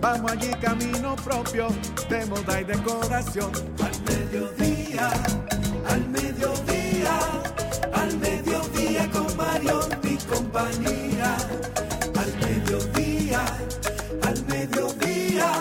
[0.00, 1.68] Vamos allí camino propio
[2.08, 3.50] de moda y decoración.
[3.82, 5.10] Al mediodía,
[5.88, 7.18] al mediodía,
[7.92, 11.36] al mediodía con Mario y compañía.
[12.16, 13.44] Al mediodía,
[14.22, 15.52] al mediodía,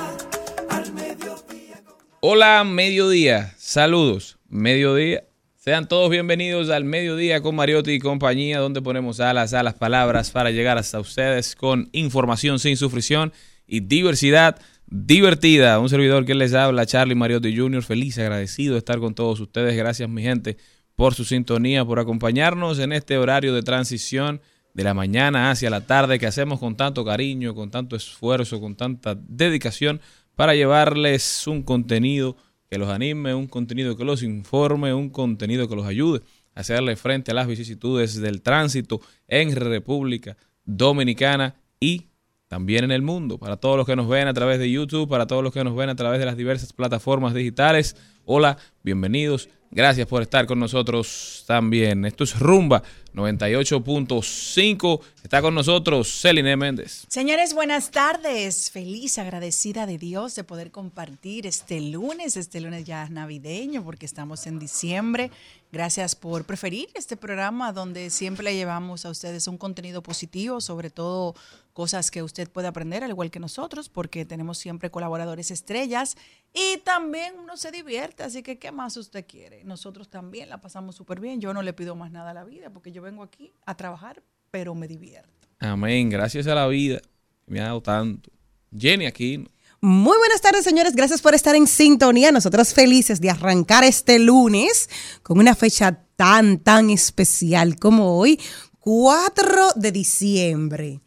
[0.69, 1.81] al mediodía.
[1.85, 3.53] con- Hola, mediodía.
[3.57, 4.37] Saludos.
[4.47, 5.23] Mediodía.
[5.57, 10.31] Sean todos bienvenidos al mediodía con Mariotti y compañía, donde ponemos alas a las palabras
[10.31, 13.33] para llegar hasta ustedes con información sin sufrición
[13.70, 15.80] y diversidad divertida.
[15.80, 19.78] Un servidor que les habla, Charlie Mariotti Jr., feliz, agradecido de estar con todos ustedes.
[19.78, 20.58] Gracias, mi gente,
[20.95, 24.42] por su sintonía, por acompañarnos en este horario de transición
[24.73, 28.75] de la mañana hacia la tarde que hacemos con tanto cariño, con tanto esfuerzo, con
[28.75, 30.02] tanta dedicación
[30.35, 32.38] para llevarles un contenido
[32.69, 36.22] que los anime, un contenido que los informe, un contenido que los ayude
[36.56, 42.09] a hacerle frente a las vicisitudes del tránsito en República Dominicana y
[42.49, 43.37] también en el mundo.
[43.37, 45.75] Para todos los que nos ven a través de YouTube, para todos los que nos
[45.75, 47.95] ven a través de las diversas plataformas digitales,
[48.25, 49.49] hola, bienvenidos.
[49.71, 52.03] Gracias por estar con nosotros también.
[52.03, 52.81] Esto es Rumba
[53.13, 54.99] 98.5.
[55.23, 57.05] Está con nosotros Celine Méndez.
[57.07, 58.71] Señores, buenas tardes.
[58.71, 62.35] Feliz, agradecida de Dios de poder compartir este lunes.
[62.35, 65.29] Este lunes ya es navideño porque estamos en diciembre.
[65.72, 70.90] Gracias por preferir este programa donde siempre le llevamos a ustedes un contenido positivo, sobre
[70.90, 71.35] todo
[71.74, 76.18] cosas que usted puede aprender, al igual que nosotros, porque tenemos siempre colaboradores estrellas
[76.53, 78.24] y también uno se divierte.
[78.24, 79.63] Así que, ¿qué más usted quiere?
[79.63, 81.40] Nosotros también la pasamos súper bien.
[81.40, 84.24] Yo no le pido más nada a la vida porque yo vengo aquí a trabajar,
[84.50, 85.47] pero me divierto.
[85.59, 86.09] Amén.
[86.09, 87.02] Gracias a la vida
[87.50, 88.31] me ha dado tanto.
[88.75, 89.46] Jenny aquí.
[89.81, 90.94] Muy buenas tardes, señores.
[90.94, 92.31] Gracias por estar en sintonía.
[92.31, 94.90] Nosotros felices de arrancar este lunes
[95.23, 98.40] con una fecha tan, tan especial como hoy,
[98.79, 101.00] 4 de diciembre.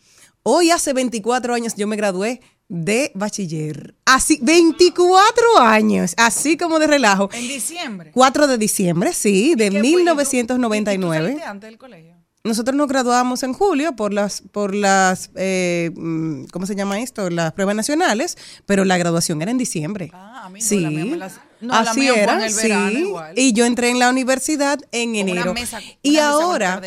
[0.43, 3.95] Hoy hace 24 años yo me gradué de bachiller.
[4.07, 7.29] Así, 24 años, así como de relajo.
[7.35, 8.11] En diciembre.
[8.15, 9.67] 4 de diciembre, sí, de.
[9.67, 11.27] ¿Y tú- y tú 1999.
[11.29, 12.17] saliste antes del colegio?
[12.45, 17.31] Nosotros nos graduamos en julio por las, por las, eh, mm, ¿cómo se llama esto?
[17.31, 18.37] Las pruebas nacionales,
[18.67, 20.11] pero la graduación era en diciembre.
[20.13, 22.35] Ah, a mí no, sí, la mía me las- no, la así mía fue era,
[22.35, 22.97] en el verano sí.
[22.99, 23.39] igual.
[23.39, 25.55] Y yo entré en la universidad en una enero.
[25.55, 26.81] mesa- y una mesa con ahora,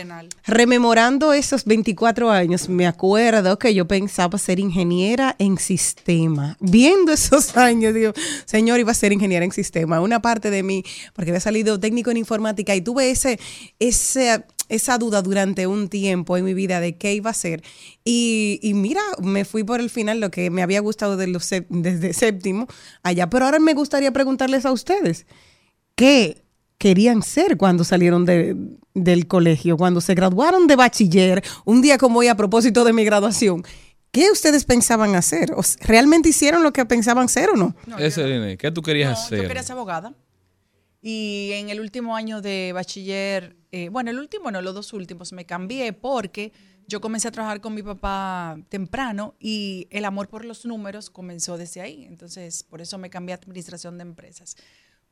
[0.45, 6.57] rememorando esos 24 años, me acuerdo que yo pensaba ser ingeniera en sistema.
[6.59, 8.11] Viendo esos años, digo,
[8.43, 10.01] señor, iba a ser ingeniera en sistema.
[10.01, 10.83] Una parte de mí,
[11.13, 13.39] porque había salido técnico en informática y tuve ese,
[13.79, 17.61] ese esa duda durante un tiempo en mi vida de qué iba a ser.
[18.03, 21.49] Y, y mira, me fui por el final lo que me había gustado de los
[21.69, 22.67] desde séptimo
[23.03, 23.29] allá.
[23.29, 25.25] Pero ahora me gustaría preguntarles a ustedes,
[25.95, 26.43] ¿qué
[26.77, 28.55] querían ser cuando salieron de-
[28.93, 33.03] del colegio, cuando se graduaron de bachiller, un día como hoy a propósito de mi
[33.05, 33.63] graduación?
[34.11, 35.51] ¿Qué ustedes pensaban hacer?
[35.53, 37.75] ¿O s- ¿Realmente hicieron lo que pensaban ser o no?
[37.85, 39.41] No, yo- Celine, ¿qué tú querías no, hacer?
[39.41, 40.13] Yo quería ser abogada.
[41.07, 45.33] Y en el último año de bachiller, eh, bueno, el último no, los dos últimos,
[45.33, 46.51] me cambié porque
[46.87, 51.59] yo comencé a trabajar con mi papá temprano y el amor por los números comenzó
[51.59, 52.05] desde ahí.
[52.05, 54.57] Entonces, por eso me cambié a administración de empresas.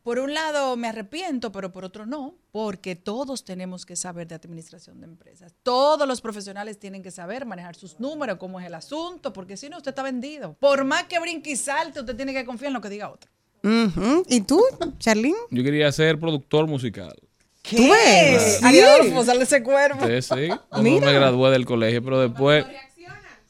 [0.01, 4.33] Por un lado me arrepiento, pero por otro no, porque todos tenemos que saber de
[4.33, 5.53] administración de empresas.
[5.61, 9.69] Todos los profesionales tienen que saber manejar sus números, cómo es el asunto, porque si
[9.69, 10.55] no, usted está vendido.
[10.59, 13.32] Por más que brinque y salte, usted tiene que confiar en lo que diga otro.
[13.63, 14.23] Ujú.
[14.27, 14.61] ¿Y tú,
[14.99, 15.35] Charlene?
[15.49, 17.15] Yo quería ser productor musical.
[17.61, 17.77] ¿Qué?
[17.77, 18.61] ¿Tú ves?
[18.63, 20.05] Ari Adolfo, sale ese cuerpo.
[20.05, 20.49] Sí, sí.
[20.69, 22.65] Cuando me gradué del colegio, pero después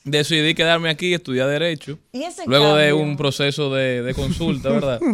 [0.04, 1.98] decidí quedarme aquí y estudiar Derecho.
[2.12, 5.00] ¿Y ese Luego de un proceso de, de consulta, ¿verdad?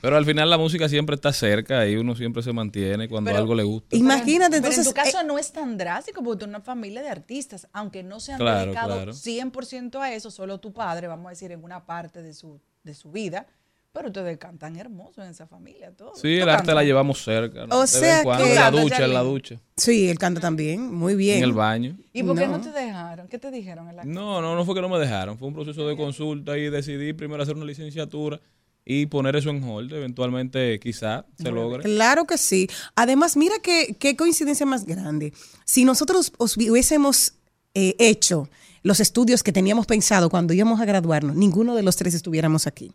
[0.00, 3.40] Pero al final la música siempre está cerca y uno siempre se mantiene cuando Pero-
[3.40, 3.96] algo le gusta.
[3.96, 4.86] Imagínate, Pero entonces.
[4.86, 7.66] en tu caso eh, no es tan drástico porque tú eres una familia de artistas,
[7.72, 9.12] aunque no se han Claro, dedicado claro.
[9.12, 12.94] 100% a eso, solo tu padre, vamos a decir, en una parte de su, de
[12.94, 13.48] su vida,
[13.92, 16.14] pero ustedes cantan hermoso en esa familia, todo.
[16.14, 17.66] Sí, ¿Tú el arte la llevamos cerca.
[17.66, 17.78] ¿no?
[17.80, 20.92] O sea que- en la ducha, en la ducha, sí, él canta también.
[20.94, 21.38] Muy bien.
[21.38, 21.96] en el baño.
[22.12, 22.58] ¿Y por qué No.
[22.58, 23.28] no te dejaron?
[23.28, 25.38] ¿Qué te dijeron en la No, no, no fue que no me dejaron.
[25.38, 28.40] Fue un proceso de consulta y decidí primero hacer una licenciatura
[28.84, 29.92] y poner eso en hold.
[29.92, 31.82] Eventualmente, quizá se logre.
[31.82, 32.68] Claro que sí.
[32.94, 35.32] Además, mira qué, qué coincidencia más grande.
[35.64, 37.34] Si nosotros os hubiésemos
[37.74, 38.48] eh, hecho
[38.82, 42.92] los estudios que teníamos pensado cuando íbamos a graduarnos, ninguno de los tres estuviéramos aquí.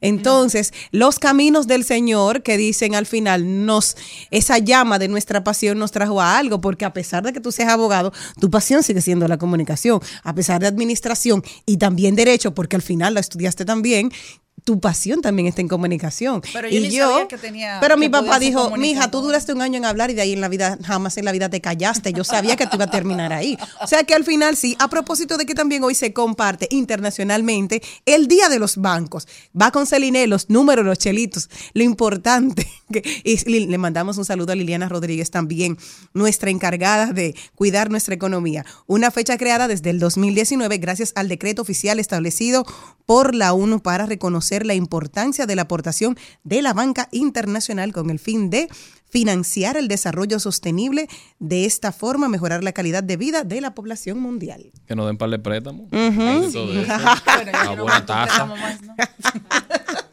[0.00, 3.96] Entonces, los caminos del Señor que dicen al final, nos,
[4.30, 7.52] esa llama de nuestra pasión nos trajo a algo, porque a pesar de que tú
[7.52, 12.54] seas abogado, tu pasión sigue siendo la comunicación, a pesar de administración y también derecho,
[12.54, 14.10] porque al final la estudiaste también,
[14.64, 16.42] tu pasión también está en comunicación.
[16.52, 19.10] Pero yo y ni yo, sabía que tenía- pero mi que papá dijo, mija, comunicador".
[19.10, 21.32] tú duraste un año en hablar y de ahí en la vida, jamás en la
[21.32, 22.12] vida te callaste.
[22.12, 23.56] Yo sabía que tú ibas a terminar ahí.
[23.82, 27.82] O sea que al final sí, a propósito de que también hoy se comparte internacionalmente
[28.06, 29.26] el Día de los Bancos.
[29.60, 31.48] Va con Celine, los números, los chelitos.
[31.74, 35.78] Lo importante, que, y le mandamos un saludo a Liliana Rodríguez también,
[36.14, 38.64] nuestra encargada de cuidar nuestra economía.
[38.86, 42.64] Una fecha creada desde el 2019 gracias al decreto oficial establecido
[43.06, 48.10] por la ONU para reconocer la importancia de la aportación de la banca internacional con
[48.10, 48.68] el fin de
[49.10, 51.08] financiar el desarrollo sostenible,
[51.38, 54.70] de esta forma mejorar la calidad de vida de la población mundial.
[54.86, 55.88] Que nos den par de préstamos.
[55.92, 58.46] Bueno, no buena tasa.
[58.46, 58.94] más, ¿no?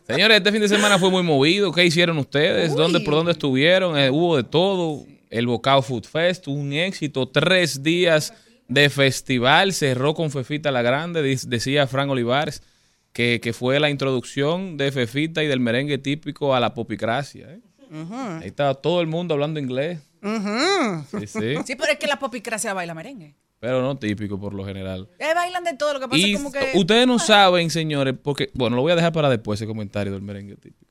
[0.07, 1.71] Señores, este fin de semana fue muy movido.
[1.73, 2.73] ¿Qué hicieron ustedes?
[2.73, 3.97] ¿Dónde, ¿Por dónde estuvieron?
[3.97, 5.05] Eh, hubo de todo.
[5.29, 7.27] El Bocao Food Fest, un éxito.
[7.27, 8.33] Tres días
[8.69, 9.73] de festival.
[9.73, 12.63] Cerró con Fefita la Grande, decía Fran Olivares,
[13.17, 17.49] que, que fue la introducción de Fefita y del merengue típico a la popicracia.
[17.49, 17.61] ¿eh?
[18.39, 19.97] Ahí estaba todo el mundo hablando inglés.
[20.21, 21.55] Sí, sí.
[21.65, 23.33] Sí, pero es que la popicracia baila merengue.
[23.59, 25.09] Pero no típico por lo general.
[25.17, 26.73] Eh, bailan de todo, lo que pasa Y es como que...
[26.75, 30.21] ustedes no saben, señores, porque, bueno, lo voy a dejar para después ese comentario del
[30.21, 30.85] merengue típico.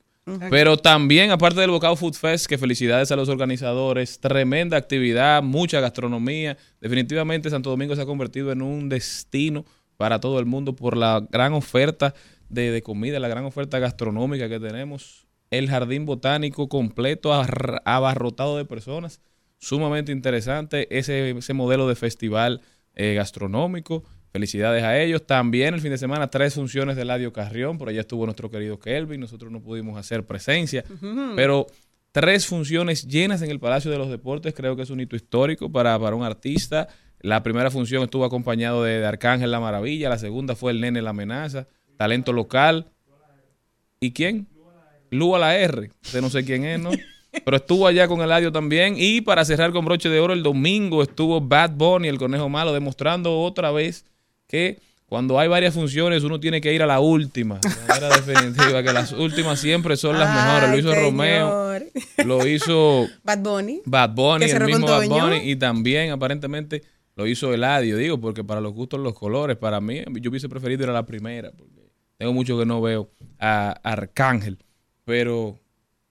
[0.49, 5.79] Pero también, aparte del Bocado Food Fest, que felicidades a los organizadores, tremenda actividad, mucha
[5.79, 6.57] gastronomía.
[6.81, 9.63] Definitivamente Santo Domingo se ha convertido en un destino
[9.97, 12.13] para todo el mundo por la gran oferta
[12.49, 15.27] de, de comida, la gran oferta gastronómica que tenemos.
[15.49, 19.21] El jardín botánico completo, ar- abarrotado de personas.
[19.59, 22.61] Sumamente interesante ese, ese modelo de festival
[22.95, 24.03] eh, gastronómico.
[24.31, 25.25] Felicidades a ellos.
[25.25, 27.77] También el fin de semana tres funciones de Ladio Carrión.
[27.77, 29.21] Por allá estuvo nuestro querido Kelvin.
[29.21, 30.83] Nosotros no pudimos hacer presencia.
[31.35, 31.65] Pero
[32.11, 34.53] tres funciones llenas en el Palacio de los Deportes.
[34.53, 36.87] Creo que es un hito histórico para, para un artista.
[37.19, 40.09] La primera función estuvo acompañado de, de Arcángel La Maravilla.
[40.09, 41.67] La segunda fue el Nene La Amenaza.
[41.97, 42.87] Talento local.
[43.99, 44.47] ¿Y quién?
[45.09, 45.91] Lu a la R.
[46.03, 46.91] Usted no sé quién es, ¿no?
[47.45, 48.95] Pero estuvo allá con Eladio también.
[48.97, 52.73] Y para cerrar con broche de oro, el domingo estuvo Bad Bunny, el conejo malo,
[52.73, 54.05] demostrando otra vez
[54.47, 57.59] que cuando hay varias funciones uno tiene que ir a la última.
[57.59, 60.69] De manera definitiva, que las últimas siempre son las mejores.
[60.71, 61.79] Lo hizo Romeo,
[62.25, 63.81] lo hizo Bad Bunny.
[63.85, 65.07] Bad Bunny, el mismo Bad.
[65.07, 66.83] Bunny, y también aparentemente
[67.17, 70.83] lo hizo Eladio, digo, porque para los gustos los colores, para mí, yo hubiese preferido
[70.83, 73.09] ir a la primera, porque tengo mucho que no veo
[73.39, 74.59] a Arcángel,
[75.03, 75.59] pero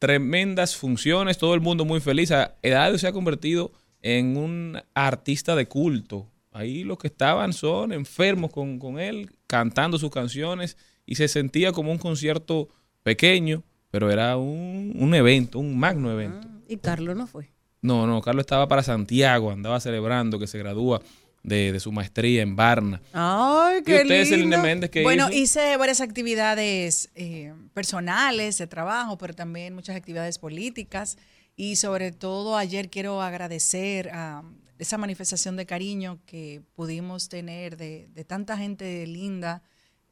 [0.00, 2.32] tremendas funciones, todo el mundo muy feliz.
[2.60, 3.70] Eladio se ha convertido
[4.02, 6.28] en un artista de culto.
[6.50, 11.70] Ahí los que estaban son enfermos con, con él, cantando sus canciones, y se sentía
[11.70, 12.68] como un concierto
[13.04, 16.48] pequeño, pero era un, un evento, un magno evento.
[16.68, 17.55] Y Carlos no fue.
[17.86, 21.00] No, no, Carlos estaba para Santiago, andaba celebrando que se gradúa
[21.42, 23.00] de, de su maestría en Barna.
[23.12, 24.62] Ay, ¿Y qué usted, Celine lindo.
[24.62, 25.38] Méndez, qué Bueno, hizo?
[25.38, 31.16] hice varias actividades eh, personales de trabajo, pero también muchas actividades políticas.
[31.54, 34.42] Y sobre todo ayer quiero agradecer a
[34.78, 39.62] esa manifestación de cariño que pudimos tener de, de tanta gente linda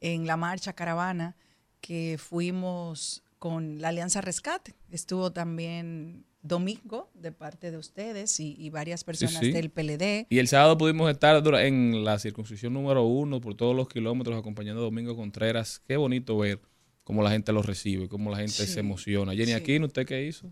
[0.01, 1.35] en la marcha caravana
[1.81, 4.73] que fuimos con la Alianza Rescate.
[4.89, 9.51] Estuvo también Domingo de parte de ustedes y, y varias personas sí.
[9.51, 10.27] del PLD.
[10.29, 14.81] Y el sábado pudimos estar en la circuncisión número uno por todos los kilómetros acompañando
[14.81, 15.81] a Domingo Contreras.
[15.87, 16.61] Qué bonito ver
[17.03, 19.33] cómo la gente lo recibe, cómo la gente se emociona.
[19.33, 20.51] Jenny Aquino, ¿usted qué hizo?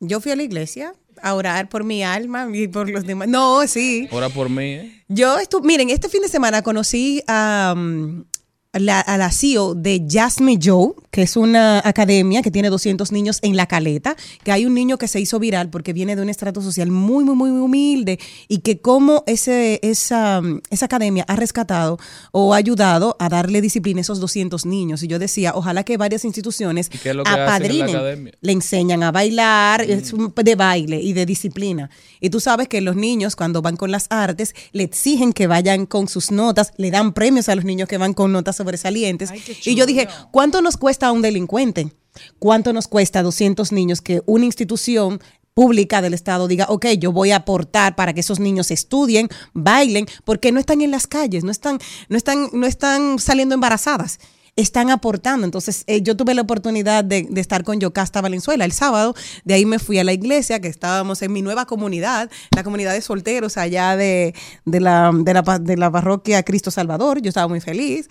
[0.00, 3.28] Yo fui a la iglesia a orar por mi alma y por los demás.
[3.28, 4.08] No, sí.
[4.10, 5.04] Ora por mí, ¿eh?
[5.08, 8.24] Yo estuve, miren, este fin de semana conocí a, mm,
[8.72, 13.40] la, a la CEO de Jasmine Joe, que es una academia que tiene 200 niños
[13.42, 16.28] en La Caleta, que hay un niño que se hizo viral porque viene de un
[16.28, 21.98] estrato social muy, muy, muy humilde y que como ese, esa, esa academia ha rescatado
[22.30, 25.02] o ha ayudado a darle disciplina a esos 200 niños.
[25.02, 27.86] Y yo decía, ojalá que varias instituciones ¿Y qué es lo que hacen en la
[27.86, 31.90] apadrinen, le enseñan a bailar, es un- de baile y de disciplina.
[32.20, 35.86] Y tú sabes que los niños cuando van con las artes le exigen que vayan
[35.86, 39.30] con sus notas, le dan premios a los niños que van con notas sobresalientes.
[39.30, 40.08] Ay, y yo dije.
[40.30, 41.92] ¿cuánto nos cuesta a un delincuente?
[42.38, 45.20] ¿Cuánto nos cuesta a 200 niños que una institución
[45.54, 50.06] pública del Estado diga, ok, yo voy a aportar para que esos niños estudien, bailen,
[50.24, 54.20] porque no están en las calles, no están, no están, no están saliendo embarazadas?
[54.56, 55.44] Están aportando.
[55.44, 59.14] Entonces, eh, yo tuve la oportunidad de, de estar con Yocasta Valenzuela el sábado.
[59.44, 62.92] De ahí me fui a la iglesia, que estábamos en mi nueva comunidad, la comunidad
[62.92, 67.22] de solteros allá de, de la, de, la, la parroquia Cristo Salvador.
[67.22, 68.08] Yo estaba muy feliz.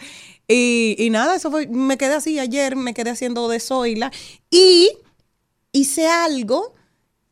[0.50, 4.12] Y, y nada, eso fue, me quedé así ayer, me quedé haciendo de Zoila.
[4.50, 4.90] Y
[5.72, 6.74] hice algo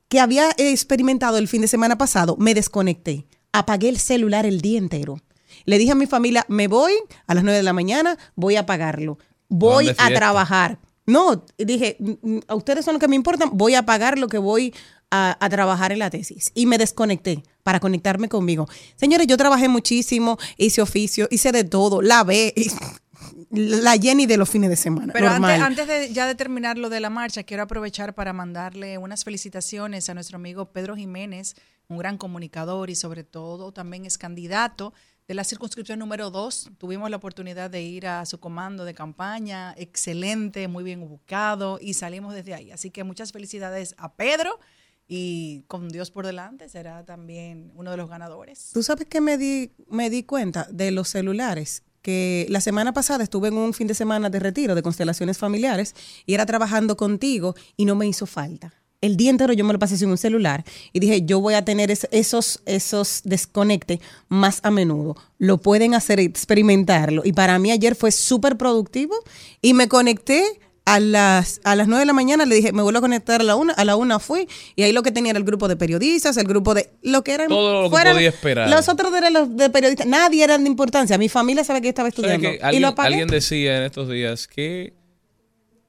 [0.07, 4.77] que había experimentado el fin de semana pasado, me desconecté, apagué el celular el día
[4.77, 5.19] entero.
[5.65, 6.93] Le dije a mi familia, me voy
[7.25, 9.17] a las 9 de la mañana, voy a apagarlo,
[9.49, 10.79] voy ¿Dónde a trabajar.
[11.05, 14.27] No, dije, "Mm, mm, a ustedes son los que me importan, voy a apagar lo
[14.27, 14.73] que voy
[15.09, 16.51] a, a trabajar en la tesis.
[16.53, 18.67] Y me desconecté para conectarme conmigo.
[18.95, 22.53] Señores, yo trabajé muchísimo, hice oficio, hice de todo, lavé,
[23.49, 25.13] la Jenny de los fines de semana.
[25.13, 25.61] Pero normal.
[25.61, 29.23] antes, antes de ya de terminar lo de la marcha, quiero aprovechar para mandarle unas
[29.23, 31.55] felicitaciones a nuestro amigo Pedro Jiménez,
[31.87, 34.93] un gran comunicador y sobre todo también es candidato
[35.27, 36.71] de la circunscripción número 2.
[36.77, 41.93] Tuvimos la oportunidad de ir a su comando de campaña, excelente, muy bien ubicado y
[41.93, 42.71] salimos desde ahí.
[42.71, 44.59] Así que muchas felicidades a Pedro
[45.07, 48.71] y con Dios por delante será también uno de los ganadores.
[48.73, 53.23] Tú sabes que me di, me di cuenta de los celulares, que la semana pasada
[53.23, 57.55] estuve en un fin de semana de retiro de constelaciones familiares y era trabajando contigo
[57.75, 58.73] y no me hizo falta.
[58.99, 61.63] El día entero yo me lo pasé sin un celular y dije, yo voy a
[61.63, 65.15] tener es- esos, esos desconectes más a menudo.
[65.37, 67.21] Lo pueden hacer, experimentarlo.
[67.23, 69.13] Y para mí ayer fue súper productivo
[69.61, 70.43] y me conecté
[70.87, 73.43] a las, a las 9 de la mañana le dije, me vuelvo a conectar a
[73.43, 75.75] la una, a la una fui, y ahí lo que tenía era el grupo de
[75.75, 78.69] periodistas, el grupo de, lo que eran, Todo lo que podía esperar.
[78.69, 82.09] Los otros eran los de periodistas, nadie eran de importancia, mi familia sabe que estaba
[82.09, 82.49] ¿Sabes estudiando.
[82.49, 83.07] que y lo alguien, apagué.
[83.07, 84.93] alguien decía en estos días que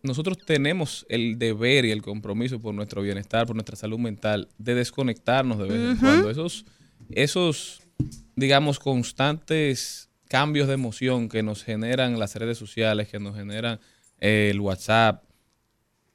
[0.02, 4.74] nosotros tenemos el deber y el compromiso por nuestro bienestar, por nuestra salud mental, de
[4.74, 6.28] desconectarnos de vez en cuando.
[6.28, 6.64] Esos,
[7.10, 7.82] esos,
[8.34, 13.78] digamos, constantes cambios de emoción que nos generan las redes sociales, que nos generan
[14.18, 15.24] el WhatsApp,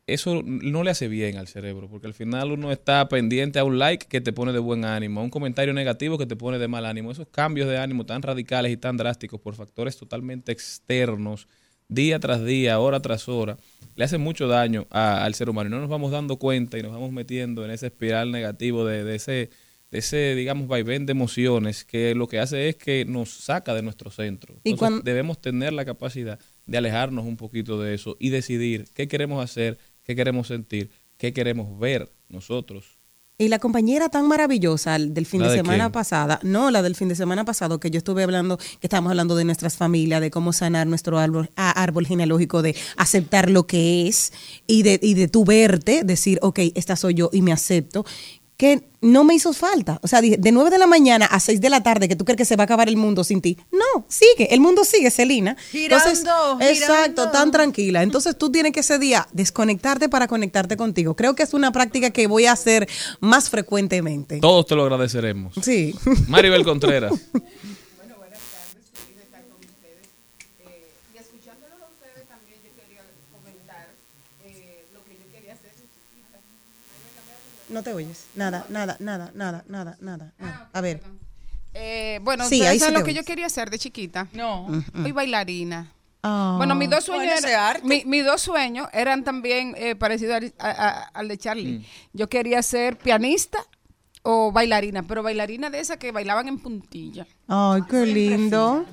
[0.05, 3.79] eso no le hace bien al cerebro, porque al final uno está pendiente a un
[3.79, 6.67] like que te pone de buen ánimo, a un comentario negativo que te pone de
[6.67, 7.09] mal ánimo.
[7.11, 11.47] Esos cambios de ánimo tan radicales y tan drásticos por factores totalmente externos,
[11.87, 13.55] día tras día, hora tras hora,
[13.95, 15.69] le hacen mucho daño a- al ser humano.
[15.69, 19.05] Y no nos vamos dando cuenta y nos vamos metiendo en ese espiral negativo de,
[19.05, 19.51] de ese,
[19.89, 23.83] de ese, digamos, vaivén de emociones que lo que hace es que nos saca de
[23.83, 24.55] nuestro centro.
[24.65, 28.85] Y Entonces, cuan- debemos tener la capacidad de alejarnos un poquito de eso y decidir
[28.93, 32.97] qué queremos hacer, qué queremos sentir, qué queremos ver nosotros.
[33.35, 35.91] Y la compañera tan maravillosa del fin ¿La de de semana quién?
[35.91, 39.35] pasada, no, la del fin de semana pasado, que yo estuve hablando, que estábamos hablando
[39.35, 44.31] de nuestras familias, de cómo sanar nuestro árbol, árbol genealógico, de aceptar lo que es
[44.67, 48.05] y de, y de tu verte, decir, ok, esta soy yo y me acepto,
[48.57, 49.99] que no me hizo falta.
[50.03, 52.23] O sea, dije, de 9 de la mañana a 6 de la tarde, que tú
[52.23, 53.57] crees que se va a acabar el mundo sin ti.
[53.71, 55.57] No, sigue, el mundo sigue, Celina.
[55.73, 57.31] Entonces, Girando, exacto, girando.
[57.31, 58.03] tan tranquila.
[58.03, 61.15] Entonces tú tienes que ese día desconectarte para conectarte contigo.
[61.15, 62.87] Creo que es una práctica que voy a hacer
[63.19, 64.39] más frecuentemente.
[64.39, 65.53] Todos te lo agradeceremos.
[65.61, 65.93] Sí.
[66.27, 67.13] Maribel Contreras.
[77.73, 78.27] No te oyes.
[78.35, 80.31] Nada, nada, nada, nada, nada, nada.
[80.39, 80.69] nada.
[80.71, 81.01] A ver.
[81.73, 83.15] Eh, bueno, Sí, ahí sí lo que oyes.
[83.15, 84.27] yo quería hacer de chiquita.
[84.33, 84.67] No.
[85.01, 85.91] Soy bailarina.
[86.21, 86.53] Ah.
[86.57, 90.53] Bueno, mis dos sueños, Bueno, eran- mi- mis dos sueños eran también eh, parecidos al,
[90.59, 91.85] a- a- al de Charlie.
[92.13, 93.57] Yo quería ser pianista
[94.21, 97.25] o bailarina, pero bailarina de esas que bailaban en puntilla.
[97.47, 98.85] Ay, qué lindo.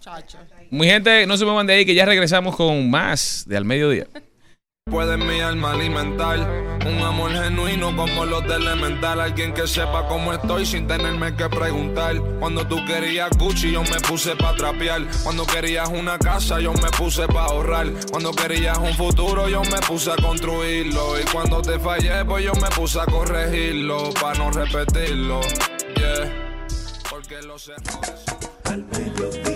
[0.00, 0.38] Chacho.
[0.70, 4.06] Mi gente, no se muevan de ahí que ya regresamos con más de Al Mediodía.
[4.88, 6.38] Puede mi alma alimentar
[6.86, 9.20] un amor genuino como los de Elemental.
[9.20, 12.14] Alguien que sepa cómo estoy sin tenerme que preguntar.
[12.38, 15.02] Cuando tú querías Gucci, yo me puse pa' trapear.
[15.24, 17.88] Cuando querías una casa, yo me puse pa' ahorrar.
[18.12, 21.18] Cuando querías un futuro, yo me puse a construirlo.
[21.18, 24.14] Y cuando te fallé, pues yo me puse a corregirlo.
[24.14, 25.40] Pa' no repetirlo.
[25.96, 26.62] Yeah.
[27.10, 28.24] Porque los errores.
[28.64, 29.55] al mediodía,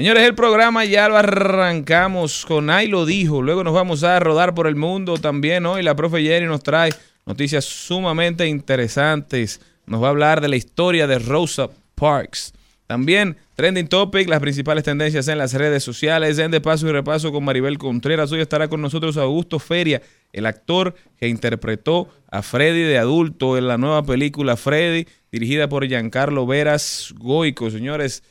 [0.00, 3.42] Señores, el programa ya lo arrancamos con Ahí lo dijo.
[3.42, 5.82] Luego nos vamos a rodar por el mundo también hoy.
[5.82, 6.90] La profe Jenny nos trae
[7.26, 9.60] noticias sumamente interesantes.
[9.84, 12.54] Nos va a hablar de la historia de Rosa Parks.
[12.86, 16.38] También Trending Topic, las principales tendencias en las redes sociales.
[16.38, 18.32] En De Paso y Repaso con Maribel Contreras.
[18.32, 20.00] Hoy estará con nosotros Augusto Feria,
[20.32, 25.86] el actor que interpretó a Freddy de adulto en la nueva película Freddy, dirigida por
[25.86, 27.70] Giancarlo Veras Goico.
[27.70, 28.22] Señores,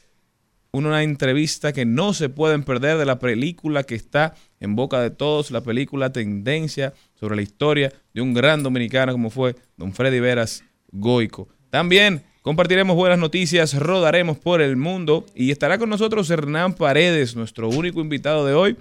[0.71, 5.09] una entrevista que no se pueden perder de la película que está en boca de
[5.09, 10.19] todos, la película Tendencia sobre la historia de un gran dominicano como fue don Freddy
[10.19, 11.47] Veras Goico.
[11.69, 17.69] También compartiremos buenas noticias, rodaremos por el mundo y estará con nosotros Hernán Paredes, nuestro
[17.69, 18.77] único invitado de hoy,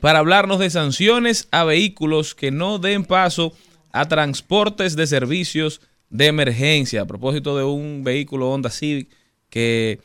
[0.00, 3.52] para hablarnos de sanciones a vehículos que no den paso
[3.92, 7.02] a transportes de servicios de emergencia.
[7.02, 9.08] A propósito de un vehículo Honda Civic
[9.48, 10.00] que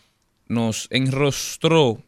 [0.51, 2.01] nos enrostró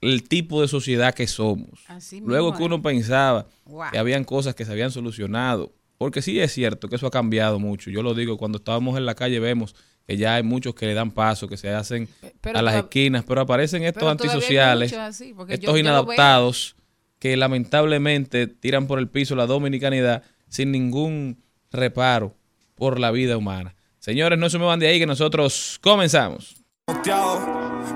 [0.00, 1.80] el tipo de sociedad que somos.
[1.88, 3.90] Así mismo Luego que uno pensaba Wow.
[3.92, 7.58] que habían cosas que se habían solucionado, porque sí es cierto que eso ha cambiado
[7.58, 7.90] mucho.
[7.90, 9.74] Yo lo digo, cuando estábamos en la calle vemos
[10.06, 12.08] que ya hay muchos que le dan paso, que se hacen
[12.40, 16.76] pero a las esquinas, pero aparecen estos pero antisociales, así, yo- estos yo inadaptados,
[17.18, 21.42] que lamentablemente tiran por el piso la dominicanidad sin ningún
[21.72, 22.34] reparo
[22.76, 23.74] por la vida humana.
[23.98, 26.54] Señores, no se me van de ahí que nosotros comenzamos.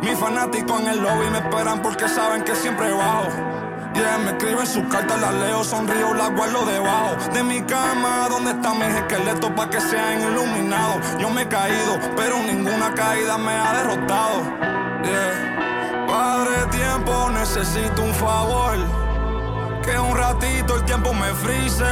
[0.03, 3.29] Mis fanáticos en el lobby me esperan porque saben que siempre bajo.
[3.95, 8.29] Yeah, me escriben sus cartas, las leo, sonrío, las guardo debajo de mi cama.
[8.31, 11.19] ¿Dónde están mis esqueletos para que sean iluminados?
[11.19, 14.43] Yo me he caído, pero ninguna caída me ha derrotado.
[15.03, 16.07] Yeah.
[16.07, 18.77] Padre tiempo, necesito un favor.
[19.83, 21.85] Que un ratito el tiempo me frise.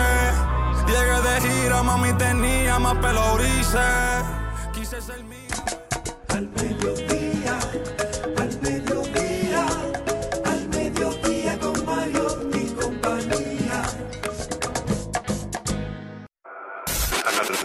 [0.86, 3.36] Llegué de gira, mami tenía más pelo.
[4.72, 5.38] Quise ser mío.
[6.28, 7.17] Al mediodía,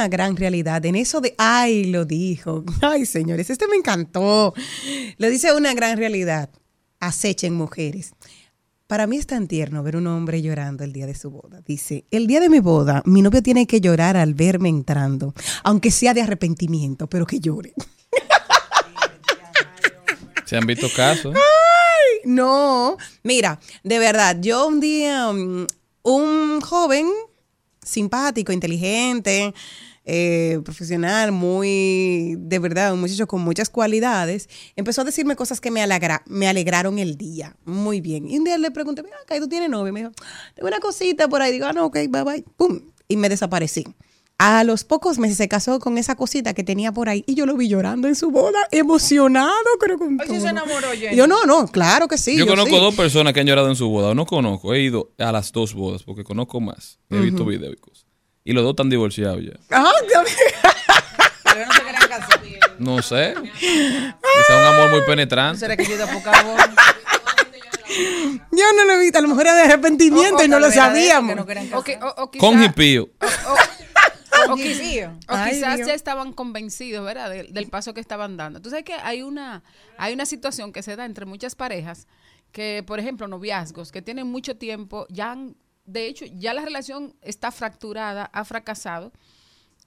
[0.00, 2.64] Una gran realidad en eso de, ay, lo dijo.
[2.80, 4.54] Ay, señores, este me encantó.
[5.18, 6.48] Lo dice una gran realidad.
[7.00, 8.14] Acechen mujeres.
[8.86, 11.60] Para mí es tan tierno ver un hombre llorando el día de su boda.
[11.66, 15.34] Dice, el día de mi boda, mi novio tiene que llorar al verme entrando,
[15.64, 17.74] aunque sea de arrepentimiento, pero que llore.
[20.46, 21.36] Se han visto casos.
[21.36, 22.22] ¿eh?
[22.24, 25.66] No, mira, de verdad, yo un día, mm,
[26.04, 27.06] un joven
[27.82, 29.54] simpático, inteligente,
[30.12, 35.70] eh, profesional, muy, de verdad, un muchacho con muchas cualidades, empezó a decirme cosas que
[35.70, 37.56] me, alegra- me alegraron el día.
[37.64, 38.28] Muy bien.
[38.28, 39.90] Y un día le pregunté, mira, acá, ¿tú tienes novio?
[39.90, 40.12] Y me dijo,
[40.56, 41.52] tengo una cosita por ahí.
[41.52, 42.44] Digo, ah, no, ok, bye bye.
[42.56, 42.80] Pum.
[43.06, 43.84] Y me desaparecí.
[44.42, 47.44] A los pocos meses se casó con esa cosita que tenía por ahí y yo
[47.44, 51.14] lo vi llorando en su boda, emocionado, creo con Ay, sí se enamoró, Jenny.
[51.14, 52.36] Yo no, no, claro que sí.
[52.36, 52.80] yo conozco sí.
[52.80, 54.14] dos personas que han llorado en su boda.
[54.14, 56.98] No conozco, he ido a las dos bodas porque conozco más.
[57.10, 57.76] He visto videos
[58.44, 59.52] y los dos están divorciados ya.
[59.70, 60.72] Ah, Dios mío.
[61.44, 62.40] Pero no se querían casar.
[62.78, 63.34] No sé.
[63.58, 65.58] Quizá un amor muy penetrante.
[65.60, 66.60] ¿Será que yo de poca voz?
[68.52, 71.30] Yo no lo he visto, a lo mejor era de arrepentimiento y no lo sabíamos.
[71.30, 72.14] Que no querían O, que- casar.
[72.18, 73.10] o- o quizá- Con hipío.
[74.48, 75.00] o quiz- Sí.
[75.02, 75.88] o Ay, quizás Dios.
[75.88, 77.30] ya estaban convencidos, ¿verdad?
[77.30, 78.60] Del, del paso que estaban dando.
[78.62, 79.62] Tú sabes que hay una,
[79.98, 82.06] hay una situación que se da entre muchas parejas
[82.52, 85.56] que, por ejemplo, noviazgos que tienen mucho tiempo, ya han-
[85.90, 89.12] de hecho, ya la relación está fracturada, ha fracasado.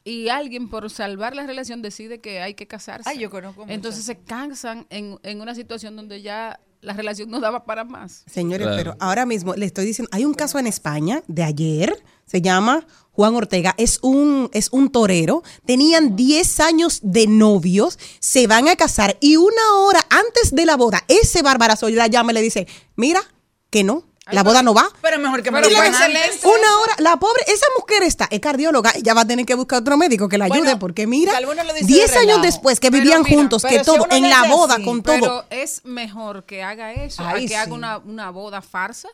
[0.06, 3.10] Y alguien por salvar la relación decide que hay que casarse.
[3.10, 3.76] Ay, yo conozco muchas.
[3.76, 8.24] Entonces se cansan en, en una situación donde ya la relación no daba para más.
[8.30, 8.78] Señores, Claro.
[8.78, 12.86] pero ahora mismo le estoy diciendo, hay un caso en España de ayer, se llama
[13.14, 18.76] Juan Ortega, es un, es un torero, tenían 10 años de novios, se van a
[18.76, 22.68] casar y una hora antes de la boda, ese barbarazo la llama y le dice,
[22.98, 23.22] mira,
[23.70, 24.90] que no, la boda no va.
[25.02, 25.80] Pero mejor que me Pero lo.
[25.80, 29.82] Una hora, la pobre, esa mujer está, es cardióloga, ella va a tener que buscar
[29.82, 32.42] otro médico que la ayude, Bueno, porque mira, que algunos lo dicen 10 de años
[32.42, 35.20] después que Pero vivían mira, juntos, que si todo, en la boda, así, con todo.
[35.20, 39.10] Pero es mejor que haga eso Ay, a que haga una, una boda farsa,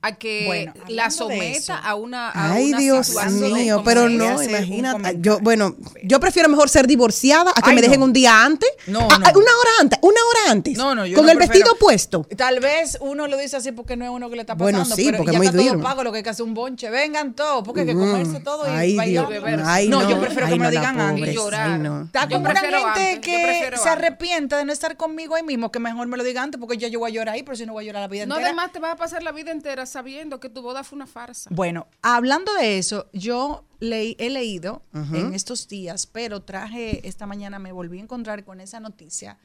[0.00, 5.16] a que Bueno, la someta a una, a Ay, una Dios mío, pero no, imagínate.
[5.20, 8.06] Yo, bueno, yo prefiero mejor ser divorciada a que Ay, me dejen no.
[8.06, 8.70] un día antes.
[8.86, 9.26] No, Ah, no.
[9.26, 10.78] ah, Una hora antes, una hora antes.
[10.78, 12.24] No, no, yo Con no el prefiero- vestido puesto.
[12.36, 14.94] Tal vez uno lo dice así porque no es uno que le está Bueno, pasando.
[14.96, 15.82] sí, pero porque ya es muy está todo duro.
[15.82, 16.90] pago, lo que hay que hacer un bonche.
[16.90, 19.28] Vengan todos, porque hay que comerse todo y Ay, bailar.
[19.28, 19.42] Dios.
[19.42, 19.62] beber.
[19.66, 21.28] Ay, no, no, yo prefiero ay, que me no, lo digan antes.
[21.28, 21.80] Y llorar.
[21.80, 22.02] no.
[22.02, 23.86] Está como una gente que se antes.
[23.86, 26.86] arrepiente de no estar conmigo ahí mismo, que mejor me lo diga antes porque ya
[26.86, 28.50] yo voy a llorar ahí, pero si no voy a llorar la vida No, entera.
[28.50, 31.50] además te vas a pasar la vida entera sabiendo que tu boda fue una farsa.
[31.52, 37.72] Bueno, hablando de eso, yo he leído en estos días, pero traje esta mañana, me
[37.72, 39.38] volví a encontrar con esa noticia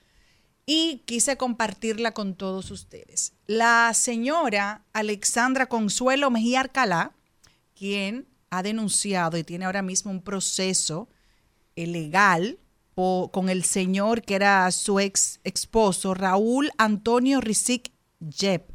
[0.66, 3.34] y quise compartirla con todos ustedes.
[3.48, 7.14] La señora Alexandra Consuelo Mejía Arcalá,
[7.76, 11.10] quien ha denunciado y tiene ahora mismo un proceso
[11.76, 12.60] legal
[12.96, 18.72] con el señor que era su ex esposo, Raúl Antonio Rizik Yep,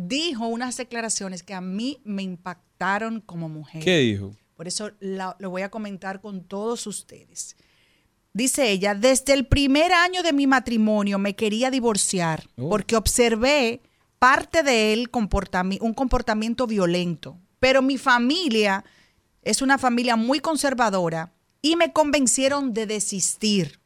[0.00, 3.82] dijo unas declaraciones que a mí me impactaron como mujer.
[3.82, 4.30] ¿Qué dijo?
[4.56, 7.56] Por eso la- lo voy a comentar con todos ustedes.
[8.32, 12.68] Dice ella, desde el primer año de mi matrimonio me quería divorciar Oh.
[12.68, 13.80] porque observé
[14.20, 17.36] parte de él comportami- un comportamiento violento.
[17.58, 18.84] Pero mi familia
[19.42, 23.80] es una familia muy conservadora y me convencieron de desistir.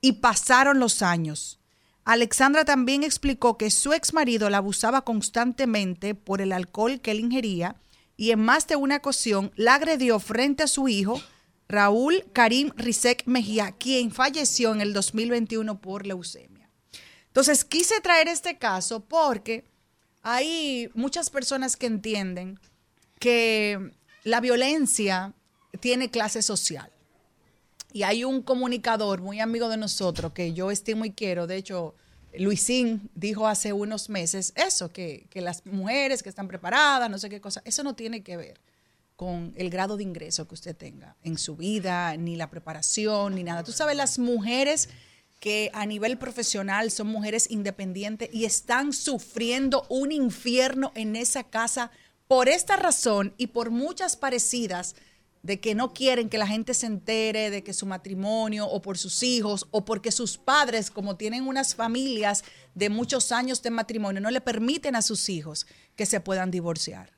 [0.00, 1.58] Y pasaron los años.
[2.06, 7.18] Alexandra también explicó que su ex marido la abusaba constantemente por el alcohol que él
[7.18, 7.74] ingería
[8.16, 11.20] y en más de una ocasión la agredió frente a su hijo,
[11.68, 16.70] Raúl Karim Rizek Mejía, quien falleció en el 2021 por leucemia.
[17.26, 19.64] Entonces quise traer este caso porque
[20.22, 22.60] hay muchas personas que entienden
[23.18, 23.90] que
[24.22, 25.34] la violencia
[25.80, 26.88] tiene clase social.
[27.92, 31.46] Y hay un comunicador muy amigo de nosotros que yo estimo y quiero.
[31.46, 31.94] De hecho,
[32.38, 37.28] Luisín dijo hace unos meses eso, que, que las mujeres que están preparadas, no sé
[37.28, 38.60] qué cosa, eso no tiene que ver
[39.16, 43.42] con el grado de ingreso que usted tenga en su vida, ni la preparación, ni
[43.42, 43.64] nada.
[43.64, 44.90] Tú sabes, las mujeres
[45.40, 51.90] que a nivel profesional son mujeres independientes y están sufriendo un infierno en esa casa
[52.28, 54.96] por esta razón y por muchas parecidas
[55.46, 58.98] de que no quieren que la gente se entere de que su matrimonio o por
[58.98, 62.42] sus hijos o porque sus padres, como tienen unas familias
[62.74, 67.12] de muchos años de matrimonio, no le permiten a sus hijos que se puedan divorciar.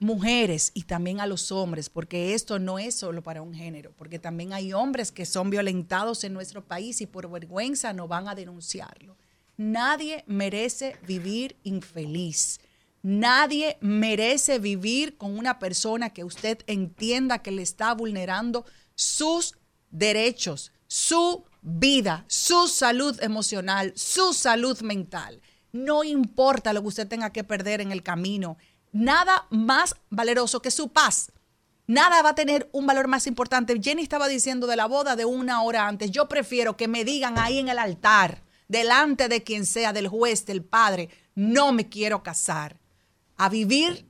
[0.00, 4.18] Mujeres y también a los hombres, porque esto no es solo para un género, porque
[4.18, 8.34] también hay hombres que son violentados en nuestro país y por vergüenza no van a
[8.34, 9.16] denunciarlo.
[9.56, 12.60] Nadie merece vivir infeliz.
[13.02, 19.56] Nadie merece vivir con una persona que usted entienda que le está vulnerando sus
[19.90, 25.42] derechos, su vida, su salud emocional, su salud mental.
[25.72, 28.56] No importa lo que usted tenga que perder en el camino.
[28.92, 31.32] Nada más valeroso que su paz.
[31.88, 33.80] Nada va a tener un valor más importante.
[33.82, 36.12] Jenny estaba diciendo de la boda de una hora antes.
[36.12, 40.46] Yo prefiero que me digan ahí en el altar, delante de quien sea, del juez,
[40.46, 42.81] del padre, no me quiero casar
[43.36, 44.06] a vivir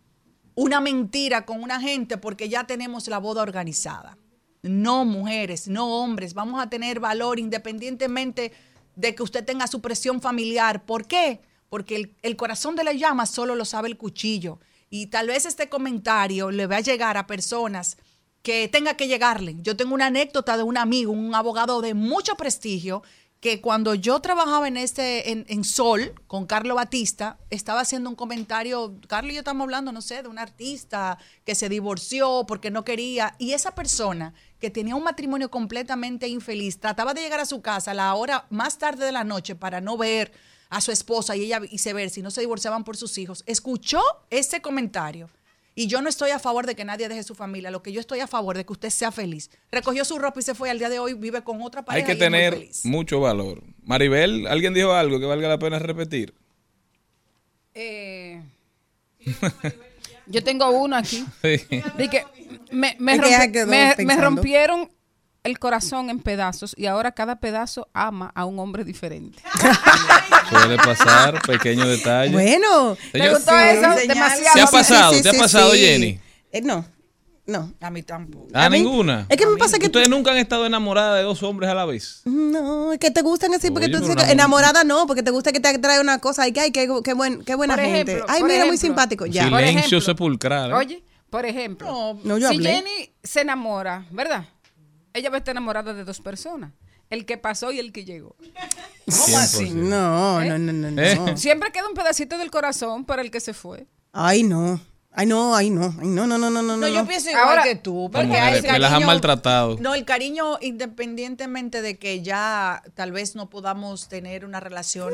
[0.55, 4.19] una mentira con una gente porque ya tenemos la boda organizada.
[4.63, 8.53] No mujeres, no hombres, vamos a tener valor independientemente
[8.95, 10.85] de que usted tenga su presión familiar.
[10.85, 11.41] ¿Por qué?
[11.69, 14.61] Porque el, el corazón de la llama solo lo sabe el cuchillo.
[14.91, 17.97] Y tal vez este comentario le va a llegar a personas
[18.43, 19.57] que tenga que llegarle.
[19.61, 23.03] Yo tengo una anécdota de un amigo, un abogado de mucho prestigio,
[23.42, 29.00] que cuando yo trabajaba en este en, Sol con Carlos Batista, estaba haciendo un comentario,
[29.09, 32.85] Carlos y yo estamos hablando, no sé, de un artista que se divorció porque no
[32.85, 37.62] quería, y esa persona que tenía un matrimonio completamente infeliz, trataba de llegar a su
[37.62, 40.31] casa a la hora más tarde de la noche para no ver
[40.70, 41.61] a su esposa y ella
[41.94, 44.00] ver si no se divorciaban por sus hijos, escuchó
[44.31, 45.28] ese comentario
[45.75, 47.71] y yo no estoy a favor de que nadie deje su familia.
[47.71, 49.51] Lo que yo estoy a favor de que usted sea feliz.
[49.71, 50.69] Recogió su ropa y se fue.
[50.71, 52.07] Al día de hoy vive con otra pareja.
[52.11, 52.85] Hay que y es muy tener feliz.
[52.85, 53.63] mucho valor.
[53.85, 56.35] Maribel, ¿alguien dijo algo que valga la pena repetir?
[57.75, 58.43] Eh,
[60.27, 61.25] yo tengo uno aquí.
[61.43, 61.59] Sí.
[61.97, 62.25] De que
[62.71, 64.91] me, me me- rompieron
[65.44, 69.42] el corazón en pedazos y ahora cada pedazo ama a un hombre diferente.
[70.48, 72.33] Suele pasar, pequeño detalle.
[72.33, 73.92] Bueno, ¿Te gustó eso?
[73.98, 74.09] señal.
[74.09, 74.55] Demasiado.
[74.55, 75.14] ¿Te ha sí, pasado?
[75.14, 75.78] sí, ¿Te ha pasado, sí.
[75.81, 76.20] Jenny?
[76.52, 76.85] Eh, no.
[77.44, 77.72] No.
[77.81, 78.46] A mí tampoco.
[78.55, 79.26] ¿A, A mí- ninguna?
[79.28, 81.85] Es que me pasa que ¿Ustedes nunca han estado enamoradas de dos hombres a la
[81.87, 82.20] vez?
[82.24, 85.33] No, es que te gustan así porque Oye, tú dices que enamorada no, porque te
[85.33, 87.83] gusta que te trae una cosa y que ay, qué, qué, buen, qué buena Por
[87.85, 88.12] gente.
[88.12, 89.26] ejemplo, ay, mira, muy simpático.
[89.26, 89.44] Ya.
[89.44, 90.70] Silencio sepulcral.
[90.70, 90.74] ¿eh?
[90.74, 92.74] Oye, por ejemplo, No, No, yo si hablé.
[92.76, 94.44] Jenny se enamora, ¿verdad?
[95.14, 96.72] Ella va a estar enamorada de dos personas.
[97.11, 98.37] El que pasó y el que llegó.
[99.05, 99.66] ¿Cómo así?
[99.66, 99.72] 100%.
[99.75, 101.03] No, no, no, no, no.
[101.03, 101.37] ¿Eh?
[101.37, 103.87] Siempre queda un pedacito del corazón para el que se fue.
[104.12, 104.81] Ay, no.
[105.14, 105.94] Ay, no, ay, no.
[106.01, 106.77] Ay, no, no, no, no, no.
[106.77, 108.09] No, yo pienso igual Ahora- que tú.
[108.11, 109.77] Porque hay mujeres, me las han cariño- maltratado.
[109.79, 115.12] No, el cariño, independientemente de que ya tal vez no podamos tener una relación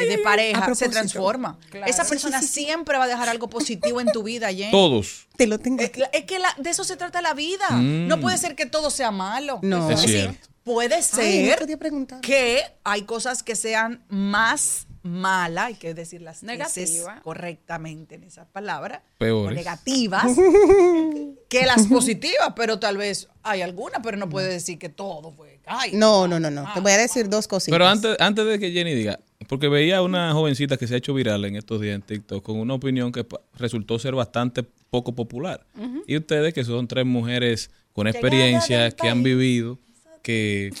[0.00, 1.58] eh, de pareja, se transforma.
[1.86, 4.70] Esa persona siempre va a dejar algo positivo en tu vida, Jen.
[4.70, 5.26] Todos.
[5.36, 5.82] Te lo tengo.
[5.82, 7.68] Es, es que la- de eso se trata la vida.
[7.70, 9.58] No puede ser que todo sea malo.
[9.62, 9.90] No.
[9.90, 10.48] Es decir, cierto.
[10.62, 12.20] puede Ay, ser no te había preguntado.
[12.20, 18.46] que hay cosas que sean más malas, hay que decir las veces correctamente en esa
[18.46, 19.52] palabra, Peores.
[19.52, 20.36] o negativas,
[21.48, 25.60] que las positivas, pero tal vez hay alguna, pero no puede decir que todo fue.
[25.66, 26.66] Ay, No, no, no, no.
[26.74, 27.72] Te voy a decir dos cositas.
[27.72, 30.98] Pero antes, antes de que Jenny diga, porque veía a una jovencita que se ha
[30.98, 35.14] hecho viral en estos días en TikTok con una opinión que resultó ser bastante poco
[35.14, 35.66] popular.
[36.06, 39.78] Y ustedes, que son tres mujeres con experiencia, que han vivido,
[40.22, 40.72] que,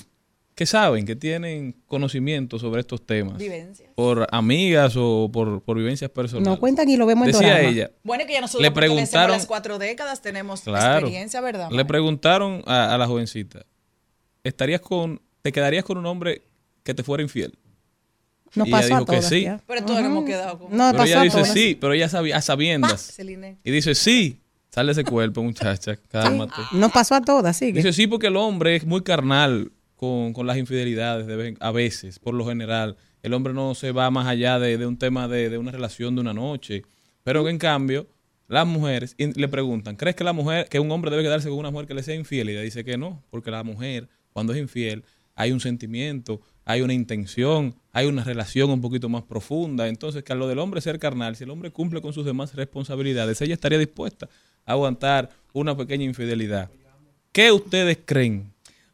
[0.60, 3.88] que saben, que tienen conocimiento sobre estos temas, Vivencias.
[3.94, 6.46] por amigas o por, por vivencias personales.
[6.46, 9.46] No cuentan y lo vemos en Decía ella, Bueno, que ya nosotros Le preguntaron- las
[9.46, 10.98] cuatro décadas, tenemos Claro.
[10.98, 11.70] experiencia, ¿verdad?
[11.70, 13.64] Le preguntaron a, a la jovencita,
[14.44, 16.42] ¿estarías con, te quedarías con un hombre
[16.82, 17.58] que te fuera infiel?
[18.54, 19.42] Nos Y ella pasó dijo a que sí.
[19.44, 19.60] ya.
[19.66, 20.76] Pero todos hemos quedado con.
[20.76, 21.52] No, Pero pasó ella a dice todas.
[21.54, 23.00] sí, pero ella sabía a sabiendas.
[23.00, 23.56] Celine.
[23.64, 26.52] Y dice sí, sale ese cuerpo, muchacha, cálmate.
[26.72, 27.72] Nos pasó a todas, sigue.
[27.78, 32.46] Dice sí porque el hombre es muy carnal con, las infidelidades a veces, por lo
[32.46, 32.96] general.
[33.22, 36.32] El hombre no se va más allá de, un tema de, una relación de una
[36.32, 36.84] noche.
[37.22, 38.06] Pero en cambio,
[38.48, 41.70] las mujeres le preguntan, ¿crees que la mujer, que un hombre debe quedarse con una
[41.70, 42.48] mujer que le sea infiel?
[42.48, 46.80] Y ella dice que no, porque la mujer, cuando es infiel, hay un sentimiento, hay
[46.80, 49.86] una intención, hay una relación un poquito más profunda.
[49.86, 52.54] Entonces, que a lo del hombre ser carnal, si el hombre cumple con sus demás
[52.54, 54.30] responsabilidades, ella estaría dispuesta
[54.64, 56.70] a aguantar una pequeña infidelidad.
[57.32, 58.50] ¿Qué ustedes creen?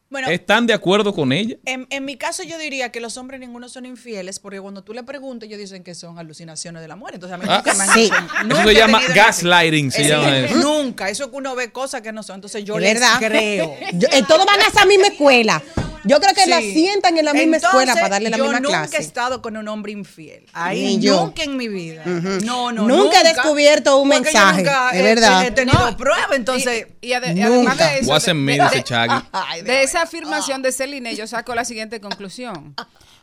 [0.08, 1.56] Bueno, ¿Están de acuerdo con ella?
[1.64, 4.92] En, en mi caso yo diría que los hombres ninguno son infieles porque cuando tú
[4.94, 7.16] le preguntas ellos dicen que son alucinaciones de la muerte.
[7.16, 10.04] Entonces a mí Ah, nunca me han dicho- Eso nunca se he llama gaslighting, se
[10.08, 10.54] llama eso.
[10.56, 11.08] Nunca.
[11.10, 12.36] Eso es que uno ve cosas que no son.
[12.36, 13.18] Entonces yo Es les verdad.
[13.18, 13.74] creo.
[13.94, 15.60] Yo- eh, todos van a esa misma escuela.
[16.06, 16.50] Yo creo que Sí.
[16.50, 18.96] la sientan en la misma Entonces, escuela para darle la yo misma nunca clase.
[18.98, 20.46] he estado con un hombre infiel.
[20.52, 21.20] Ahí Ni yo.
[21.24, 22.04] nunca en mi vida.
[22.06, 25.44] No, no, Nunca he descubierto un yo mensaje, nunca es he- verdad.
[25.46, 26.86] He tenido No, prueba, entonces.
[27.00, 27.88] Y, y ade- y además Nunca.
[27.90, 29.22] de eso, me, de- dice de-.
[29.32, 32.74] Ay, de esa afirmación de Celine, yo saco la siguiente conclusión.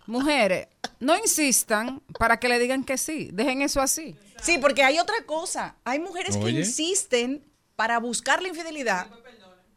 [0.06, 0.68] Mujeres,
[1.00, 3.30] no insistan para que le digan que sí.
[3.32, 4.16] Dejen eso así.
[4.42, 5.76] Sí, porque hay otra cosa.
[5.86, 7.42] Hay mujeres que insisten
[7.78, 9.08] para buscar la infidelidad.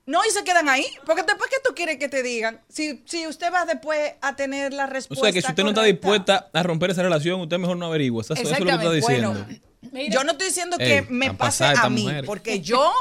[0.07, 0.87] No, y se quedan ahí.
[1.05, 4.73] Porque después que tú quieres que te digan, si, si usted va después a tener
[4.73, 5.25] la O respuesta.
[5.27, 8.23] sea, que si usted no está dispuesta a romper esa relación, usted mejor no averigua.
[8.23, 9.33] Eso, eso es lo que está diciendo.
[9.33, 12.93] Bueno, yo no estoy diciendo que Ey, me pase a mí, porque yo,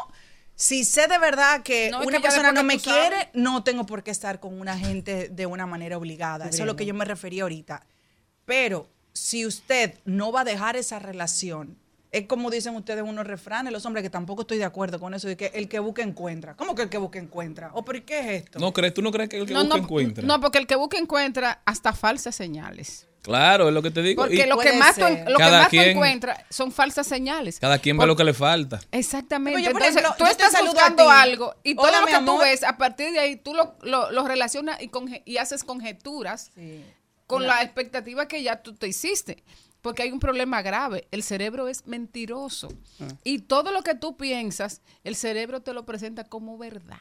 [0.55, 3.09] si sé de verdad que No, una que persona no me sabes.
[3.09, 6.49] quiere, no tengo por qué estar con una gente de una manera obligada.
[6.49, 7.85] Eso es lo que yo me refería ahorita.
[8.45, 11.77] Pero si usted no va a dejar esa relación,
[12.17, 15.27] es como dicen ustedes unos refranes, los hombres, que tampoco estoy de acuerdo con eso,
[15.27, 16.55] de que el que busca encuentra.
[16.55, 17.71] ¿Cómo que el que busca encuentra?
[17.73, 18.59] ¿O por qué es esto?
[18.59, 18.93] ¿No crees?
[18.93, 20.23] ¿Tú no crees que el que No, busca no, encuentra?
[20.25, 23.07] no, porque el que busca encuentra hasta falsas señales.
[23.21, 24.21] Claro, es lo que te digo.
[24.21, 27.59] Porque Y lo que más, lo que más quien- encuentras son falsas señales.
[27.59, 28.79] cada quien ve Por- lo que le falta.
[28.91, 29.57] Exactamente.
[29.59, 32.63] Pero yo, Entonces, ejemplo, tú estás buscando algo y todo Hola, lo que tú ves,
[32.63, 34.77] a partir de ahí, tú lo, lo- lo relacionas
[35.25, 36.51] y haces conjeturas
[37.25, 39.43] con la expectativa que ya tú te hiciste.
[39.85, 41.07] Porque hay un problema grave.
[41.11, 42.69] El cerebro es mentiroso.
[42.99, 43.07] Ah.
[43.23, 46.97] Y todo lo que tú piensas, el cerebro te lo presenta como verdad.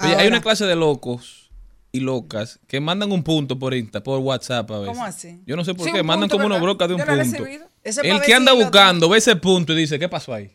[0.00, 1.48] Oye, hay una clase de locos
[1.92, 4.88] y locas que mandan un punto por Insta, por WhatsApp a veces.
[4.96, 5.40] ¿Cómo así?
[5.46, 7.44] Yo no sé por Sí, qué, mandan punto, como una broca de un punto.
[7.84, 10.50] Eso El que anda buscando ve ese punto y dice, ¿qué pasó ahí?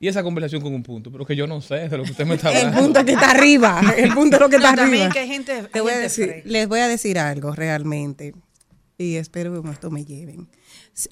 [0.00, 2.24] Y esa conversación con un punto, pero que yo no sé de lo que usted
[2.24, 2.80] me está El hablando.
[2.82, 3.82] punto que está arriba.
[3.96, 5.12] El punto es lo que No, está también arriba.
[5.12, 8.32] que hay gente, Te hay voy a gente decir- les voy a decir algo realmente.
[8.98, 10.48] Y espero que con esto me lleven.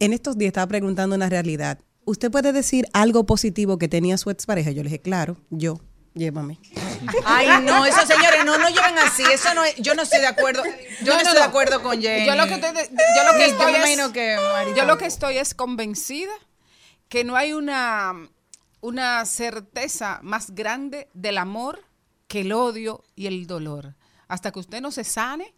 [0.01, 1.79] En estos días estaba preguntando una realidad.
[2.05, 4.71] ¿Usted puede decir algo positivo que tenía su expareja?
[4.73, 5.81] Yo le dije, claro, yo.
[6.15, 6.59] Llévame.
[7.27, 9.23] Ay, no, eso señores, no, no lleven así.
[9.33, 10.63] Eso no es, yo no estoy de acuerdo.
[10.65, 11.41] Yo no, no, estoy no.
[11.41, 12.27] de acuerdo con Jenny.
[12.27, 14.71] Yo lo que estoy, de- yo lo que Yo estoy me es- imagino que Mari
[14.75, 16.33] yo lo que estoy es convencida
[17.11, 18.15] que no hay una,
[18.81, 21.85] una certeza más grande del amor
[22.29, 23.95] que el odio y el dolor.
[24.27, 25.55] Hasta que usted no se sane,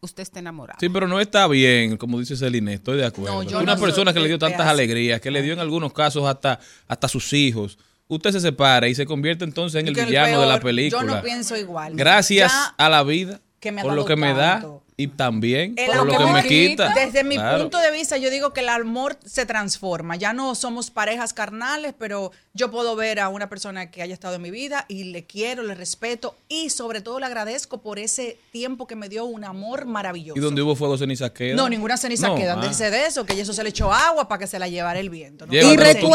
[0.00, 0.78] usted está enamorado.
[0.80, 3.42] Sí, pero no está bien, como dice Celine, estoy de acuerdo.
[3.44, 4.70] No, Una no persona que le dio de tantas así.
[4.70, 6.58] alegrías, que le dio en algunos casos hasta,
[6.88, 7.78] hasta sus hijos.
[8.08, 11.02] usted se separa y se convierte entonces en el villano de la película.
[11.02, 11.94] Yo no pienso igual.
[11.94, 14.64] Gracias Ya a la vida que me ha por lo que me da.
[15.02, 16.92] Y también el por lo que amor, me quita.
[16.94, 17.58] Desde mi Claro.
[17.62, 20.16] punto de vista, yo digo que el amor se transforma.
[20.16, 24.34] Ya no somos parejas carnales, pero yo puedo ver a una persona que haya estado
[24.34, 28.38] en mi vida y le quiero, le respeto y sobre todo le agradezco por ese
[28.52, 30.38] tiempo que me dio un amor maravilloso.
[30.38, 31.56] Y donde hubo fuego, cenizas quedan.
[31.56, 32.54] No, ninguna ceniza No, queda.
[32.54, 32.60] ah.
[32.60, 35.10] Déjese de eso, que eso se le echó agua para que se la llevara el
[35.10, 35.46] viento.
[35.50, 35.60] Y
[36.00, 36.10] tú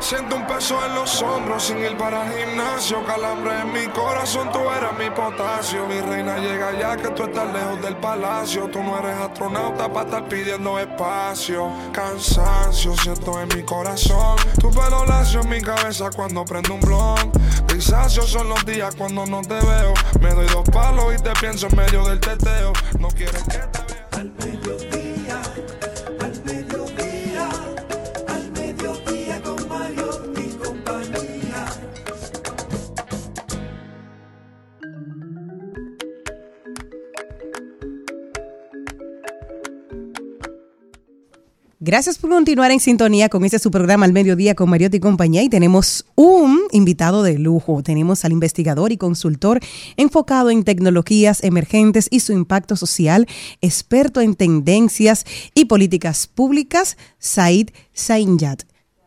[0.00, 3.04] Siento un peso en los hombros sin ir para el gimnasio.
[3.04, 5.86] Calambre en mi corazón, tú eres mi potasio.
[5.86, 8.68] Mi reina llega ya que tú estás lejos del palacio.
[8.70, 11.70] Tú no eres astronauta para estar pidiendo espacio.
[11.92, 14.36] Cansancio siento en mi corazón.
[14.58, 17.32] Tu pelo lacio en mi cabeza cuando prendo un blon.
[17.68, 19.92] Grisáceos son los días cuando no te veo.
[20.20, 22.72] Me doy dos palos y te pienso en medio del teteo.
[22.98, 24.89] No quieres que te vea.
[41.82, 45.42] Gracias por continuar en sintonía con este su programa al mediodía con Mariotti y compañía
[45.42, 47.82] y tenemos un invitado de lujo.
[47.82, 49.60] Tenemos al investigador y consultor
[49.96, 53.26] enfocado en tecnologías emergentes y su impacto social,
[53.62, 58.64] experto en tendencias y políticas públicas, Said Sainjat.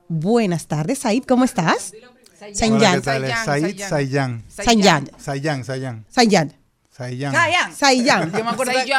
[0.08, 1.94] Buenas tardes, Said, ¿cómo estás?
[1.94, 3.04] Hola, ¿qué Sainjat.
[3.04, 4.44] Said Sayan.
[4.50, 5.10] Sainjat.
[6.10, 6.54] Sayan,
[6.96, 7.34] Sayan.
[7.76, 8.32] Sayan.
[8.32, 8.92] Yo me acuerdo así.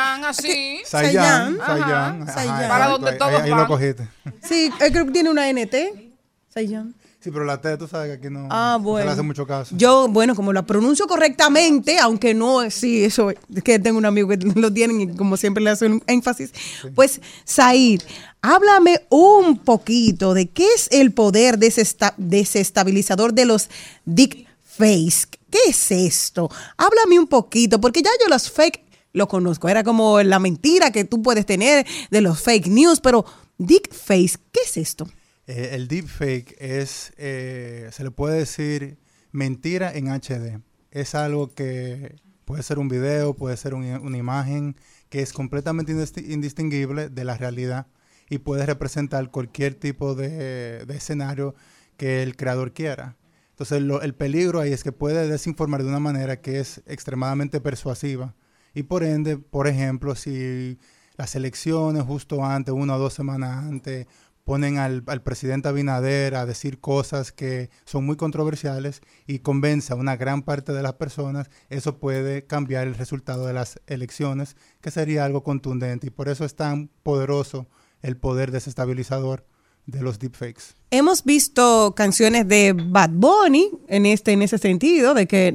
[2.68, 3.66] Para donde ahí- todos Ahí lo van.
[3.66, 4.08] cogiste.
[4.42, 6.12] Sí, eh, creo que tiene una NT.
[6.52, 6.94] Sayan.
[7.20, 9.06] Sí, pero la T, tú sabes que aquí no, Ah, no se bueno.
[9.06, 9.74] le hace mucho caso.
[9.78, 14.04] Yo, bueno, como la pronuncio correctamente, aunque no, es- sí, eso, es que tengo un
[14.04, 16.52] amigo que lo tienen y como siempre le hace un énfasis.
[16.94, 18.02] Pues, Said,
[18.42, 23.70] háblame un poquito de qué es el poder desesta- desestabilizador de los
[24.04, 25.26] dick face.
[25.50, 26.50] ¿Qué es esto?
[26.76, 28.82] Háblame un poquito, porque ya yo los fake
[29.12, 29.68] lo conozco.
[29.68, 33.24] Era como la mentira que tú puedes tener de los fake news, pero
[33.58, 35.08] dick face, ¿qué es esto?
[35.46, 38.98] Eh, el deepfake es, eh, se le puede decir
[39.30, 40.60] mentira en HD.
[40.90, 44.76] Es algo que puede ser un video, puede ser un- una imagen
[45.10, 47.86] que es completamente indis- indistinguible de la realidad
[48.30, 51.54] y puede representar cualquier tipo de escenario
[51.98, 53.16] que el creador quiera.
[53.54, 57.60] Entonces lo- el peligro ahí es que puede desinformar de una manera que es extremadamente
[57.60, 58.34] persuasiva
[58.74, 60.78] y por ende, por ejemplo, si
[61.16, 64.06] las elecciones justo antes, una o dos semanas antes,
[64.42, 69.96] ponen al, al presidente Abinader a decir cosas que son muy controversiales y convence a
[69.96, 74.90] una gran parte de las personas, eso puede cambiar el resultado de las elecciones, que
[74.90, 76.08] sería algo contundente.
[76.08, 77.68] Y por eso es tan poderoso
[78.02, 79.46] el poder desestabilizador
[79.86, 80.74] de los deepfakes.
[80.90, 85.52] Hemos visto canciones de Bad Bunny en este en ese sentido de que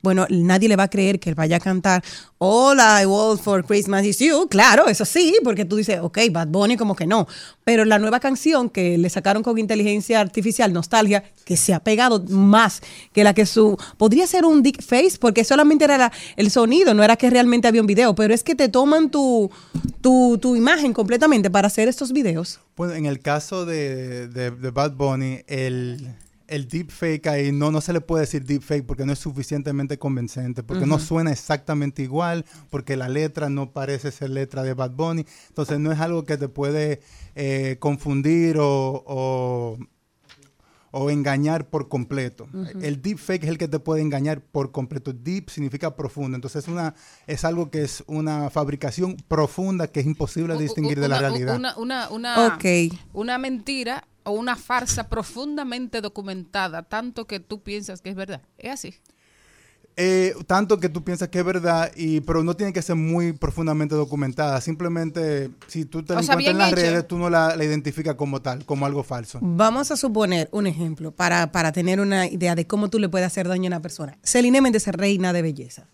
[0.00, 2.02] bueno nadie le va a creer que él vaya a cantar
[2.38, 4.48] All I Want for Christmas is You.
[4.48, 7.26] Claro eso sí porque tú dices ok Bad Bunny como que no.
[7.62, 12.24] Pero la nueva canción que le sacaron con inteligencia artificial Nostalgia que se ha pegado
[12.30, 12.80] más
[13.12, 17.02] que la que su podría ser un dick face porque solamente era el sonido no
[17.02, 19.50] era que realmente había un video pero es que te toman tu
[20.00, 22.60] tu, tu imagen completamente para hacer estos videos.
[22.74, 24.28] Bueno, en el caso de-
[24.60, 26.14] de Bad Bunny, el,
[26.46, 30.62] el deepfake ahí no, no se le puede decir deepfake porque no es suficientemente convincente,
[30.62, 35.24] porque no suena exactamente igual, porque la letra no parece ser letra de Bad Bunny.
[35.48, 37.00] Entonces no es algo que te puede
[37.34, 39.78] eh, confundir o, o,
[40.92, 42.48] o engañar por completo.
[42.82, 45.12] El deepfake es el que te puede engañar por completo.
[45.12, 46.34] Deep significa profundo.
[46.34, 46.96] Entonces es, una,
[47.28, 51.54] es algo que es una fabricación profunda que es imposible distinguir de la realidad.
[51.54, 52.64] Una, una, una, Ok.
[53.12, 58.42] una mentira o una farsa profundamente documentada, tanto que tú piensas que es verdad.
[58.58, 58.94] Es así.
[59.96, 63.32] Eh, tanto que tú piensas que es verdad, y, pero no tiene que ser muy
[63.32, 64.60] profundamente documentada.
[64.60, 66.76] Simplemente, si tú te la encuentras en las hecho.
[66.76, 69.40] redes, tú no la, la identificas como tal, como algo falso.
[69.42, 73.26] Vamos a suponer un ejemplo para, para tener una idea de cómo tú le puedes
[73.26, 74.16] hacer daño a una persona.
[74.22, 75.86] Celine Méndez es reina de belleza.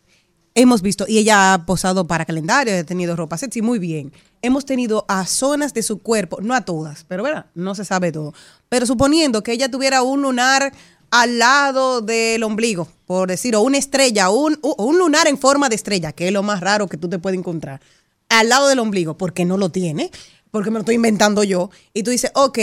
[0.59, 4.11] Hemos visto, y ella ha posado para calendario, ha tenido ropa sexy, muy bien.
[4.41, 7.45] Hemos tenido a zonas de su cuerpo, no a todas, pero ¿verdad?
[7.55, 8.33] No se sabe todo.
[8.71, 10.73] Pero suponiendo que ella tuviera un lunar
[11.11, 15.69] al lado del ombligo, por decir, o una estrella, un, o un lunar en forma
[15.69, 17.83] de estrella, que es lo más raro que tú te puedes encontrar,
[18.31, 20.11] al lado del ombligo, porque no lo tiene,
[20.51, 22.59] porque me lo estoy inventando yo, y tú dices, ok,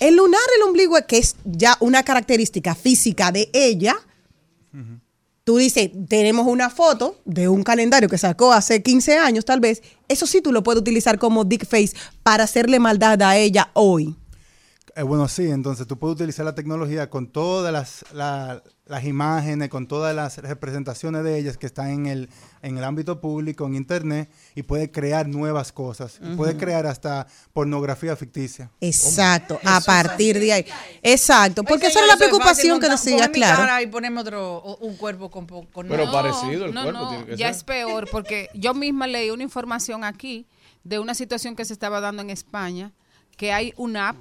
[0.00, 3.94] el lunar, el ombligo, que es ya una característica física de ella,
[5.48, 9.82] tú dices, tenemos una foto de un calendario que sacó hace 15 años tal vez,
[10.06, 14.14] eso sí tú lo puedes utilizar como dick face para hacerle maldad a ella hoy.
[14.98, 19.68] Eh, bueno, sí, entonces tú puedes utilizar la tecnología con todas las, la- las imágenes,
[19.68, 22.28] con todas las representaciones de ellas que están en el,
[22.62, 26.18] en el ámbito público, en Internet, y puedes crear nuevas cosas.
[26.36, 28.70] Puedes crear hasta pornografía ficticia.
[28.80, 30.66] Exacto, a partir de ahí.
[31.02, 33.80] Exacto, porque esa era la preocupación que coge mi claro.
[33.82, 35.46] y ponemos otro, un cuerpo con...
[35.46, 37.56] Pero No, parecido el no, cuerpo no, tiene que ya ser.
[37.56, 40.46] es peor porque yo misma leí una información aquí
[40.82, 42.92] de una situación que se estaba dando en España,
[43.36, 44.16] que hay una app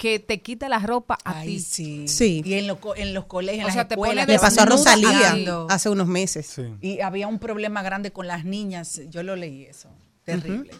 [0.00, 1.60] que te quita la ropa a Ay, ti.
[1.60, 2.08] sí.
[2.08, 2.42] Sí.
[2.42, 4.24] Y en, los co- en los colegios, en O las sea, te escuelas.
[4.24, 5.36] pone Le pasó a Rosalía
[5.68, 6.46] hace unos meses.
[6.46, 6.62] Sí.
[6.80, 9.02] Y había un problema grande con las niñas.
[9.10, 9.90] Yo lo leí eso.
[10.24, 10.70] Terrible.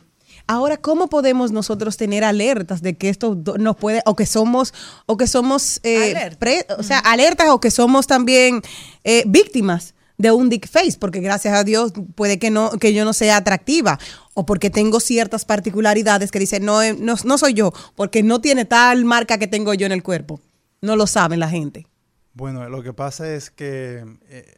[0.47, 4.73] Ahora, ¿cómo podemos nosotros tener alertas de que esto nos puede, o que somos,
[5.05, 8.63] o que somos, eh, pre- o sea, alertas o que somos también
[9.05, 13.05] eh, víctimas de un dick face, porque gracias a Dios puede que no, que yo
[13.05, 13.99] no sea atractiva,
[14.41, 18.41] o porque tengo ciertas particularidades que dicen, no, eh, no, no soy yo, porque no
[18.41, 20.41] tiene tal marca que tengo yo en el cuerpo.
[20.81, 21.87] No lo saben la gente.
[22.33, 24.55] Bueno, lo que pasa es que eh,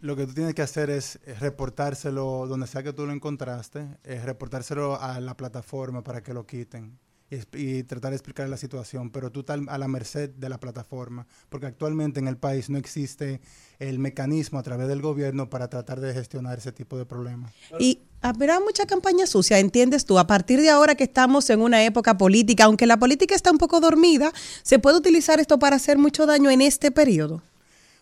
[0.00, 3.86] lo que tú tienes que hacer es, eh, reportárselo donde sea que tú lo encontraste,
[4.04, 6.98] es reportárselo a la plataforma para que lo quiten
[7.30, 11.26] y, tratar de explicar la situación, pero tú estás a la merced de la plataforma,
[11.48, 13.40] porque actualmente en el país no existe
[13.78, 17.52] el mecanismo a través del gobierno para tratar de gestionar ese tipo de problemas.
[17.78, 20.18] Y habrá mucha campaña sucia, ¿entiendes tú?
[20.18, 23.58] A partir de ahora que estamos en una época política, aunque la política está un
[23.58, 27.42] poco dormida, ¿se puede utilizar esto para hacer mucho daño en este periodo?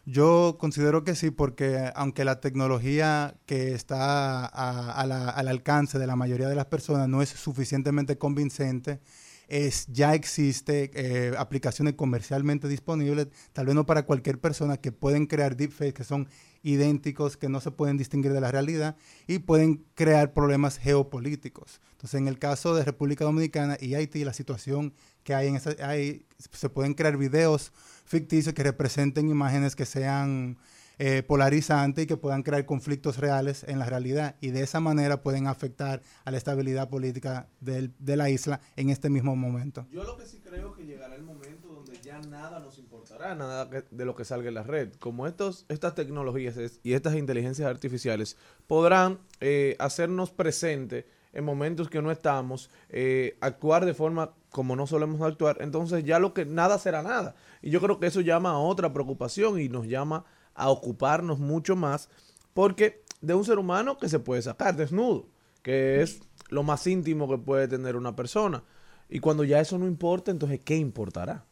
[0.06, 6.06] Yo considero que sí, porque aunque la tecnología que está a- la- al alcance de
[6.06, 9.00] la mayoría de las personas no es suficientemente convincente,
[9.48, 15.26] es, ya existe eh, aplicaciones comercialmente disponibles, tal vez no para cualquier persona, que pueden
[15.26, 16.28] crear deepfakes que son
[16.62, 18.96] idénticos, que no se pueden distinguir de la realidad
[19.26, 21.80] y pueden crear problemas geopolíticos.
[21.92, 24.94] Entonces, en el caso de República Dominicana y Haití, la situación
[25.24, 27.72] que hay en esa, hay, se pueden crear videos
[28.04, 30.58] ficticios que representen imágenes que sean
[30.98, 35.22] eh, polarizantes y que puedan crear conflictos reales en la realidad y de esa manera
[35.22, 39.86] pueden afectar a la estabilidad política de la isla en este mismo momento.
[39.90, 43.64] Yo lo que sí creo que llegará el momento donde ya nada nos importará, nada
[43.64, 44.92] de lo que salga en la red.
[45.00, 48.36] Como estos, estas tecnologías y estas inteligencias artificiales
[48.68, 54.86] podrán eh, hacernos presente en momentos que no estamos, eh, actuar de forma como no
[54.86, 57.34] solemos actuar, entonces ya lo que nada será nada.
[57.60, 60.24] Y yo creo que eso llama a otra preocupación y nos llama
[60.54, 62.08] a ocuparnos mucho más,
[62.54, 65.26] porque de un ser humano que se puede sacar desnudo,
[65.62, 66.20] que es
[66.50, 68.62] lo más íntimo que puede tener una persona.
[69.08, 71.44] Y cuando ya eso no importa, entonces ¿qué importará?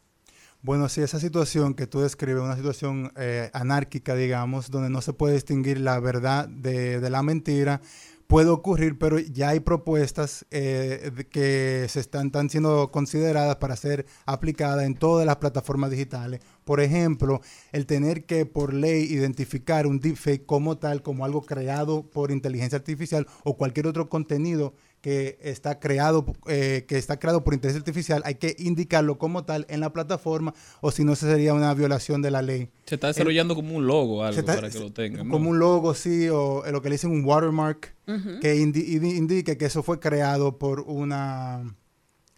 [0.61, 5.11] Bueno, sí, esa situación que tú describes, una situación eh, anárquica, digamos, donde no se
[5.11, 7.81] puede distinguir la verdad de, de la mentira,
[8.27, 14.05] puede ocurrir, pero ya hay propuestas eh, que se están, están siendo consideradas para ser
[14.25, 16.41] aplicadas en todas las plataformas digitales.
[16.63, 22.09] Por ejemplo, el tener que por ley identificar un deepfake como tal, como algo creado
[22.09, 27.53] por inteligencia artificial o cualquier otro contenido que está creado eh, que está creado por
[27.53, 31.73] inteligencia artificial, hay que indicarlo como tal en la plataforma o si no, sería una
[31.73, 32.69] violación de la ley.
[32.85, 35.27] Se está desarrollando como un logo algo está- para que lo tengan.
[35.27, 35.33] ¿no?
[35.33, 37.93] Como un logo, sí, o lo que le dicen un watermark,
[38.39, 41.75] que indi- indi- indique que eso fue creado por una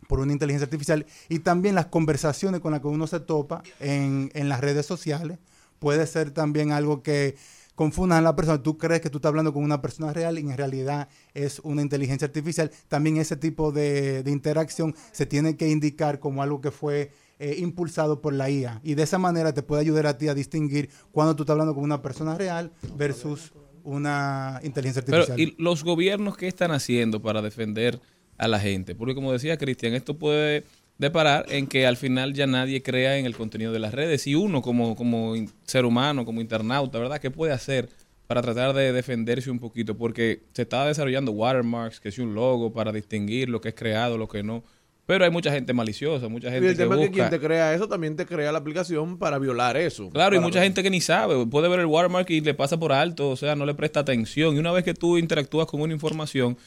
[0.08, 4.32] por una inteligencia artificial y también las conversaciones con las que uno se topa en,
[4.34, 5.38] en las redes sociales
[5.78, 7.36] puede ser también algo que
[7.76, 8.64] confundan a la persona.
[8.64, 11.82] Tú crees que tú estás hablando con una persona real y en realidad es una
[11.82, 12.72] inteligencia artificial.
[12.88, 17.58] También ese tipo de, de interacción se tiene que indicar como algo que fue eh,
[17.60, 18.80] impulsado por la IA.
[18.82, 21.76] Y de esa manera te puede ayudar a ti a distinguir cuando tú estás hablando
[21.76, 23.52] con una persona real versus
[23.84, 25.56] una inteligencia Pero, artificial.
[25.60, 28.00] ¿y los gobiernos qué están haciendo para defender
[28.38, 28.96] a la gente?
[28.96, 30.64] Porque como decía Cristian, esto puede
[30.98, 34.28] deparar en que al final ya nadie crea en el contenido de las redes.
[34.28, 35.34] Y uno como, como
[35.66, 37.20] ser humano, como internauta, ¿verdad?
[37.20, 37.90] ¿Qué puede hacer
[38.28, 39.98] para tratar de defenderse un poquito?
[39.98, 44.18] Porque se está desarrollando watermarks, que es un logo para distinguir lo que es creado,
[44.18, 44.64] lo que no.
[45.06, 47.38] Pero hay mucha gente maliciosa, mucha Y gente el que tema es que quien busca...
[47.38, 50.10] te crea eso también te crea la aplicación para violar eso.
[50.10, 52.92] Claro, y mucha gente que ni sabe, puede ver el watermark y le pasa por
[52.92, 54.56] alto, o sea, no le presta atención.
[54.56, 56.58] Y una vez que tú interactúas con una información,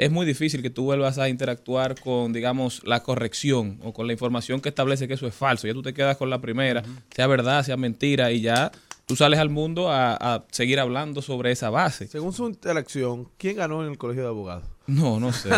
[0.00, 4.14] es muy difícil que tú vuelvas a interactuar con, digamos, la corrección o con la
[4.14, 5.66] información que establece que eso es falso.
[5.66, 6.82] Ya tú te quedas con la primera,
[7.14, 8.72] sea verdad, sea mentira, y ya
[9.04, 12.06] tú sales al mundo a, a seguir hablando sobre esa base.
[12.06, 14.64] Según su interacción, ¿quién ganó en el colegio de abogados?
[14.86, 15.50] No, no sé.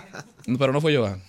[0.58, 1.22] Pero no fue Joan.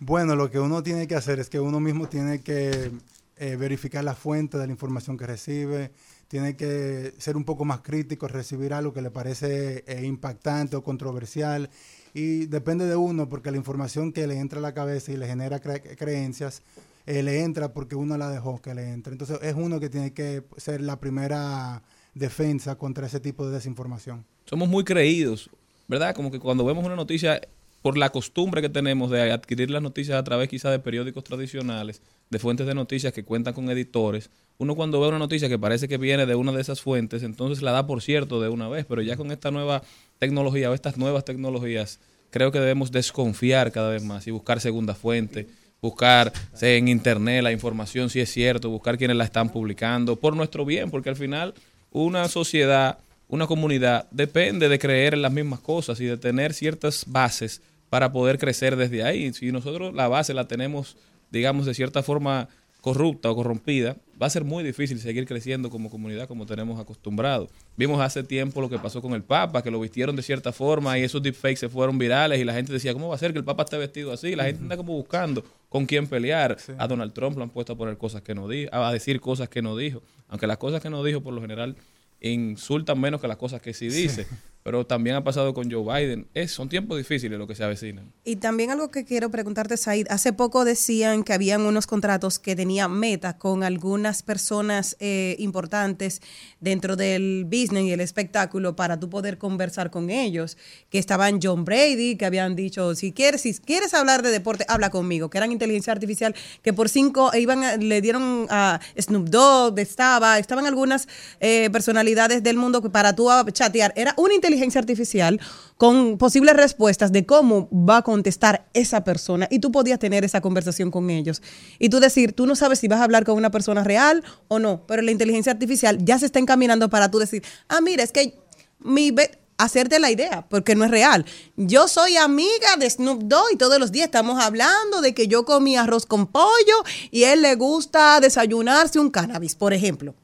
[0.00, 2.90] Bueno, lo que uno tiene que hacer es que uno mismo tiene que
[3.38, 5.92] eh, verificar la fuente de la información que recibe,
[6.30, 10.84] tiene que ser un poco más crítico, recibir algo que le parece eh, impactante o
[10.84, 11.68] controversial.
[12.14, 15.26] Y depende de uno, porque la información que le entra a la cabeza y le
[15.26, 16.62] genera cre- creencias,
[17.06, 19.12] eh, le entra porque uno la dejó que le entre.
[19.12, 21.82] Entonces es uno que tiene que ser la primera
[22.14, 24.24] defensa contra ese tipo de desinformación.
[24.44, 25.50] somos muy creídos,
[25.88, 26.14] ¿verdad?
[26.14, 27.40] Como que cuando vemos una noticia,
[27.82, 32.02] por la costumbre que tenemos de adquirir las noticias a través quizás de periódicos tradicionales,
[32.30, 34.30] de fuentes de noticias que cuentan con editores,
[34.60, 37.62] uno cuando ve una noticia que parece que viene de una de esas fuentes, entonces
[37.62, 39.82] la da por cierto de una vez, pero ya con esta nueva
[40.18, 41.98] tecnología o estas nuevas tecnologías,
[42.28, 45.48] creo que debemos desconfiar cada vez más y buscar segunda fuente,
[45.80, 46.30] buscar
[46.60, 50.90] en internet la información si es cierto, buscar quienes la están publicando, por nuestro bien,
[50.90, 51.54] porque al final
[51.90, 52.98] una sociedad,
[53.28, 58.12] una comunidad depende de creer en las mismas cosas y de tener ciertas bases para
[58.12, 59.32] poder crecer desde ahí.
[59.32, 60.98] Si nosotros la base la tenemos,
[61.30, 62.50] digamos, de cierta forma
[62.80, 67.48] corrupta o corrompida, va a ser muy difícil seguir creciendo como comunidad como tenemos acostumbrado.
[67.76, 70.98] Vimos hace tiempo lo que pasó con el Papa, que lo vistieron de cierta forma
[70.98, 73.38] y esos deepfakes se fueron virales y la gente decía, ¿cómo va a ser que
[73.38, 74.36] el Papa esté vestido así?
[74.36, 76.56] La gente anda como buscando con quién pelear.
[76.78, 79.48] A Donald Trump lo han puesto a poner cosas que no dijo, a decir cosas
[79.48, 80.02] que no dijo.
[80.28, 81.76] Aunque las cosas que no dijo por lo general
[82.20, 84.26] insultan menos que las cosas que sí dice.
[84.62, 86.28] Pero también ha pasado con Joe Biden.
[86.34, 88.12] Es, son tiempos difíciles lo que se avecinan.
[88.24, 90.06] Y también algo que quiero preguntarte, Said.
[90.10, 96.20] Hace poco decían que habían unos contratos que tenía Meta con algunas personas eh, importantes
[96.60, 100.58] dentro del business y el espectáculo para tú poder conversar con ellos.
[100.90, 104.90] Que estaban John Brady, que habían dicho, si quieres, si quieres hablar de deporte, habla
[104.90, 105.30] conmigo.
[105.30, 110.38] Que eran inteligencia artificial, que por cinco iban a- le dieron a Snoop Dogg, estaba,
[110.38, 111.08] estaban algunas
[111.40, 113.94] eh, personalidades del mundo para tú chatear.
[113.96, 115.40] Era una inteligencia artificial
[115.76, 120.40] con posibles respuestas de cómo va a contestar esa persona y tú podías tener esa
[120.40, 121.42] conversación con ellos.
[121.78, 124.58] Y tú decir, tú no sabes si vas a hablar con una persona real o
[124.58, 128.12] no, pero la inteligencia artificial ya se está encaminando para tú decir, ah, mira, es
[128.12, 128.34] que
[128.80, 129.14] mi...
[129.58, 131.24] hacerte la idea, porque no es real.
[131.56, 135.44] Yo soy amiga de Snoop Dogg y todos los días estamos hablando de que yo
[135.44, 140.14] comí arroz con pollo y él le gusta desayunarse un cannabis, por ejemplo.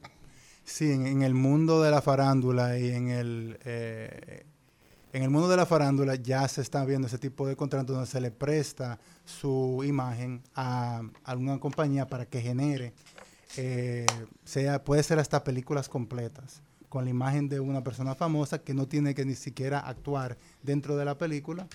[0.67, 4.45] Sí, en, el mundo de la farándula y en el, eh,
[5.13, 8.11] en el mundo de la farándula ya se está viendo ese tipo de contratos donde
[8.11, 12.93] se le presta su imagen a alguna compañía para que genere,
[13.55, 14.05] eh,
[14.43, 18.89] sea, puede ser hasta películas completas con la imagen de una persona famosa que no
[18.89, 21.65] tiene que ni siquiera actuar dentro de la película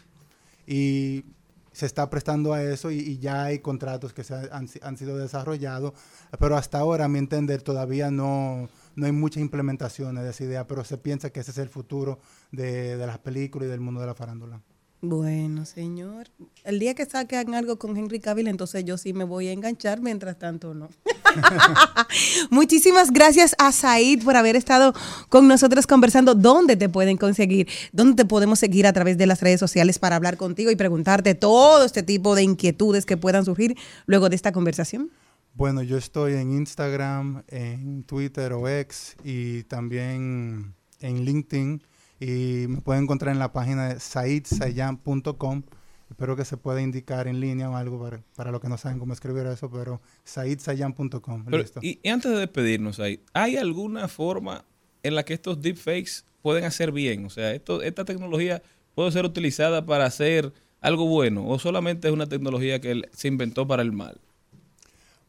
[0.66, 1.24] y
[1.72, 5.16] se está prestando a eso y, y ya hay contratos que se han, han sido
[5.16, 5.94] desarrollados,
[6.38, 10.66] pero hasta ahora, a mi entender, todavía no, no hay muchas implementaciones de esa idea,
[10.66, 12.20] pero se piensa que ese es el futuro
[12.50, 14.62] de, de las películas y del mundo de la farándula.
[15.04, 16.28] Bueno, señor.
[16.62, 20.00] El día que saquen algo con Henry Cavill, entonces yo sí me voy a enganchar,
[20.00, 20.88] mientras tanto no.
[22.50, 24.94] Muchísimas gracias a Said por haber estado
[25.28, 26.36] con nosotros conversando.
[26.36, 27.66] ¿Dónde te pueden conseguir?
[27.90, 31.34] ¿Dónde te podemos seguir a través de las redes sociales para hablar contigo y preguntarte
[31.34, 33.76] todo este tipo de inquietudes que puedan surgir
[34.06, 35.10] luego de esta conversación?
[35.54, 41.82] Bueno, yo estoy en Instagram, en Twitter o X y también en LinkedIn
[42.20, 45.62] y me pueden encontrar en la página de saidsayan.com.
[46.08, 48.98] Espero que se pueda indicar en línea o algo para, para los que no saben
[48.98, 51.44] cómo escribir eso, pero saidsayan.com.
[51.82, 54.64] Y, y antes de despedirnos ahí, ¿hay alguna forma
[55.02, 57.26] en la que estos deepfakes pueden hacer bien?
[57.26, 58.62] O sea, esto, esta tecnología
[58.94, 63.66] puede ser utilizada para hacer algo bueno o solamente es una tecnología que se inventó
[63.66, 64.18] para el mal.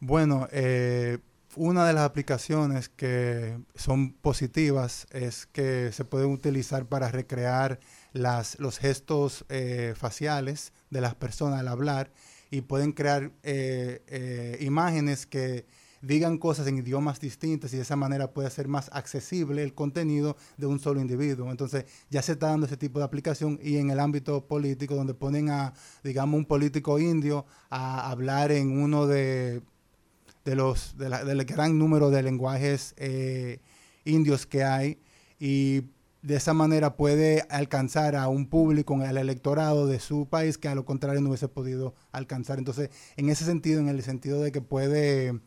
[0.06, 1.16] Bueno, eh,
[1.56, 7.80] una de las aplicaciones que son positivas es que se pueden utilizar para recrear
[8.12, 12.12] las, los gestos eh, faciales de las personas al hablar
[12.50, 15.64] y pueden crear eh, eh, imágenes que
[16.02, 20.36] digan cosas en idiomas distintos y de esa manera puede ser más accesible el contenido
[20.58, 21.50] de un solo individuo.
[21.50, 25.14] Entonces ya se está dando ese tipo de aplicación y en el ámbito político donde
[25.14, 29.62] ponen a, digamos, un político indio a hablar en uno de
[30.44, 33.60] de los de la- del gran número de lenguajes eh,
[34.04, 34.98] indios que hay
[35.38, 35.82] y
[36.22, 40.74] de esa manera puede alcanzar a un público, al electorado de su país que a
[40.74, 42.58] lo contrario no hubiese podido alcanzar.
[42.58, 45.38] Entonces, en ese sentido, en el sentido de que puede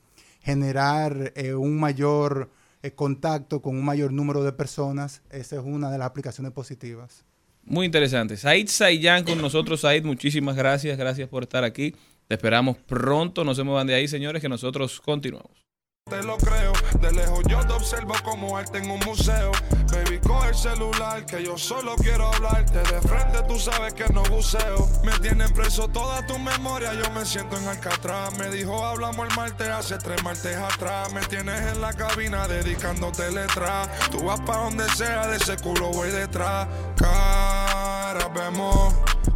[0.42, 2.50] generar eh, un mayor
[2.84, 7.26] eh, contacto con un mayor número de personas, esa es una de las aplicaciones positivas.
[7.64, 8.38] Muy interesante.
[8.38, 9.82] Said Sayan con nosotros.
[9.82, 10.98] Said, muchísimas gracias.
[10.98, 11.96] Gracias por estar aquí.
[12.28, 13.44] Te esperamos pronto.
[13.44, 15.68] No se muevan de ahí, señores, que nosotros continuamos.
[16.10, 16.72] Te lo creo,
[17.02, 19.52] de lejos yo te observo como arte en un museo.
[19.92, 22.80] Baby, coge el celular, que yo solo quiero hablarte.
[22.80, 24.88] De frente tú sabes que no buceo.
[25.04, 28.38] Me tienen preso toda tu memoria, yo me siento en Alcatraz.
[28.38, 31.12] Me dijo, hablamos el martes, hace tres martes atrás.
[31.12, 33.90] Me tienes en la cabina dedicándote letras.
[34.10, 36.70] Tú vas pa' donde sea, de ese culo voy detrás.
[36.96, 38.94] Cara, vemos,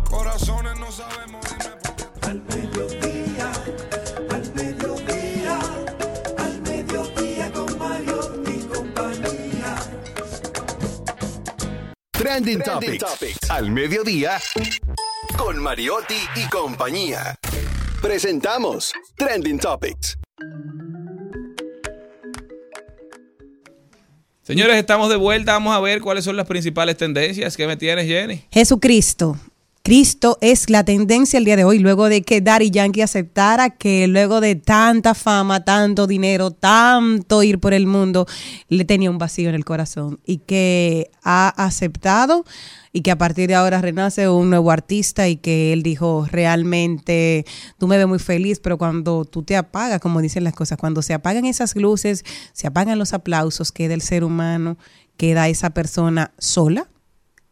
[0.09, 1.50] corazones no sabemos.
[12.31, 13.49] Trending, Topics.
[13.49, 14.39] Al mediodía.
[15.37, 17.35] Con Mariotti y compañía.
[18.01, 20.17] Presentamos Trending Topics.
[24.43, 25.51] Señores, estamos de vuelta.
[25.51, 27.57] Vamos a ver cuáles son las principales tendencias.
[27.57, 28.45] ¿Qué me tienes, Jenny?
[28.49, 29.37] Jesucristo.
[29.83, 34.07] Cristo es la tendencia el día de hoy, luego de que Daddy Yankee aceptara que
[34.07, 38.27] luego de tanta fama, tanto dinero, tanto ir por el mundo,
[38.69, 42.45] le tenía un vacío en el corazón y que ha aceptado
[42.93, 47.43] y que a partir de ahora renace un nuevo artista y que él dijo, realmente
[47.79, 51.01] tú me ves muy feliz, pero cuando tú te apagas, como dicen las cosas, cuando
[51.01, 52.23] se apagan esas luces,
[52.53, 54.77] se apagan los aplausos, queda el ser humano,
[55.17, 56.87] queda esa persona sola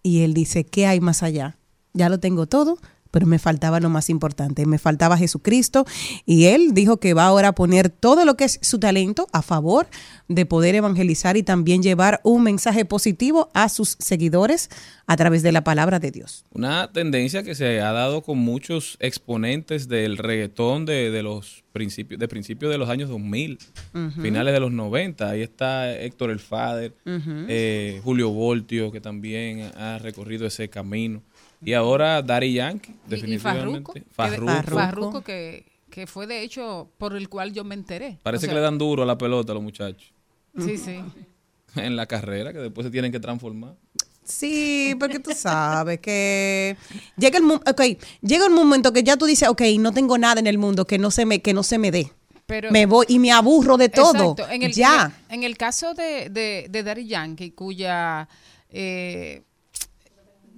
[0.03, 1.59] y él dice, ¿qué hay más allá?
[1.94, 2.78] Ya lo tengo todo,
[3.12, 5.84] pero me faltaba lo más importante, me faltaba Jesucristo
[6.28, 9.42] y él dijo que va ahora a poner todo lo que es su talento a
[9.42, 9.88] favor
[10.28, 14.70] de poder evangelizar y también llevar un mensaje positivo a sus seguidores
[15.08, 16.46] a través de la palabra de Dios.
[16.52, 22.20] Una tendencia que se ha dado con muchos exponentes del reggaetón de, de los principios
[22.20, 23.58] de principios de los años 2000,
[23.96, 24.22] Ujú.
[24.22, 25.30] finales de los 90.
[25.32, 31.24] Ahí está Héctor el Fader, eh, Julio Voltio, que también ha recorrido ese camino.
[31.62, 33.70] Y ahora Daddy Yankee, Y- Y definitivamente.
[33.70, 34.76] Farruko, que, Farruko.
[34.80, 38.20] Farruko que, que fue de hecho por el cual yo me enteré.
[38.24, 40.14] Parece O sea, que le dan duro a la pelota a los muchachos
[40.57, 40.99] Sí, sí.
[41.76, 43.76] en la carrera, que después se tienen que transformar.
[44.24, 46.78] Sí, porque tú sabes que
[47.18, 50.45] llega el, okay, llega el momento que ya tú dices, ok, no tengo nada en
[50.47, 52.12] el mundo que no se me, que no se me dé.
[52.45, 54.32] Pero- me voy y me aburro de todo.
[54.32, 54.49] Exacto.
[54.53, 55.05] En el, ya.
[55.05, 58.28] En el, en el caso de, de, de Daddy Yankee, cuya,
[58.70, 59.41] eh,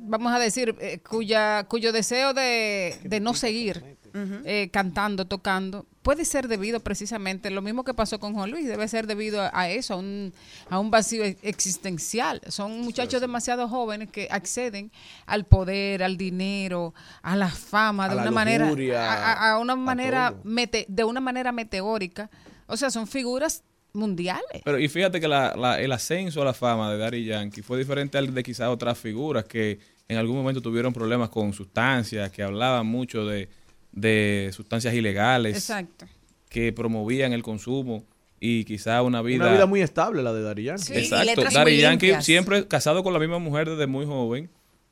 [0.02, 3.98] vamos a decir, eh, cuya, cuyo deseo de, de no seguir
[4.44, 8.86] eh, cantando, tocando, puede ser debido precisamente, lo mismo que pasó con Juan Luis, debe
[8.90, 10.34] ser debido a, a eso, a un,
[10.70, 12.42] a un vacío existencial.
[12.50, 14.92] Son muchachos demasiado jóvenes que acceden
[15.26, 19.76] al poder, al dinero, a la fama, A de una manera, lujuria, a, a- una
[19.78, 22.30] manera, mete- de una manera meteórica.
[22.68, 23.64] O sea, son figuras
[23.94, 24.62] mundiales.
[24.64, 27.78] Pero y fíjate que la- la- el ascenso a la fama de Daddy Yankee fue
[27.78, 32.44] diferente al de quizás otras figuras que en algún momento tuvieron problemas con sustancias, que
[32.44, 33.50] hablaban mucho de,
[33.92, 36.06] de sustancias ilegales, Exacto.
[36.50, 38.04] que promovían el consumo
[38.40, 39.46] y quizás una vida...
[39.46, 40.94] Una vida muy estable la de Dari Yankee.
[40.94, 41.44] Exacto.
[41.54, 44.50] Daddy Yankee siempre casado con la misma mujer desde muy joven.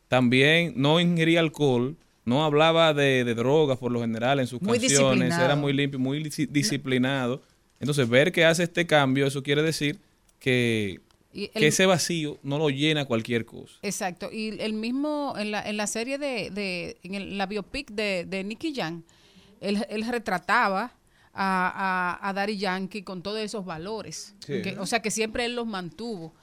[0.08, 1.95] También no ingería alcohol,
[2.26, 6.00] no hablaba de, de drogas por lo general en sus Muy canciones, era muy limpio,
[6.00, 7.41] muy disciplinado.
[7.80, 9.99] Entonces, ver que hace este cambio, eso quiere decir
[10.39, 10.99] que,
[11.34, 13.73] Y que el- ese vacío no lo llena cualquier cosa.
[13.82, 14.30] Exacto.
[14.32, 18.25] Y el mismo, en la, en la serie de, de en el- la biopic de,
[18.27, 19.03] de Nicky Jam,
[19.61, 20.93] él, él retrataba
[21.34, 24.34] a, a, a Daddy Yankee con todos esos valores.
[24.45, 24.61] Sí.
[24.61, 26.34] Que- o sea, que siempre él los mantuvo.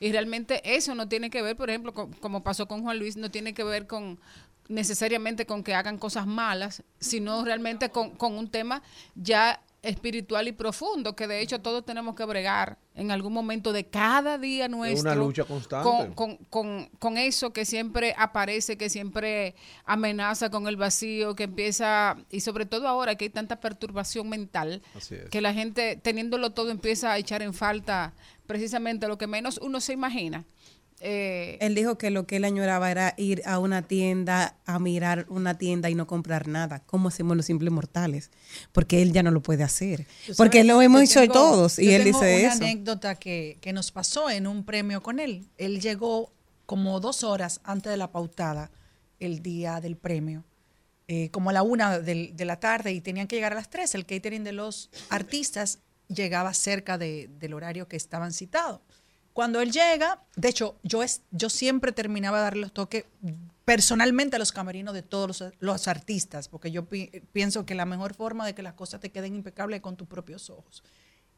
[0.00, 3.16] Y realmente eso no tiene que ver, por ejemplo, con- como pasó con Juan Luis,
[3.16, 4.18] no tiene que ver con
[4.68, 8.82] necesariamente con que hagan cosas malas, sino realmente con, con un tema
[9.16, 13.86] ya espiritual y profundo, que de hecho todos tenemos que bregar en algún momento de
[13.86, 15.14] cada día nuestro.
[15.14, 15.88] lucha constante.
[15.88, 19.54] con- con, con, con eso que siempre aparece, que siempre
[19.86, 24.82] amenaza con el vacío, que empieza, y sobre todo ahora que hay tanta perturbación mental,
[24.94, 25.30] Así es.
[25.30, 28.12] que la gente teniéndolo todo empieza a echar en falta
[28.46, 30.44] precisamente lo que menos uno se imagina.
[31.02, 35.24] Eh, Él dijo que lo que él añoraba era ir a una tienda, a mirar
[35.30, 36.80] una tienda y no comprar nada.
[36.86, 38.30] ¿Cómo hacemos los simples mortales?
[38.72, 40.06] Porque él ya no lo puede hacer.
[40.36, 41.78] Porque lo hemos hecho tengo- todos.
[41.78, 42.64] Y yo él tengo dice una eso.
[42.64, 45.48] anécdota que, que nos pasó en un premio con él.
[45.56, 46.32] Él llegó
[46.66, 48.70] como dos horas antes de la pautada
[49.18, 50.44] el día del premio,
[51.08, 53.94] eh, como a la una de la tarde y tenían que llegar a las tres.
[53.94, 55.78] El catering de los artistas
[56.08, 58.80] llegaba cerca de- del horario que estaban citados.
[59.40, 63.06] Cuando él llega, de hecho, yo, es, yo siempre terminaba de darle los toques
[63.64, 67.86] personalmente a los camerinos de todos los, los artistas, porque yo pi- pienso que la
[67.86, 70.82] mejor forma de que las cosas te queden impecables es con tus propios ojos.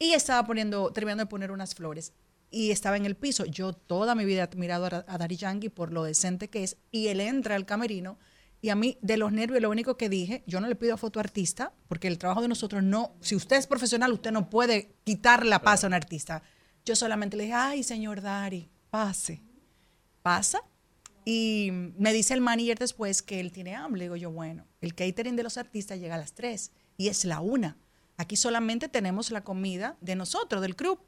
[0.01, 2.13] Y estaba poniendo, terminando de poner unas flores.
[2.51, 3.45] Y estaba en el piso.
[3.45, 6.77] Yo toda mi vida he admirado a, a Daddy Yankee por lo decente que es.
[6.91, 8.19] Y él entra al camerino
[8.61, 10.97] Y a mí, de los nervios, lo único que dije, yo no le pido a
[10.97, 15.45] fotoartista, porque el trabajo de nosotros no, si usted es profesional, usted no puede quitar
[15.47, 16.43] la paz a un artista.
[16.85, 19.41] Yo solamente le dije, ay, señor Dari, pase.
[20.23, 20.61] Pasa.
[21.25, 24.03] Y me dice el manager después que él tiene hambre.
[24.03, 27.41] Digo yo, bueno, el catering de los artistas llega a las 3 y es la
[27.41, 27.77] una.
[28.17, 30.99] Aquí solamente tenemos la comida de nosotros, del club.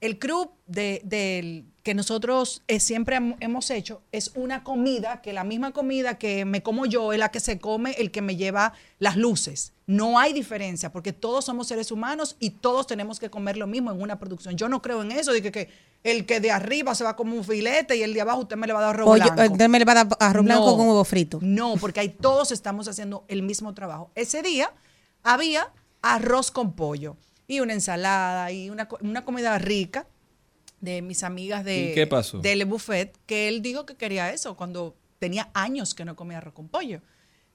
[0.00, 5.44] El club de, que nosotros eh, siempre hem- hemos hecho es una comida que la
[5.44, 8.72] misma comida que me como yo es la que se come el que me lleva
[9.00, 9.72] las luces.
[9.88, 13.90] No hay diferencia porque todos somos seres humanos y todos tenemos que comer lo mismo
[13.90, 14.54] en una producción.
[14.54, 15.70] Yo no creo en eso de que, que
[16.04, 18.66] el que de arriba se va como un filete y el de abajo usted me
[18.66, 19.42] le va a dar arroz blanco.
[19.42, 20.76] eh, usted me le va a dar arroz blanco No.
[20.76, 21.38] con huevo frito.
[21.40, 24.10] No, porque ahí todos estamos haciendo el mismo trabajo.
[24.14, 24.70] Ese día
[25.22, 25.72] había
[26.02, 27.16] arroz con pollo
[27.46, 30.06] y una ensalada y una, una comida rica
[30.82, 32.38] de mis amigas de, ¿Y qué pasó?
[32.40, 36.36] de Le Buffet, que él dijo que quería eso cuando tenía años que no comía
[36.38, 37.00] arroz con pollo.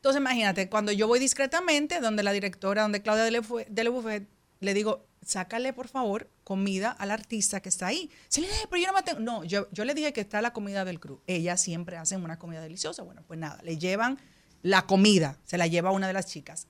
[0.04, 4.28] Entonces, imagínate, cuando yo voy discretamente, donde la directora, donde Claudia de
[4.60, 8.12] Le, digo, sácale, por favor, comida al artista que está ahí.
[8.28, 9.22] Se le pero yo no me tengo.
[9.22, 11.22] No, yo, yo le dije que está la comida del crew.
[11.26, 13.02] Ellas siempre hacen una comida deliciosa.
[13.04, 14.20] Bueno, pues nada, le llevan
[14.62, 16.68] la comida, se la lleva una de las chicas.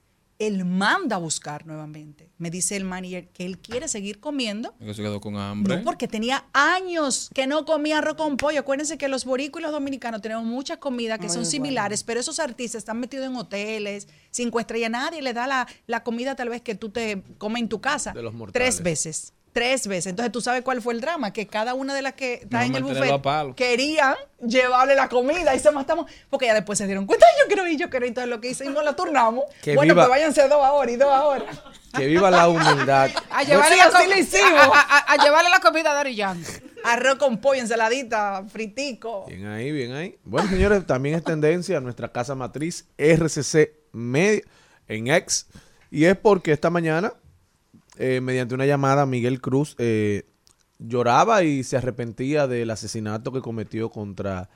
[0.47, 2.29] Él manda a buscar nuevamente.
[2.37, 5.77] Me dice el manager que él quiere seguir comiendo Que se quedó con hambre.
[5.77, 8.59] no, porque tenía años que no comía arroz con pollo.
[8.59, 12.19] Acuérdense que los boricos y los dominicanos tenemos muchas comidas que Muy son similares, pero
[12.19, 14.91] esos artistas están metidos en hoteles, cinco estrellas.
[14.91, 18.11] Nadie le da la, la comida tal vez que tú te comes en tu casa.
[18.11, 18.53] De los mortales.
[18.53, 19.33] Tres veces.
[19.53, 20.07] Tres veces.
[20.07, 22.75] Entonces tú sabes cuál fue el drama, que cada una de las que está en
[22.75, 26.09] el buffet querían llevarle la comida y se matamos.
[26.29, 28.09] Porque ya después se dieron cuenta, "Ay, yo quiero ir, yo quiero ir.
[28.09, 29.43] Entonces lo que hicimos, la turnamos.
[29.61, 31.45] Que bueno, viva- pues váyanse dos ahora y dos ahora.
[31.95, 33.11] Que viva la humildad.
[33.29, 36.51] A llevarle, la, a- a- a- llevarle la comida a Dari Yankee.
[36.85, 39.25] Arroz con pollo, ensaladita, fritico.
[39.27, 40.17] Bien ahí, bien ahí.
[40.23, 44.41] Bueno, señores, también es tendencia nuestra casa matriz RCC Media
[44.87, 45.45] en X.
[45.91, 47.13] Y es porque esta mañana,
[47.97, 50.25] eh, mediante una llamada, Miguel Cruz eh,
[50.79, 54.49] lloraba y se arrepentía del asesinato que cometió contra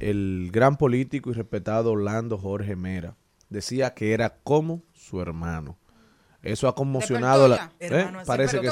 [0.00, 3.16] el gran político y respetado Orlando Jorge Mera.
[3.48, 5.78] Decía que era como su hermano.
[6.42, 8.08] Eso ha conmocionado la, ¿eh?
[8.26, 8.70] Parece que.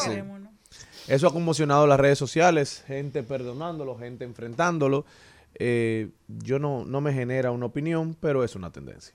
[1.06, 5.06] Eso ha conmocionado las redes sociales, gente perdonándolo, gente enfrentándolo.
[5.54, 9.14] Eh, yo no, no me genera una opinión, pero es una tendencia.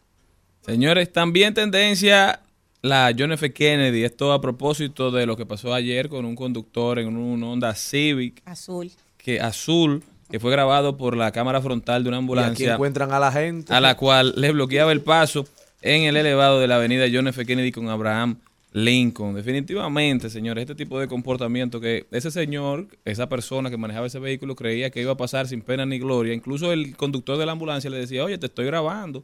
[0.62, 2.41] Señores, también tendencia
[2.84, 3.51] la John F.
[3.53, 4.03] Kennedy.
[4.03, 8.41] Esto a propósito de lo que pasó ayer con un conductor en un Honda Civic
[8.45, 8.91] Azul.
[9.17, 13.13] que azul que fue grabado por la cámara frontal de una Y aquí ambulancia encuentran
[13.13, 13.73] a la gente.
[13.73, 15.47] a la cual le bloqueaba el paso
[15.81, 17.45] en el elevado de la avenida John F.
[17.45, 18.38] Kennedy con Abraham
[18.73, 19.34] Lincoln.
[19.36, 24.55] Definitivamente, señores, este tipo de comportamiento que ese señor, esa persona que manejaba ese vehículo
[24.55, 26.34] creía que iba a pasar sin pena ni gloria.
[26.34, 29.23] Incluso el conductor de la ambulancia le decía, oye, te estoy grabando.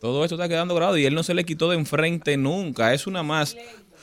[0.00, 2.94] Todo esto está quedando grabado y él no se le quitó de enfrente nunca.
[2.94, 3.56] Es una más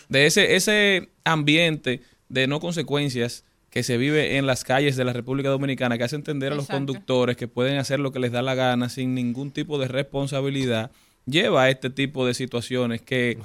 [0.09, 5.11] de ese, ese ambiente de no consecuencias que se vive en las calles de la
[5.13, 6.77] República Dominicana, que hace entender a los Exacto.
[6.77, 10.91] conductores que pueden hacer lo que les da la gana sin ningún tipo de responsabilidad,
[11.25, 13.37] lleva a este tipo de situaciones que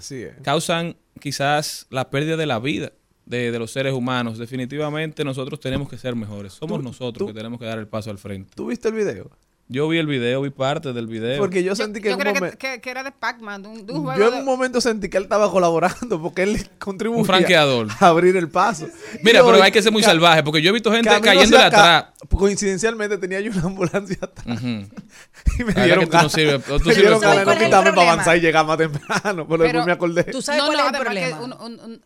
[0.43, 2.93] causan quizás la pérdida de la vida
[3.27, 4.39] de, de los seres humanos.
[4.39, 6.53] Definitivamente nosotros tenemos que ser mejores.
[6.55, 8.53] Somos Tú- nosotros tú- que tenemos que dar el paso al frente.
[8.55, 9.31] ¿Tú viste el video?
[9.73, 11.39] Yo vi el video, vi parte del video.
[11.39, 13.13] Porque yo Yo, sentí que, yo en un creo que, momen- que- que era de
[13.13, 15.49] Pac-Man, de un, de un juego yo en de- un momento sentí que él estaba
[15.49, 17.87] colaborando porque él contribuía Un franqueador.
[18.01, 18.89] a abrir el paso.
[19.23, 22.07] Mira, pero hay que ser muy salvaje, porque yo he visto gente cayéndole atrás.
[22.29, 24.61] Coincidencialmente tenía yo una ambulancia atrás.
[25.59, 27.29] Y me dieron que tú no sirves, tú me sirves dieron poco.
[27.29, 29.47] ganas de ¿Cuál no es el quitarme para avanzar y llegar más temprano.
[29.49, 30.25] Pero, después me acordé.
[30.25, 31.41] ¿Tú sabes No, cuál no, es el problema?
[31.41, 32.03] un- un- un-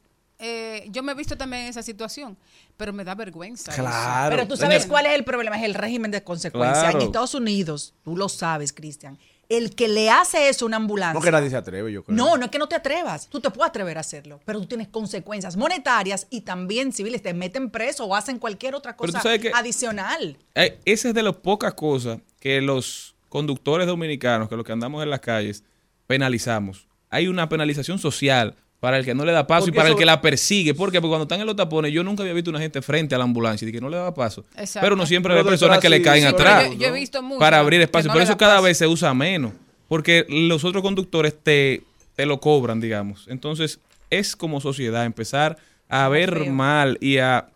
[0.46, 2.36] eh, yo me he visto también en esa situación,
[2.76, 3.72] pero me da vergüenza.
[3.72, 3.80] eso.
[3.82, 4.36] Claro.
[4.36, 6.80] Pero tú sabes cuál es el problema, es el régimen de consecuencias.
[6.80, 6.98] Claro.
[7.00, 9.18] En Estados Unidos, tú lo sabes, Cristian,
[9.48, 11.14] el que le hace eso a una ambulancia.
[11.14, 12.16] No que nadie se atreve, yo creo.
[12.16, 13.28] No, no es que no te atrevas.
[13.28, 17.22] Tú te puedes atrever a hacerlo, pero tú tienes consecuencias monetarias y también civiles.
[17.22, 20.36] Te meten preso o hacen cualquier otra Pero tú cosa sabes que- adicional.
[20.54, 25.02] Eh, esa es de las pocas cosas que los conductores dominicanos, que los que andamos
[25.02, 25.62] en las calles,
[26.06, 26.86] penalizamos.
[27.10, 28.54] Hay una penalización social
[28.84, 30.74] para el que no le da paso y para el que la persigue.
[30.74, 31.00] ¿Por qué?
[31.00, 33.24] Porque cuando están en los tapones, yo nunca había visto una gente frente a la
[33.24, 34.44] ambulancia y que no le da paso.
[34.58, 34.84] Exacto.
[34.84, 37.38] Pero no siempre Pero hay personas que le caen atrás yo- yo he visto mucho
[37.38, 38.08] para abrir espacio.
[38.08, 38.64] no Por eso da cada paso.
[38.64, 39.52] vez se usa menos.
[39.88, 41.82] Porque los otros conductores te,
[42.14, 43.24] te lo cobran, digamos.
[43.28, 43.78] Entonces,
[44.10, 45.56] es como sociedad empezar
[45.88, 46.52] a ver feo.
[46.52, 47.46] mal y a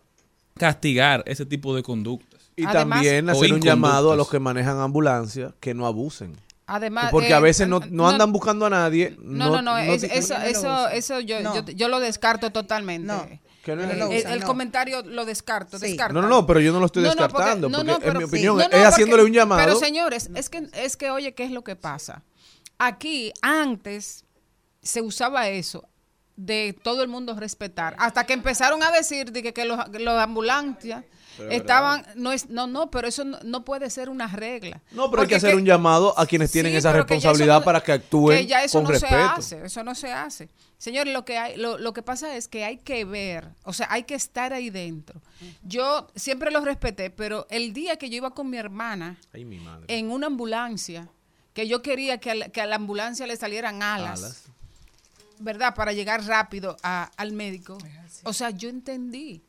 [0.57, 2.39] castigar ese tipo de conductas.
[2.55, 6.33] Y Además- también hacer un llamado a los que manejan ambulancias que no abusen.
[6.71, 9.17] Además, Porque eh, a veces no, no andan buscando a nadie.
[9.21, 11.55] No, no, no, es- eso, eso, eso yo, No.
[11.55, 13.07] yo, yo lo descarto totalmente.
[13.07, 13.27] No.
[13.63, 14.45] que no Eh, el, usan, el no.
[14.47, 15.97] comentario lo descarto, Sí.
[15.97, 17.69] No, no, no, pero yo no lo estoy No, no, porque- descartando.
[17.69, 18.29] no, Porque, no, en mi sí.
[18.29, 19.61] opinión No, es porque- haciéndole un llamado.
[19.61, 22.23] Pero señores, es que, es que oye, ¿qué es lo que pasa?
[22.77, 24.23] aquí antes
[24.81, 25.85] se usaba eso
[26.37, 29.99] de todo el mundo respetar, hasta que empezaron a decir de que, que los, que
[29.99, 31.03] los ambulancias
[31.39, 34.81] Pero estaban, no, es, no, no, pero eso no, no puede ser una regla.
[34.91, 37.65] No, pero hay que Porque hacer un llamado a quienes tienen Sí, esa responsabilidad no-
[37.65, 39.13] para que actúen que ya eso con no respeto.
[39.15, 40.49] se hace, eso no se hace.
[40.77, 43.87] Señores, lo que hay, lo, lo que pasa es que hay que ver, o sea,
[43.89, 45.21] hay que estar ahí dentro.
[45.63, 49.59] Yo siempre los respeté, pero el día que yo iba con mi hermana Ay, mi
[49.59, 49.85] madre.
[49.87, 51.09] en una ambulancia,
[51.53, 54.43] que yo quería que a la, que a la ambulancia le salieran alas, Alas.
[55.39, 55.73] ¿verdad?
[55.75, 57.77] Para llegar rápido a- al médico.
[58.23, 59.41] O sea, yo entendí.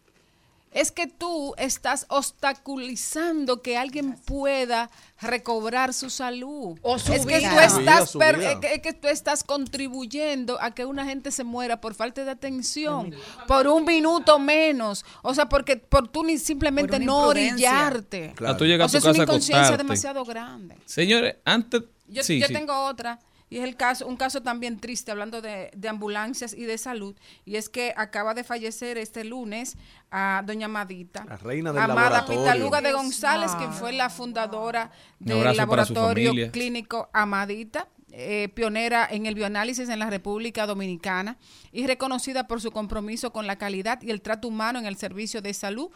[0.73, 4.91] Es que tú estás obstaculizando que alguien pueda
[5.21, 6.79] recobrar su salud.
[6.83, 7.51] O su es que vida.
[7.51, 8.53] tú Su estás vida, su vida.
[8.53, 12.25] es que, es que tú estás contribuyendo a que una gente se muera por falta
[12.25, 13.15] de atención,
[13.49, 15.05] por un minuto menos.
[15.23, 18.35] O sea, porque por tú ni simplemente no orillarte.
[18.47, 19.83] A tú llegas O sea, a tu es una casa inconsciencia acostarte.
[19.83, 20.77] demasiado grande.
[20.87, 21.83] Señores, antes...
[22.07, 22.53] Yo, sí, yo sí.
[22.53, 23.21] tengo otra,
[23.51, 27.15] y es el caso, un caso también triste, hablando de, de ambulancias y de salud,
[27.45, 29.77] y es que acaba de fallecer este lunes
[30.11, 31.25] a doña Amadita.
[31.29, 32.41] La reina del Amada laboratorio.
[32.43, 37.89] Pitaluga de González, quien fue la fundadora Un del laboratorio clínico Amadita.
[38.13, 41.37] eh, pionera en el bioanálisis en la República Dominicana
[41.71, 45.41] y reconocida por su compromiso con la calidad y el trato humano en el servicio
[45.43, 45.91] de salud.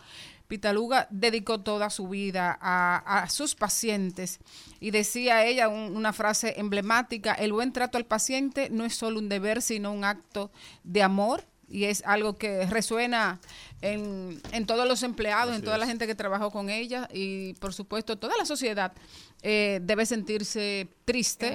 [0.49, 4.41] Pitaluga dedicó toda su vida a, a sus pacientes
[4.79, 9.19] y decía ella un- una frase emblemática, el buen trato al paciente no es solo
[9.19, 10.51] un deber, sino un acto
[10.83, 13.41] de amor y es algo que resuena
[13.81, 17.73] en, en todos los empleados, en toda la gente que trabajó con ella y por
[17.73, 18.93] supuesto toda la sociedad
[19.47, 21.55] eh, debe sentirse triste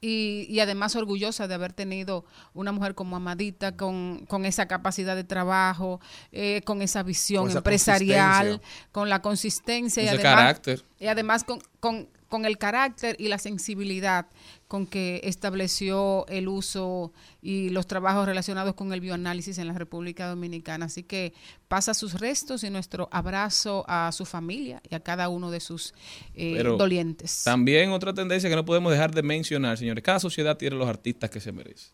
[0.00, 5.14] y, y además orgullosa de haber tenido una mujer como Amadita con, con esa capacidad
[5.14, 6.00] de trabajo,
[6.32, 8.60] eh, con esa visión Con esa empresarial,
[8.90, 10.84] con la consistencia y Ese además, carácter.
[10.98, 14.26] y además con, con- con el carácter y la sensibilidad
[14.68, 20.28] con que estableció el uso y los trabajos relacionados con el bioanálisis en la República
[20.28, 20.86] Dominicana.
[20.86, 21.32] Así que
[21.68, 25.94] pasa sus restos y nuestro abrazo a su familia y a cada uno de sus
[26.34, 27.44] eh, Pero dolientes.
[27.44, 30.04] También otra tendencia que no podemos dejar de mencionar, señores.
[30.04, 31.90] Cada sociedad tiene los artistas que se merece.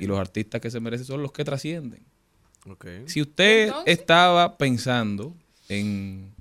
[0.00, 2.04] Y los artistas que se merecen son los que trascienden.
[3.06, 5.34] Si usted Entonces- estaba pensando
[5.68, 6.33] en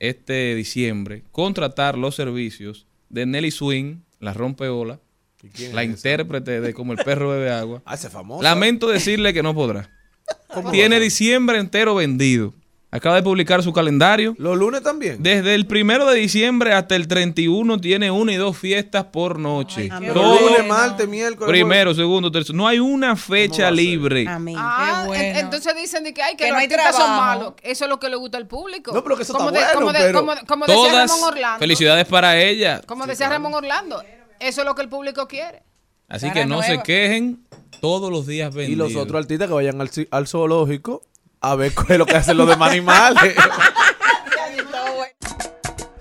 [0.00, 4.98] este diciembre contratar los servicios de Nelly Swing, la rompeola,
[5.42, 5.96] ¿Y quién la es esa?
[5.96, 8.42] intérprete de Como el perro bebe agua, Ah, ese es famoso.
[8.42, 9.88] lamento decirle que no podrá.
[10.54, 12.54] ¿Cómo Tiene diciembre entero vendido.
[12.92, 14.34] Acaba de publicar su calendario.
[14.36, 15.22] ¿Los lunes también?
[15.22, 19.88] Desde el primero de diciembre hasta el 31 tiene una y dos fiestas por noche.
[19.92, 21.48] Ay, Todo- lunes, martes, miércoles.
[21.48, 22.56] primero, segundo, tercero.
[22.56, 24.26] No hay una fecha libre.
[24.26, 24.56] Amén.
[24.58, 25.22] Ah, Qué bueno.
[25.24, 27.54] en- entonces dicen de que, ay, que, Que los no hay artistas son malos.
[27.62, 28.92] Eso es lo que le gusta al público.
[28.92, 31.10] No, pero que eso como está de- como bueno, de- pero- como, como decía Todas
[31.10, 31.58] Ramón Orlando.
[31.60, 32.80] felicidades para ella.
[32.86, 34.02] Como decía Ramón Orlando.
[34.40, 35.62] Eso es lo que el público quiere.
[36.08, 37.44] Así Cara que no se quejen
[37.80, 38.92] todos los días Y vendidos.
[38.92, 41.02] los otros artistas que vayan al, al zoológico
[41.40, 43.34] a ver qué es lo que hacen los demás animales.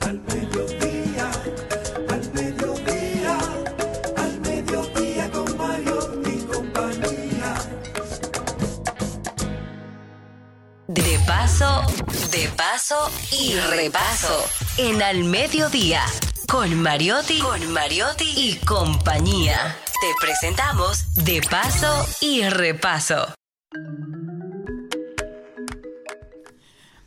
[0.01, 1.31] Al mediodía,
[2.09, 3.37] al mediodía,
[4.17, 7.55] al mediodía con Mario y compañía.
[10.87, 11.83] De paso,
[12.31, 14.45] de paso y repaso.
[14.77, 16.03] En Al Mediodía,
[16.47, 19.77] con Mariotti, con Mariotti y compañía.
[20.01, 23.33] Te presentamos De paso y repaso.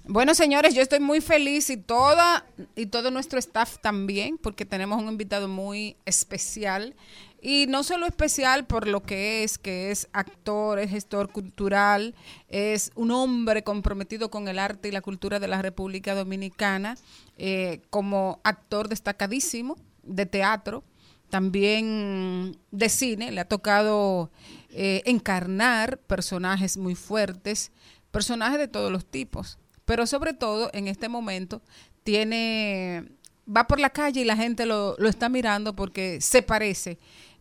[0.04, 2.44] Bueno, señores, yo estoy muy feliz y toda
[2.74, 6.96] y todo nuestro staff también, porque tenemos un invitado muy especial.
[7.40, 12.14] Y no solo especial por lo que es, que es actor, es gestor cultural,
[12.48, 16.96] es un hombre comprometido con el arte y la cultura de la República Dominicana,
[17.38, 20.84] eh, como actor destacadísimo de teatro,
[21.30, 24.30] también de cine, le ha tocado
[24.70, 27.72] eh, encarnar personajes muy fuertes,
[28.10, 31.62] personajes de todos los tipos, pero sobre todo en este momento
[32.04, 33.04] tiene,
[33.48, 36.98] va por la calle y la gente lo, lo está mirando porque se parece,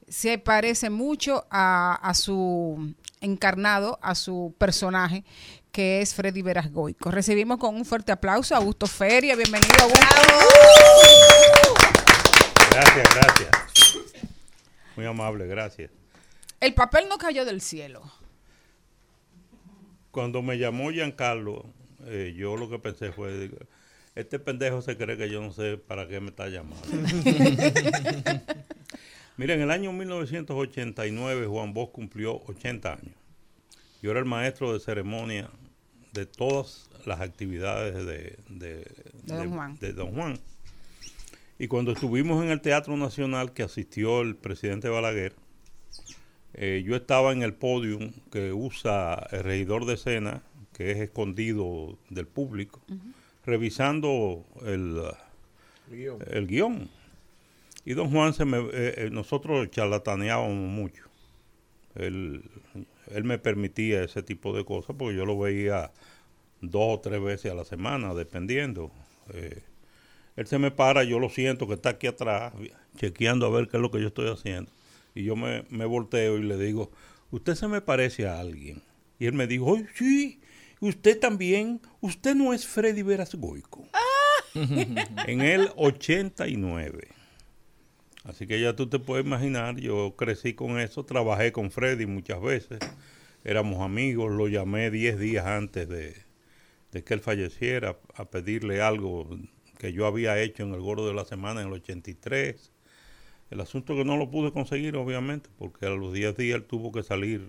[0.07, 5.23] se parece mucho a, a su encarnado, a su personaje,
[5.71, 7.11] que es Freddy Verasgoico.
[7.11, 10.05] Recibimos con un fuerte aplauso a Augusto Feria, bienvenido Augusto.
[12.71, 13.49] Gracias, gracias.
[14.95, 15.91] Muy amable, gracias.
[16.59, 18.03] El papel no cayó del cielo.
[20.11, 21.65] Cuando me llamó Giancarlo,
[22.07, 23.57] eh, yo lo que pensé fue, digo,
[24.15, 26.77] este pendejo se cree que yo no sé para qué me está llamando.
[29.37, 33.15] Mira, en el año 1989 Juan Bosch cumplió 80 años.
[34.01, 35.49] Yo era el maestro de ceremonia
[36.13, 38.85] de todas las actividades de, de-
[39.23, 39.77] De don Juan.
[39.79, 40.39] de don Juan.
[41.57, 45.33] Y cuando estuvimos en el Teatro Nacional que asistió el presidente Balaguer,
[46.53, 50.41] eh, yo estaba en el podium que usa el regidor de escena,
[50.81, 52.81] que es escondido del público,
[53.45, 54.99] revisando el,
[55.89, 56.19] Guión.
[56.27, 56.89] el guion.
[57.85, 61.03] Y don Juan, se me, eh, eh, nosotros charlataneábamos mucho.
[61.95, 62.43] Él,
[63.11, 65.91] él me permitía ese tipo de cosas porque yo lo veía
[66.61, 68.91] dos o tres veces a la semana, dependiendo.
[69.33, 69.61] Eh,
[70.35, 72.53] él se me para, yo lo siento que está aquí atrás,
[72.97, 74.71] chequeando a ver qué es lo que yo estoy haciendo.
[75.13, 76.91] Y yo me, me volteo y le digo,
[77.29, 78.81] usted se me parece a alguien.
[79.19, 80.39] Y él me dijo, "Ay, sí,
[80.81, 83.87] usted también, usted no es Freddy Veras Goico.
[84.53, 87.07] en el 89.
[88.25, 92.41] Así que ya tú te puedes imaginar, yo crecí con eso, trabajé con Freddy muchas
[92.41, 92.79] veces,
[93.43, 96.15] éramos amigos, lo llamé 10 días antes de,
[96.91, 99.27] de que él falleciera a pedirle algo
[99.79, 102.71] que yo había hecho en el Gordo de la Semana en el 83.
[103.49, 106.91] El asunto que no lo pude conseguir, obviamente, porque a los 10 días él tuvo
[106.91, 107.41] que salir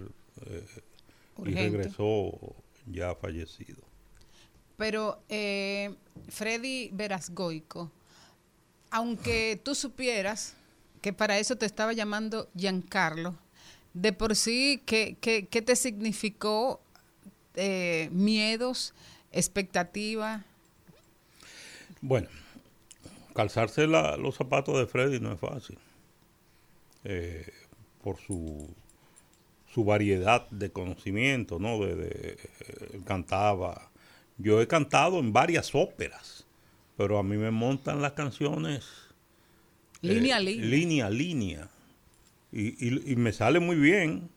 [0.46, 0.64] eh,
[1.44, 2.56] y regresó
[2.86, 3.82] ya fallecido.
[4.76, 5.94] Pero eh,
[6.28, 7.90] Freddy Verasgoico,
[8.90, 10.54] aunque tú supieras
[11.00, 13.34] que para eso te estaba llamando Giancarlo,
[13.94, 16.80] de por sí, ¿qué, qué- qué te significó
[17.54, 18.94] eh, miedos,
[19.32, 20.44] expectativa?
[22.00, 22.28] Bueno,
[23.34, 25.78] calzarse la- los zapatos de Freddy no es fácil.
[27.04, 27.52] Eh,
[28.02, 28.74] por su,
[29.72, 31.78] su variedad de conocimiento, ¿no?
[31.84, 32.38] De, de-
[32.92, 33.90] él cantaba.
[34.38, 36.46] Yo he cantado en varias óperas,
[36.96, 38.84] pero a mí me montan las canciones
[40.00, 40.66] Línea a eh, línea.
[40.66, 41.68] línea a línea.
[42.52, 44.28] Y, y- y me sale muy bien,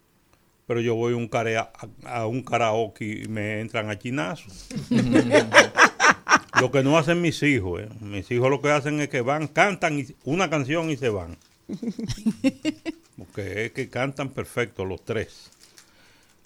[0.67, 1.71] pero yo voy a un, karea-
[2.05, 4.69] a, a un karaoke y me entran a chinazos.
[6.61, 7.89] lo que no hacen mis hijos, ¿eh?
[7.99, 11.37] mis hijos lo que hacen es que van, cantan y- una canción y se van.
[13.17, 15.51] Porque es que cantan perfecto los tres.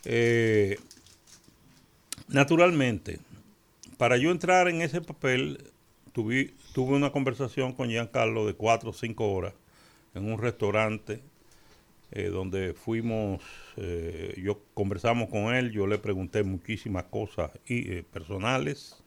[0.05, 0.77] Eh,
[2.27, 3.19] naturalmente,
[3.97, 5.71] para yo entrar en ese papel,
[6.13, 9.53] tuve, tuve una conversación con Giancarlo de cuatro o cinco horas
[10.13, 11.21] en un restaurante
[12.11, 13.43] eh, donde fuimos,
[13.77, 19.03] eh, yo conversamos con él, yo le pregunté muchísimas cosas y, personales,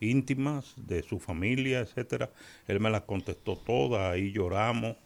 [0.00, 2.30] íntimas, de su familia, etcétera.
[2.66, 4.96] Él me las contestó todas, ahí lloramos,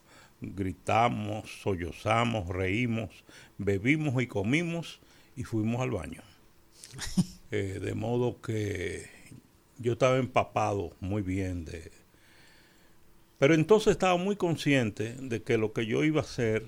[0.41, 3.24] gritamos, sollozamos, reímos,
[3.59, 5.01] bebimos y comimos
[5.37, 6.22] y fuimos al baño.
[7.53, 9.09] Eh, de modo que
[9.78, 11.93] yo estaba empapado muy bien de...
[13.39, 16.66] Pero entonces estaba muy consciente de que lo que yo iba a hacer,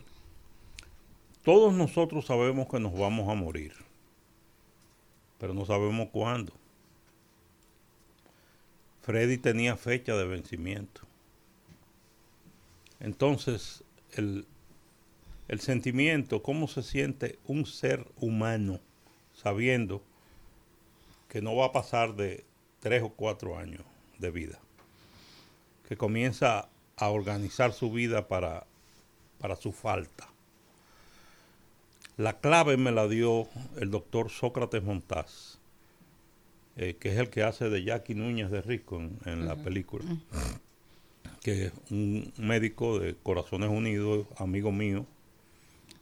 [1.43, 3.73] todos nosotros sabemos que nos vamos a morir,
[5.39, 6.53] pero no sabemos cuándo.
[9.03, 11.08] Freddy tenía fecha de vencimiento.
[13.01, 14.47] Entonces, el,
[15.49, 18.81] el sentimiento, cómo se siente un ser humano
[19.35, 20.03] sabiendo
[21.29, 22.45] que no va a pasar de
[22.81, 23.83] tres o cuatro años
[24.19, 24.59] de vida,
[25.89, 28.67] que comienza a organizar su vida para,
[29.39, 30.29] para su falta.
[32.17, 33.47] La clave me la dio
[33.77, 35.59] el doctor Sócrates Montaz,
[36.77, 40.05] eh, que es el que hace de Jackie Núñez de Rico en, en la película,
[41.49, 45.07] que es un médico de Corazones Unidos, amigo mío.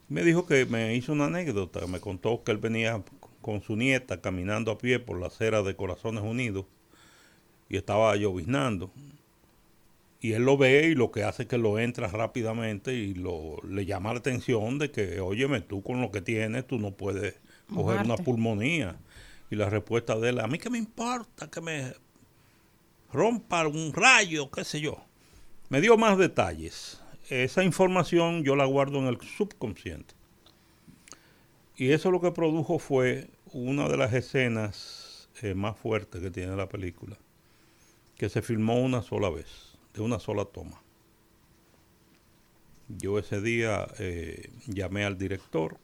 [0.09, 3.01] Me dijo que me hizo una anécdota, me contó que él venía
[3.41, 6.65] con su nieta caminando a pie por la acera de Corazones Unidos
[7.69, 8.91] y estaba lloviznando.
[10.19, 13.57] Y él lo ve y lo que hace es que lo entra rápidamente y lo,
[13.65, 17.35] le llama la atención de que, óyeme, tú con lo que tienes, tú no puedes
[17.73, 18.97] coger una pulmonía.
[19.49, 21.93] Y la respuesta de él, a mí que me importa que me
[23.13, 25.06] rompa un rayo, qué sé yo.
[25.69, 27.01] Me dio más detalles.
[27.29, 30.13] Esa información yo la guardo en el subconsciente.
[31.75, 36.55] Y eso lo que produjo fue una de las escenas eh, más fuertes que tiene
[36.55, 37.17] la película,
[38.15, 40.81] que se filmó una sola vez, de una sola toma.
[42.87, 45.77] Yo ese día eh, llamé al director,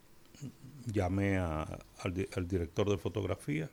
[0.86, 3.70] llamé al director de fotografía,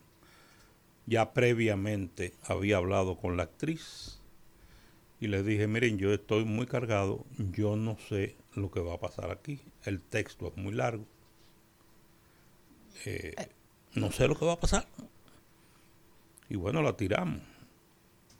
[1.06, 4.20] ya previamente había hablado con la actriz
[5.21, 8.99] y le dije, miren, yo estoy muy cargado, yo no sé lo que va a
[8.99, 11.05] pasar aquí, el texto es muy largo,
[13.05, 13.35] eh,
[13.95, 14.87] no sé lo que va a pasar.
[16.49, 17.41] Y bueno, la tiramos.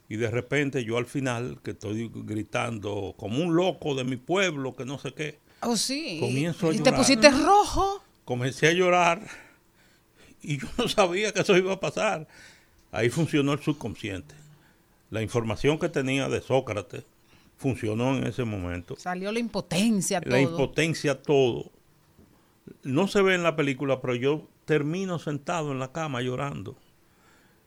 [0.09, 4.75] Y de repente yo al final, que estoy gritando como un loco de mi pueblo,
[4.75, 6.17] que no sé qué, Oh, sí.
[6.19, 6.95] Comienzo a y te llorar.
[6.97, 8.03] pusiste rojo.
[8.25, 9.21] comencé a llorar
[10.41, 12.27] y yo no sabía que eso iba a pasar.
[12.91, 14.33] Ahí funcionó el subconsciente.
[15.11, 17.03] La información que tenía de Sócrates
[17.57, 18.95] funcionó en ese momento.
[18.97, 20.31] Salió la impotencia, todo.
[20.31, 21.69] La impotencia, todo.
[22.83, 26.77] No se ve en la película, pero yo termino sentado en la cama llorando.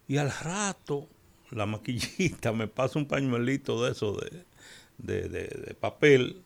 [0.09, 1.07] Y al rato,
[1.51, 4.45] la maquillita me pasa un pañuelito de eso, de,
[4.99, 6.43] de, de, de papel,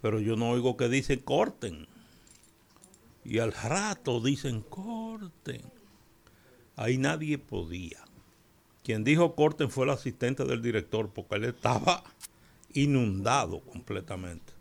[0.00, 1.86] pero yo no oigo que dicen corten.
[3.24, 5.62] Y al rato dicen corten.
[6.76, 8.02] Ahí nadie podía.
[8.82, 12.02] Quien dijo corten fue el asistente del director porque él estaba
[12.72, 14.52] inundado completamente.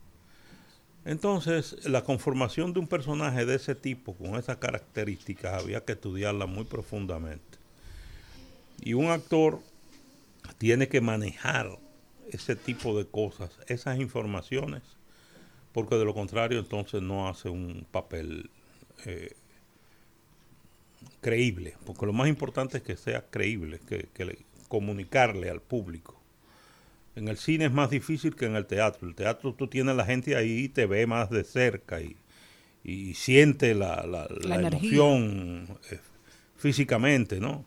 [1.03, 6.45] Entonces, la conformación de un personaje de ese tipo, con esas características, había que estudiarla
[6.45, 7.57] muy profundamente.
[8.80, 9.61] Y un actor
[10.59, 11.80] tiene que manejar
[12.30, 14.84] ese tipo de cosas, esas informaciones,
[15.74, 18.51] porque de lo contrario entonces no hace un papel
[19.05, 19.36] eh,
[21.22, 26.19] creíble, porque lo más importante es que sea creíble, que, que le- comunicarle al público.
[27.15, 29.07] En el cine es más difícil que en el teatro.
[29.07, 32.15] El teatro tú tienes la gente ahí y te ve más de cerca y,
[32.84, 35.03] y siente la, la, La la energía.
[35.03, 35.99] emoción eh,
[36.57, 37.65] físicamente, ¿no?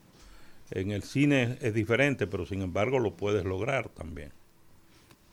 [0.71, 4.33] En el cine es diferente, pero sin embargo lo puedes lograr también.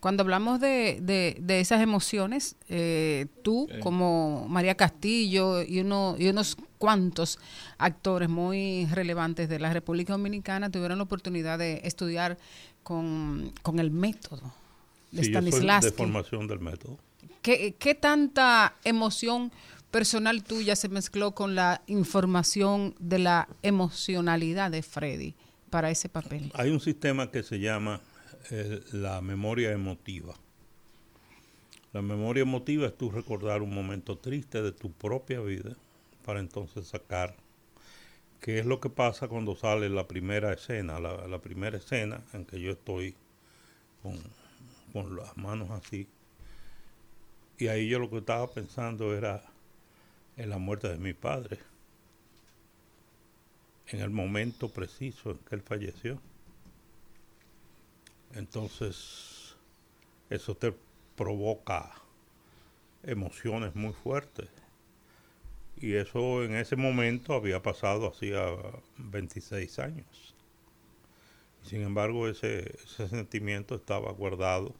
[0.02, 6.28] Cuando hablamos de, de, de esas emociones, eh, tú como María Castillo y, uno, y
[6.28, 7.38] unos cuantos
[7.78, 12.40] actores muy relevantes de la República Dominicana tuvieron la oportunidad de estudiar
[12.82, 14.52] con, con el método
[15.12, 15.92] de Sí, soy de Stanislavski.
[15.98, 16.98] formación del método.
[17.44, 19.52] ¿Qué, ¿Qué tanta emoción
[19.92, 25.36] personal tuya se mezcló con la información de la emocionalidad de Freddy
[25.70, 26.52] para ese papel?
[26.56, 28.02] Hay un sistema que se llama
[28.92, 30.36] la memoria emotiva.
[31.94, 35.76] La memoria emotiva es tú recordar un momento triste de tu propia vida
[36.26, 37.36] para entonces sacar
[38.40, 42.46] qué es lo que pasa cuando sale la primera escena, la, la primera escena en
[42.46, 43.16] que yo estoy
[44.02, 44.18] con,
[44.94, 46.08] con las manos así.
[47.58, 49.44] Y ahí yo lo que estaba pensando era
[50.38, 51.60] en la muerte de mi padre,
[53.88, 56.20] en el momento preciso en que él falleció.
[58.36, 59.56] Entonces,
[60.30, 60.74] eso te
[61.16, 61.92] provoca
[63.04, 64.50] emociones muy fuertes.
[65.78, 68.46] Y eso en ese momento había pasado hacía
[68.98, 70.36] 26 años.
[71.64, 74.74] Sin embargo, ese, ese sentimiento estaba guardado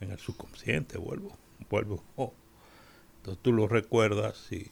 [0.00, 1.36] en el subconsciente, vuelvo,
[1.70, 2.02] vuelvo.
[2.16, 2.32] Oh.
[3.18, 4.70] Entonces tú lo recuerdas y...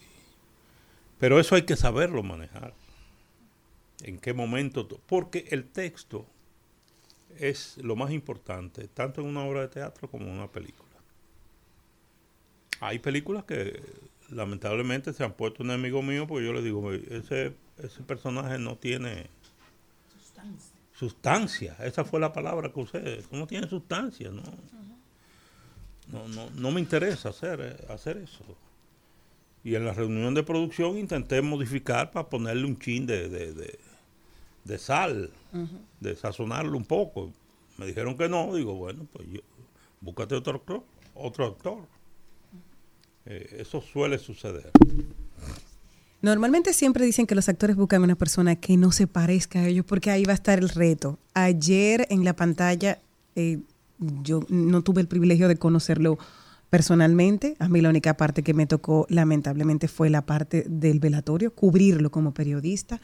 [1.19, 2.75] Pero eso hay que saberlo manejar.
[4.03, 4.89] En qué momento...
[5.07, 6.27] Porque el texto
[7.39, 10.89] es lo más importante, tanto en una obra de teatro como en una película.
[12.81, 13.81] Hay películas que
[14.31, 18.77] lamentablemente se han puesto un enemigo mío porque yo le digo, ese, ese personaje no
[18.77, 19.27] tiene
[20.95, 21.77] sustancia.
[21.81, 23.23] Esa fue la palabra que usé.
[23.31, 24.43] No tiene sustancia, ¿no?
[26.09, 28.45] No, no, no me interesa hacer, eh, hacer eso.
[29.63, 33.79] Y en la reunión de producción intenté modificar para ponerle un chin de, de, de-
[34.65, 35.31] de sal,
[36.01, 37.33] de sazonarlo un poco.
[37.79, 39.41] Me dijeron que no, digo, bueno, pues yo,
[40.01, 40.83] búscate otro actor,
[41.15, 41.79] otro actor.
[43.27, 44.71] Eh, eso suele suceder.
[46.23, 49.87] Normalmente siempre dicen que los actores buscan una persona que no se parezca a ellos
[49.87, 51.19] porque ahí va a estar el reto.
[51.33, 53.01] Ayer en la pantalla
[53.37, 53.61] eh,
[53.99, 56.19] yo no tuve el privilegio de conocerlo
[56.69, 57.57] personalmente.
[57.59, 62.11] A mí la única parte que me tocó lamentablemente fue la parte del velatorio, cubrirlo
[62.11, 63.01] como periodista.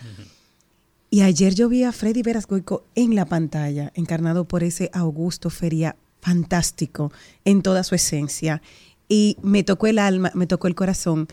[1.10, 5.50] Y ayer yo vi a Freddy Veras Goico en la pantalla, encarnado por ese Augusto
[5.50, 7.12] Feria fantástico
[7.44, 8.60] en toda su esencia.
[9.08, 11.28] Y me tocó el alma, me tocó el corazón.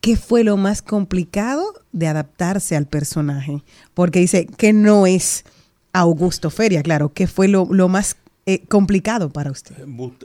[0.00, 3.62] ¿Qué fue lo más complicado de adaptarse al personaje?
[3.92, 5.44] Porque dice que no es
[5.92, 7.12] Augusto Feria, claro.
[7.12, 8.16] ¿Qué fue lo, lo más
[8.46, 9.76] eh, complicado para usted?
[9.86, 10.16] Bu-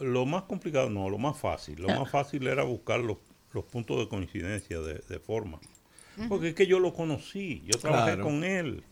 [0.00, 1.80] lo más complicado, no, lo más fácil.
[1.80, 3.16] Lo más fácil era buscar los,
[3.52, 5.58] los puntos de coincidencia de, de forma.
[6.28, 8.24] Porque es que yo lo conocí, yo trabajé Claro.
[8.24, 8.82] con él.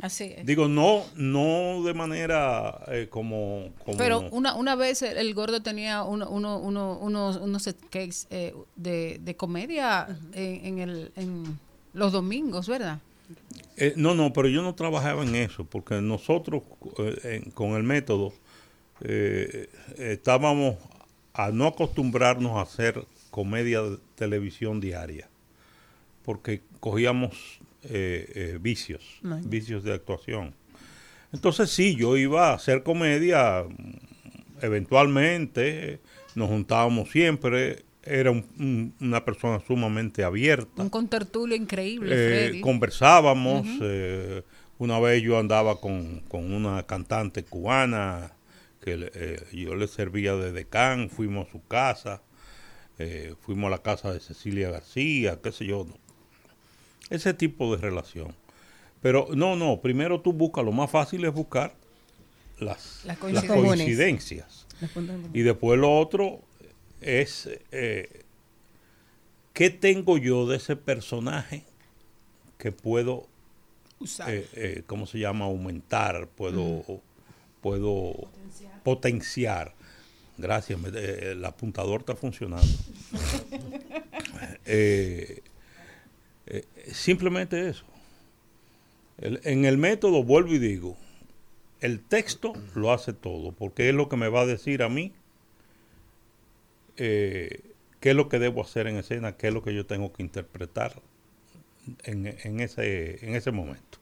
[0.00, 0.46] Así es.
[0.46, 5.62] Digo, no, no de manera eh, como, como- Pero una, una vez el, el gordo
[5.62, 11.58] tenía uno, uno, uno, unos, unos sketches eh, de, de comedia en, en el, en
[11.92, 13.00] los domingos, ¿verdad?
[13.76, 16.62] Eh, no, no, pero yo no trabajaba en eso, porque nosotros
[16.98, 18.32] eh, en- con el método
[19.02, 19.68] eh,
[19.98, 20.76] estábamos
[21.34, 25.28] a no acostumbrarnos a hacer comedia de televisión diaria,
[26.26, 29.38] porque cogíamos eh, eh, vicios, No.
[29.44, 30.54] vicios de actuación.
[31.32, 36.00] Entonces sí, yo iba a hacer comedia mm, eventualmente,
[36.34, 40.82] nos juntábamos siempre, era un- un- una persona sumamente abierta.
[40.82, 42.60] Un contertulio increíble, Eh, Freddy.
[42.60, 43.66] conversábamos.
[43.80, 44.42] Eh,
[44.78, 48.32] una vez yo andaba con, con una cantante cubana
[48.82, 52.22] que le- eh, yo le servía de decán, fuimos a su casa,
[52.98, 55.86] eh, fuimos a la casa de Cecilia García, qué sé yo.
[57.10, 58.34] Ese tipo de relación.
[59.02, 61.74] Pero no, no, primero tú buscas, lo más fácil es buscar
[62.58, 64.66] las, Las las coincidencias.
[65.32, 66.40] Y después lo otro
[67.00, 68.22] es eh,
[69.52, 71.64] qué tengo yo de ese personaje
[72.58, 73.26] que puedo,
[74.00, 74.30] Usar.
[74.34, 75.44] eh, eh, ¿cómo se llama?
[75.44, 76.82] Aumentar, puedo,
[77.60, 78.14] puedo
[78.82, 79.74] potenciar.
[80.38, 82.66] Gracias, me- el apuntador está funcionando.
[84.66, 85.40] Eh,
[86.46, 87.84] eh, simplemente eso.
[89.18, 90.96] En el método, vuelvo y digo,
[91.80, 95.12] el texto lo hace todo, porque es lo que me va a decir a mí
[96.96, 97.62] eh,
[98.00, 100.22] qué es lo que debo hacer en escena, qué es lo que yo tengo que
[100.22, 101.00] interpretar
[102.04, 103.98] en, en ese, en ese momento.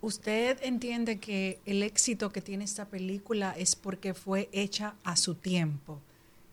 [0.00, 5.34] ¿Usted entiende que el éxito que tiene esta película es porque fue hecha a su
[5.34, 6.00] tiempo?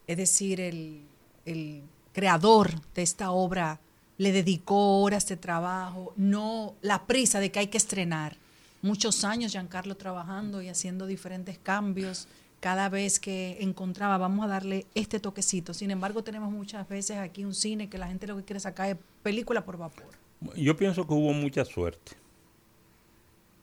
[0.07, 1.01] Es decir, el,
[1.45, 3.79] el creador de esta obra
[4.17, 8.37] le dedicó horas de trabajo, no la prisa de que hay que estrenar.
[8.81, 12.27] Muchos años Giancarlo trabajando y haciendo diferentes cambios.
[12.59, 15.73] Cada vez que encontraba, vamos a darle este toquecito.
[15.73, 18.89] Sin embargo, tenemos muchas veces aquí un cine que la gente lo que quiere sacar
[18.89, 20.07] es película por vapor.
[20.55, 22.13] Yo pienso que hubo mucha suerte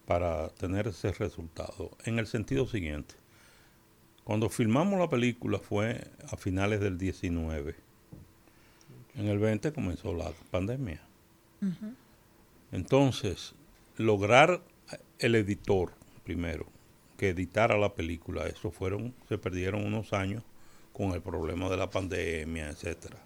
[0.06, 3.14] para tener ese resultado, en el sentido siguiente.
[4.24, 7.74] Cuando filmamos la película fue a finales del 19.
[9.16, 11.00] En el 20 comenzó la pandemia.
[12.72, 13.54] Entonces,
[13.96, 14.62] lograr
[15.18, 15.92] el editor
[16.24, 16.66] primero
[17.16, 20.42] que editara la película, eso fueron, se perdieron unos años
[20.92, 23.18] con el problema de la pandemia, etcétera.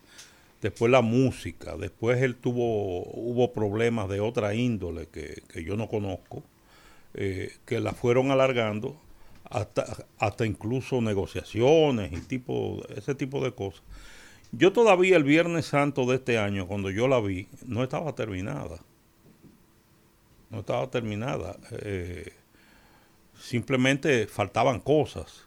[0.61, 5.89] Después la música, después él tuvo, hubo problemas de otra índole que, que yo no
[5.89, 6.43] conozco,
[7.15, 8.97] eh, que la fueron alargando
[9.45, 13.83] hasta, hasta incluso negociaciones y tipo, ese tipo de cosas.
[14.53, 18.79] Yo todavía el Viernes Santo de este año, cuando yo la vi, no estaba terminada.
[20.51, 21.57] No estaba terminada.
[21.83, 22.33] Eh,
[23.39, 25.47] simplemente faltaban cosas.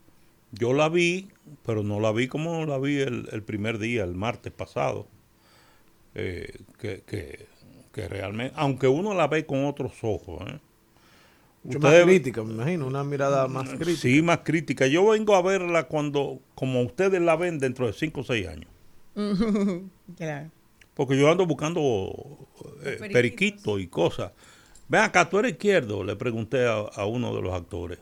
[0.51, 1.29] Yo la vi,
[1.65, 5.07] pero no la vi como la vi el, el primer día, el martes pasado.
[6.15, 7.47] Eh, que, que,
[7.93, 10.41] que realmente, aunque uno la ve con otros ojos.
[10.47, 10.59] ¿eh?
[11.63, 14.01] Mucho más crítica, me imagino, una mirada más crítica.
[14.01, 14.87] Sí, más crítica.
[14.87, 18.69] Yo vengo a verla cuando, como ustedes la ven dentro de 5 o 6 años.
[20.17, 20.49] Claro.
[20.93, 22.47] Porque yo ando buscando
[22.83, 23.79] eh, Periquitos.
[23.79, 24.31] y cosas.
[24.87, 27.99] Ven acá, tú eres izquierdo, le pregunté a, a uno de los actores.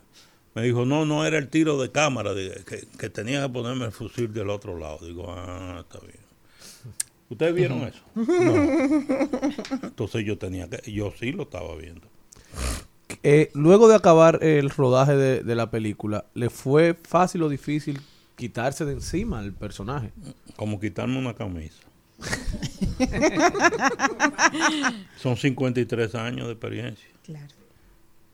[0.55, 3.85] Me dijo, no, no era el tiro de cámara, de- que, que tenía que ponerme
[3.85, 4.97] el fusil del otro lado.
[5.05, 6.17] Digo, ah, está bien.
[7.29, 7.99] ¿Ustedes vieron eso?
[8.15, 9.77] No.
[9.83, 12.07] Entonces yo tenía que, yo sí lo estaba viendo.
[13.23, 17.99] Eh, luego de acabar el rodaje de, de la película, ¿le fue fácil o difícil
[18.37, 20.13] quitarse de encima el personaje?
[20.55, 21.83] Como quitarme una camisa.
[25.17, 27.07] Son 53 años de experiencia.
[27.23, 27.47] Claro.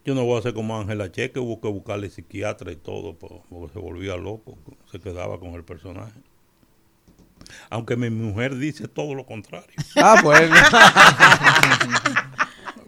[0.05, 3.17] Yo no voy a hacer como Ángela Che, que hubo que buscarle psiquiatra y todo,
[3.17, 4.57] po- porque se volvía loco,
[4.91, 6.19] se quedaba con el personaje.
[7.69, 9.75] Aunque mi mujer dice todo lo contrario.
[9.95, 10.55] Ah, bueno.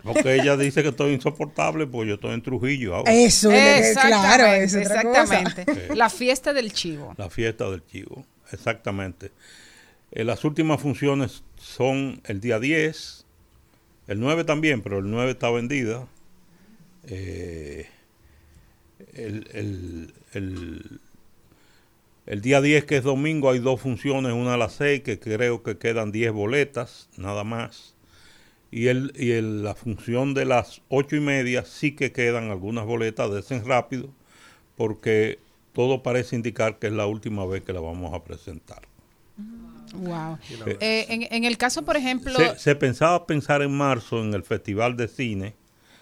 [0.05, 3.11] Porque ella dice que estoy insoportable, pues yo estoy en Trujillo ahora.
[3.51, 5.39] Eso, claro, es otra cosa.
[5.41, 5.95] Exactamente.
[5.95, 7.13] La fiesta del chivo.
[7.17, 9.31] La fiesta del chivo, exactamente.
[10.11, 13.25] Eh, las últimas funciones son el día 10,
[14.07, 16.07] el 9 también, pero el 9 está vendida.
[17.07, 17.87] Eh,
[19.13, 20.99] el, el- el-
[22.27, 25.61] el día 10, que es domingo, hay dos funciones, una a las 6, que creo
[25.63, 27.94] que quedan 10 boletas, nada más.
[28.75, 32.85] Y, el, y el- la función de las ocho y media sí que quedan algunas
[32.85, 34.09] boletas, desen rápido,
[34.75, 35.39] porque
[35.71, 38.81] todo parece indicar que es la última vez que la vamos a presentar.
[39.93, 40.37] Wow.
[40.65, 44.33] Eh, Eh, en, en el caso, por ejemplo, Se, se pensaba pensar en marzo en
[44.33, 45.55] el Festival de Cine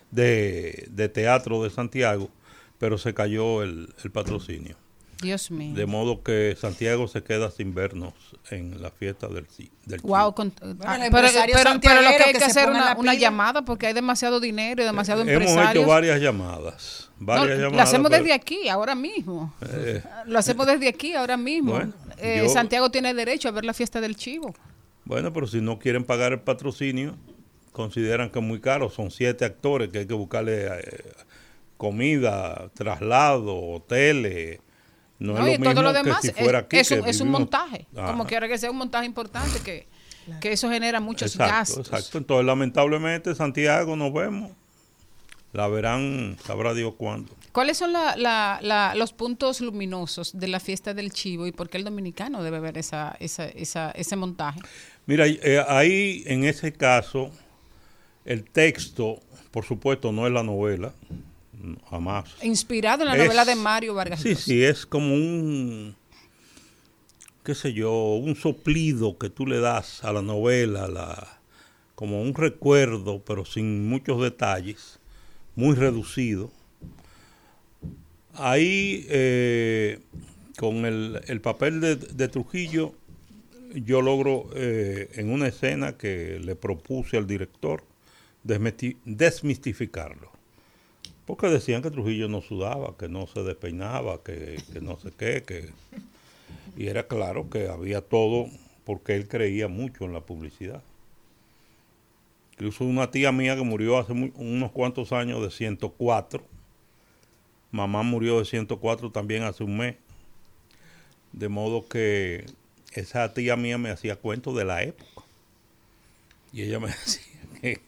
[0.10, 2.32] de, de Teatro de Santiago,
[2.80, 4.78] pero se cayó el, el patrocinio.
[5.24, 5.74] Dios mío.
[5.76, 8.14] De modo que Santiago se queda sin vernos
[8.52, 9.48] en la fiesta del,
[9.86, 13.14] del Wow, con- ah, pero, empresario pero- pero lo que hay que hacer una, una
[13.16, 15.84] llamada porque hay demasiado dinero y demasiado Hemos empresarios.
[15.84, 17.10] hecho varias llamadas.
[17.20, 19.54] No, Varias lo hacemos pero- desde aquí, ahora mismo.
[19.72, 21.72] Eh, Lo hacemos desde aquí, ahora mismo.
[21.72, 24.54] Bueno, Eh, yo- Santiago tiene derecho a ver la fiesta del chivo.
[25.06, 27.16] Bueno, pero si no quieren pagar el patrocinio,
[27.72, 28.90] consideran que es muy caro.
[28.90, 31.04] Son siete actores que hay que buscarle eh,
[31.78, 34.60] comida, traslado, hoteles.
[35.20, 36.78] No, No, es y lo todo mismo lo demás que si es, fuera aquí.
[36.78, 37.88] es un, es montaje.
[37.96, 38.08] Ajá.
[38.08, 39.88] Como quiera que sea un montaje importante, que,
[40.42, 41.88] que eso genera muchos Exacto, gastos.
[41.88, 42.18] exacto.
[42.18, 44.52] Entonces, lamentablemente, Santiago, nos vemos.
[45.54, 47.32] la verán, sabrá Dios cuándo.
[47.52, 51.70] ¿Cuáles son la- la- la- los puntos luminosos de la fiesta del chivo y por
[51.70, 54.60] qué el dominicano debe ver esa, esa, esa- ese montaje?
[55.06, 57.30] Mira, eh, ahí en ese caso,
[58.26, 59.20] el texto,
[59.52, 60.92] por supuesto, no es la novela,
[61.90, 62.30] jamás.
[62.44, 64.42] Inspirado en la Es- novela de Mario Vargas Sí, Llosa.
[64.42, 65.96] sí, es como un,
[67.44, 71.40] qué sé yo, un soplido que tú le das a la novela, la,
[71.96, 75.00] como un recuerdo, pero sin muchos detalles,
[75.56, 76.52] muy reducido.
[78.36, 80.00] Ahí, eh,
[80.58, 82.94] con el, el papel de, de Trujillo,
[83.76, 87.84] yo logro eh, en una escena que le propuse al director
[88.44, 90.32] desmistificarlo.
[91.26, 95.44] Porque decían que Trujillo no sudaba, que no se despeinaba, que, que no sé qué,
[95.44, 95.70] que...
[96.76, 98.50] Y era claro que había todo
[98.84, 100.82] porque él creía mucho en la publicidad.
[102.54, 106.44] Incluso una tía mía que murió hace unos cuantos años de 104.
[107.72, 109.96] Mamá murió de 104 también hace un mes.
[111.32, 112.46] De modo que
[112.94, 115.24] esa tía mía me hacía cuentos de la época.
[116.52, 117.24] Y ella me decía
[117.60, 117.82] que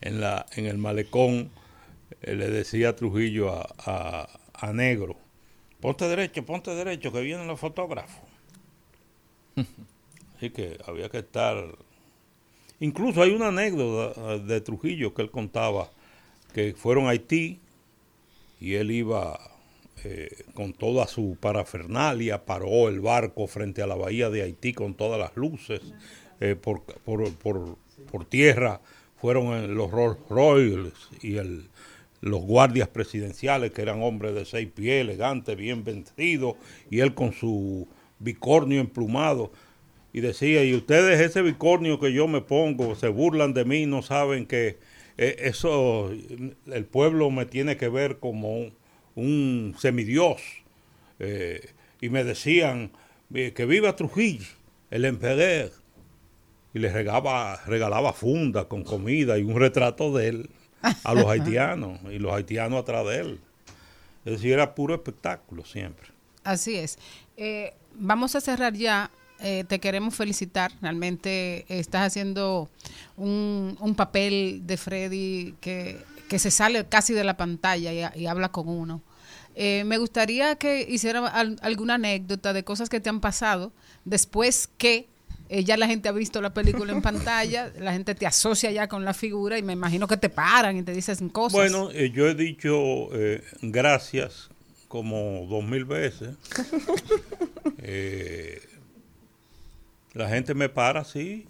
[0.00, 1.50] en, la, en el malecón
[2.22, 5.16] eh, le decía Trujillo a, a- a Negro,
[5.80, 8.22] ponte derecho, ponte derecho, que vienen los fotógrafos.
[10.36, 11.56] Así que había que estar...
[12.80, 15.90] Incluso hay una anécdota eh, de Trujillo que él contaba,
[16.52, 17.60] que fueron a Haití
[18.60, 19.38] y él iba
[20.04, 24.94] eh, con toda su parafernalia, paró el barco frente a la bahía de Haití con
[24.94, 25.80] todas las luces,
[26.40, 27.76] eh, por, por, por-
[28.10, 28.80] por tierra
[29.20, 31.68] fueron los Rolls y el,
[32.22, 36.54] los guardias presidenciales que eran hombres de seis pies, elegantes, bien vestidos,
[36.88, 37.88] y él con su
[38.20, 39.52] bicornio emplumado.
[40.12, 44.02] Y decía, y ustedes ese bicornio que yo me pongo, se burlan de mí, no
[44.02, 44.78] saben que
[45.18, 46.12] eh, eso,
[46.66, 48.70] el pueblo me tiene que ver como
[49.16, 50.40] un, semidios.
[51.18, 51.70] Eh,
[52.00, 52.92] y me decían,
[53.34, 54.46] eh, que viva Trujillo,
[54.90, 55.72] el emperador.
[56.72, 60.50] Y les regalaba, regalaba funda con comida y un retrato de él
[61.04, 63.40] a los haitianos, y los haitianos atrás de él.
[64.24, 66.08] Es decir, era puro espectáculo siempre.
[66.44, 66.98] Así es.
[67.36, 69.10] Eh, vamos a cerrar ya.
[69.40, 70.70] Eh, te queremos felicitar.
[70.80, 72.68] Realmente estás haciendo
[73.16, 75.98] un, un papel de Freddy que,
[76.28, 79.02] que se sale casi de la pantalla y, habla con uno.
[79.56, 83.72] Eh, me gustaría que hiciera al- alguna anécdota de cosas que te han pasado
[84.04, 85.08] después que
[85.52, 88.88] eh, ya la gente ha visto la película en pantalla, la gente te asocia ya
[88.88, 91.52] con la figura y me imagino que te paran y te dicen cosas.
[91.52, 94.48] Bueno, eh, yo he dicho eh, gracias
[94.88, 96.36] como dos mil veces.
[97.84, 98.60] Eh,
[100.14, 101.46] la gente me para, sí,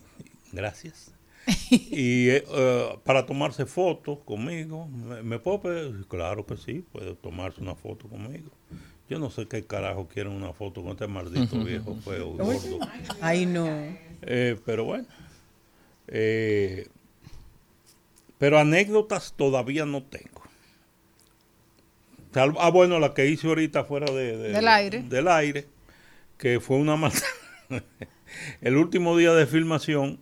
[0.51, 1.13] gracias.
[1.71, 2.31] y
[3.05, 6.07] para tomarse fotos conmigo, ¿me, me puedo pedir?
[6.09, 8.51] Claro que sí, puede tomarse una foto conmigo.
[9.09, 12.79] Yo no sé qué carajo quieren una foto con este maldito viejo feo y gordo.
[13.21, 13.67] Ay, no.
[14.23, 15.07] Eh, pero bueno.
[16.09, 16.87] Eh,
[18.39, 20.43] pero anécdotas todavía no tengo.
[22.59, 25.03] Ah, bueno, la que hice ahorita fuera de, de- Del aire.
[25.03, 25.67] Del aire,
[26.39, 27.21] que fue una maldad.
[28.63, 30.19] El último día de filmación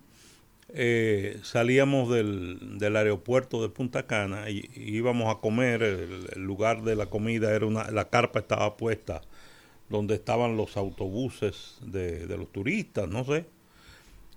[0.75, 5.83] eh, salíamos del, del aeropuerto de Punta Cana y, íbamos a comer.
[5.83, 7.91] El, lugar de la comida era una.
[7.91, 9.23] La carpa estaba puesta
[9.89, 13.47] donde estaban los autobuses de, de los turistas, no sé.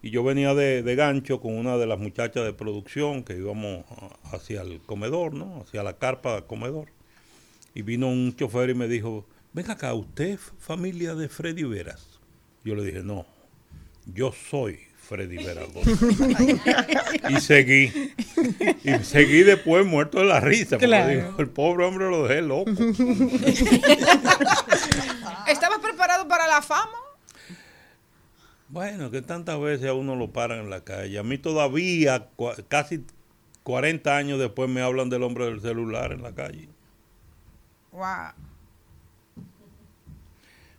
[0.01, 3.85] Y yo venía de, de gancho con una de las muchachas de producción que íbamos
[4.31, 5.61] hacia el comedor, ¿no?
[5.61, 6.87] Hacia la carpa del comedor.
[7.73, 12.19] Y vino un chofer y me dijo, ven acá, ¿usted familia de Freddy Veras?
[12.65, 13.25] Yo le dije, no,
[14.05, 15.67] yo soy Freddy Veras.
[17.29, 18.13] y seguí.
[18.83, 20.71] Y seguí después muerto de la risa.
[20.77, 21.09] porque Claro.
[21.09, 22.71] digo, el pobre hombre lo dejé loco.
[25.47, 26.91] ¿Estabas preparado para la fama?
[28.69, 31.19] Bueno, que tantas veces a uno lo paran en la calle.
[31.19, 32.27] A mí todavía,
[32.69, 33.05] casi
[33.63, 36.69] 40 años después, me hablan del hombre del celular en la calle.
[37.91, 38.31] Wow.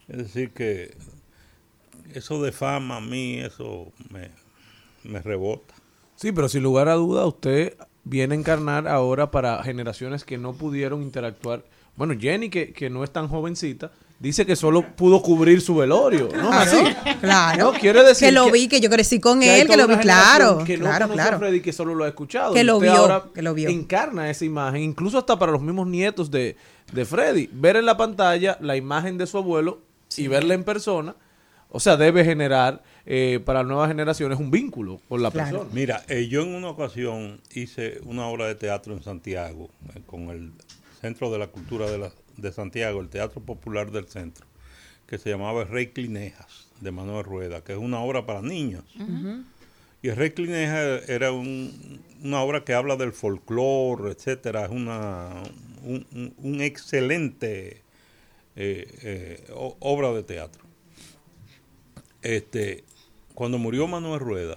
[0.09, 0.95] Es decir, que
[2.13, 4.31] eso de fama a mí, eso me,
[5.05, 5.75] me rebota.
[6.17, 10.53] Sí, pero sin lugar a duda usted viene a encarnar ahora para generaciones que no
[10.53, 11.65] pudieron interactuar.
[11.97, 16.29] Bueno, Jenny, que, que no es tan jovencita, dice que solo pudo cubrir su velorio,
[16.35, 16.49] ¿no?
[16.49, 17.17] Claro, Así.
[17.21, 17.73] claro.
[17.73, 20.65] No, quiere decir Que lo vi, que yo crecí con él, que lo vi, claro.
[20.65, 21.37] Que no claro, claro.
[21.37, 22.55] a Freddy, que solo lo ha escuchado.
[22.55, 23.69] Que lo usted vio, ahora que lo vio.
[23.69, 26.57] Encarna esa imagen, incluso hasta para los mismos nietos de,
[26.93, 27.49] de Freddy.
[27.53, 29.83] Ver en la pantalla la imagen de su abuelo
[30.17, 31.15] y verla en persona.
[31.77, 35.69] O sea, debe generar eh, para nuevas generaciones un vínculo con la persona.
[35.75, 40.31] Mira, eh, yo en una ocasión hice una obra de teatro en Santiago eh, con
[40.31, 40.53] el
[41.01, 44.47] Centro de la Cultura de, la- de Santiago, el Teatro Popular del Centro,
[45.09, 48.85] que se llamaba El Rey Clinejas de Manuel Rueda, que es una obra para niños.
[50.03, 54.65] Y el Rey Clineja era un- una obra que habla del folclore, etcétera.
[54.67, 55.43] Es una,
[55.83, 57.83] un, un- un excelente
[58.57, 60.64] eh, eh, o- obra de teatro.
[62.25, 62.85] Este,
[63.35, 64.57] cuando murió Manuel Rueda,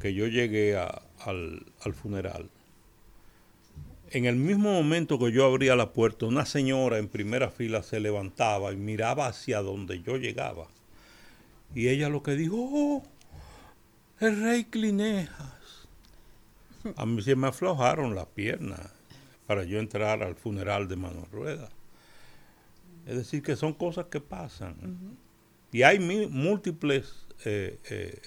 [0.00, 2.50] que yo llegué al, al funeral,
[4.10, 8.00] en el mismo momento que yo abría la puerta, una señora en primera fila se
[8.00, 10.66] levantaba y miraba hacia donde yo llegaba.
[11.74, 13.02] Y ella lo que dijo, "Oh,
[14.18, 15.88] el rey Clinejas.
[16.96, 18.80] A mí se me aflojaron las piernas
[19.46, 21.68] para yo entrar al funeral de Manuel Rueda.
[23.06, 25.16] Es decir, que son cosas que pasan.
[25.72, 27.12] Y hay múltiples
[27.44, 28.20] eh, eh,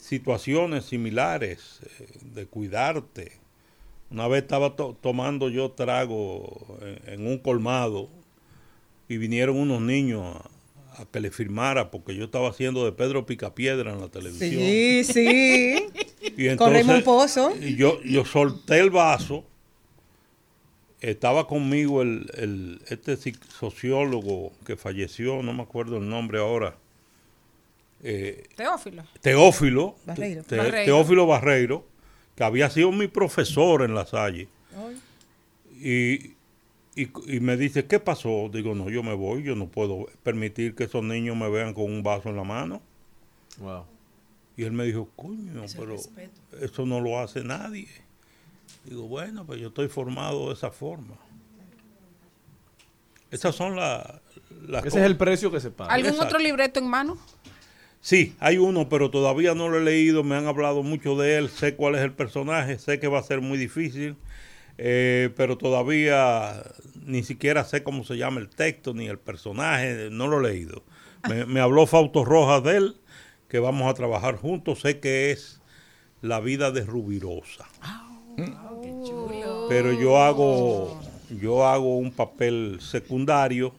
[0.00, 3.32] situaciones similares eh, de cuidarte.
[4.10, 8.08] Una vez estaba to- tomando yo trago en, en un colmado
[9.08, 10.36] y vinieron unos niños
[10.96, 14.50] a, a que le firmara porque yo estaba haciendo de Pedro Picapiedra en la televisión.
[14.50, 15.86] Sí, sí.
[16.36, 17.52] Y Con Raymond Pozo.
[17.60, 19.44] y yo, yo solté el vaso.
[21.02, 26.76] Estaba conmigo el, el- este sociólogo que falleció, no me acuerdo el nombre ahora.
[28.04, 29.02] eh, Teófilo.
[29.20, 30.42] Teófilo, Barreiro.
[30.44, 30.84] Te- Barreiro.
[30.94, 31.84] Teófilo Barreiro,
[32.36, 34.48] que había sido mi profesor en la Salle.
[35.80, 36.34] Y,
[36.94, 38.48] y, y me dice, ¿qué pasó?
[38.52, 41.84] Digo, no, yo me voy, yo no puedo permitir que esos niños me vean con
[41.84, 42.80] un vaso en la mano.
[43.58, 43.84] Wow.
[44.56, 45.96] Y él me dijo, coño, pero
[46.60, 47.88] eso no lo hace nadie.
[48.84, 51.14] Digo, bueno, pues yo estoy formado de esa forma.
[53.30, 54.20] Esas son la-
[54.66, 55.00] las Ese cosas.
[55.00, 55.92] es el precio que se paga.
[55.94, 56.26] ¿Algún Exacto.
[56.36, 57.16] otro libreto en mano?
[58.00, 61.48] Sí, hay uno, pero todavía no lo he leído, me han hablado mucho de él,
[61.48, 64.16] sé cuál es el personaje, sé que va a ser muy difícil,
[64.76, 66.64] eh, pero todavía
[67.06, 70.82] ni siquiera sé cómo se llama el texto ni el personaje, no lo he leído.
[71.28, 72.96] Me, me habló Fausto Rojas de él,
[73.48, 75.60] que vamos a trabajar juntos, sé que es
[76.22, 77.66] La vida de Rubirosa.
[79.68, 81.00] Pero yo hago,
[81.40, 83.74] yo hago un papel secundario,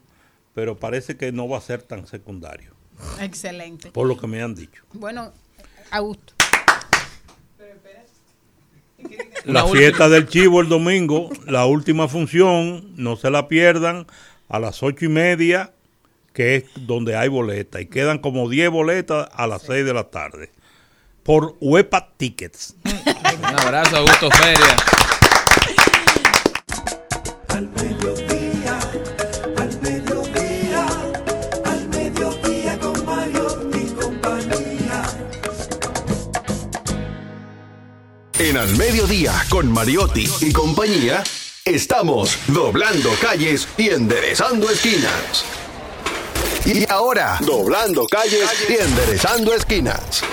[0.54, 2.74] pero parece que no va a ser tan secundario,
[3.20, 3.92] Excelente.
[3.92, 4.84] por lo que me han dicho.
[4.94, 5.32] Bueno,
[5.92, 6.34] Augusto.
[9.46, 14.08] La fiesta del chivo el domingo, la última función, no se la pierdan,
[14.48, 15.74] a las ocho y media,
[16.34, 17.82] que es donde hay boletas.
[17.82, 20.52] Y quedan como 10 boletas a las 6 de la tarde.
[21.24, 22.76] Por Huepa Tickets.
[23.50, 24.76] Un abrazo, Augusto Feria.
[27.50, 28.80] Al mediodía,
[29.58, 30.88] al mediodía,
[31.66, 35.04] al mediodía con Mario y compañía.
[38.40, 41.24] En Al Mediodía, con Mariotti y compañía,
[41.66, 45.46] estamos doblando calles y enderezando esquinas.
[46.66, 50.24] Y ahora, doblando calles y enderezando esquinas.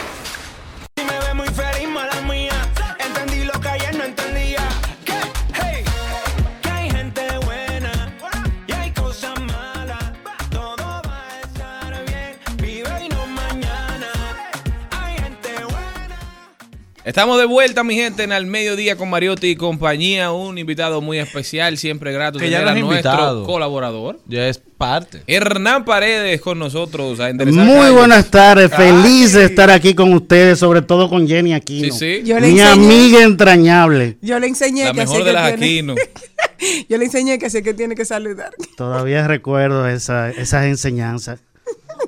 [17.10, 20.30] Estamos de vuelta, mi gente, en Al Mediodía con Mariotti y compañía.
[20.30, 23.46] Un invitado muy especial, siempre grato Que ya tener a es nuestro invitado.
[23.46, 24.20] colaborador.
[24.28, 25.20] Ya es parte.
[25.26, 27.18] Hernán Paredes con nosotros.
[27.18, 27.92] A Muy calles.
[27.94, 31.92] buenas tardes, feliz de estar aquí con ustedes, sobre todo con Jenny Aquino.
[31.92, 32.22] Sí, sí.
[32.24, 34.16] Yo le Mi enseñé- amiga entrañable.
[34.22, 35.94] Yo le enseñé La que mejor que de las tiene- Aquino.
[36.88, 38.52] Yo le enseñé que así que tiene que saludar.
[38.76, 41.40] Todavía recuerdo esa, esas enseñanzas.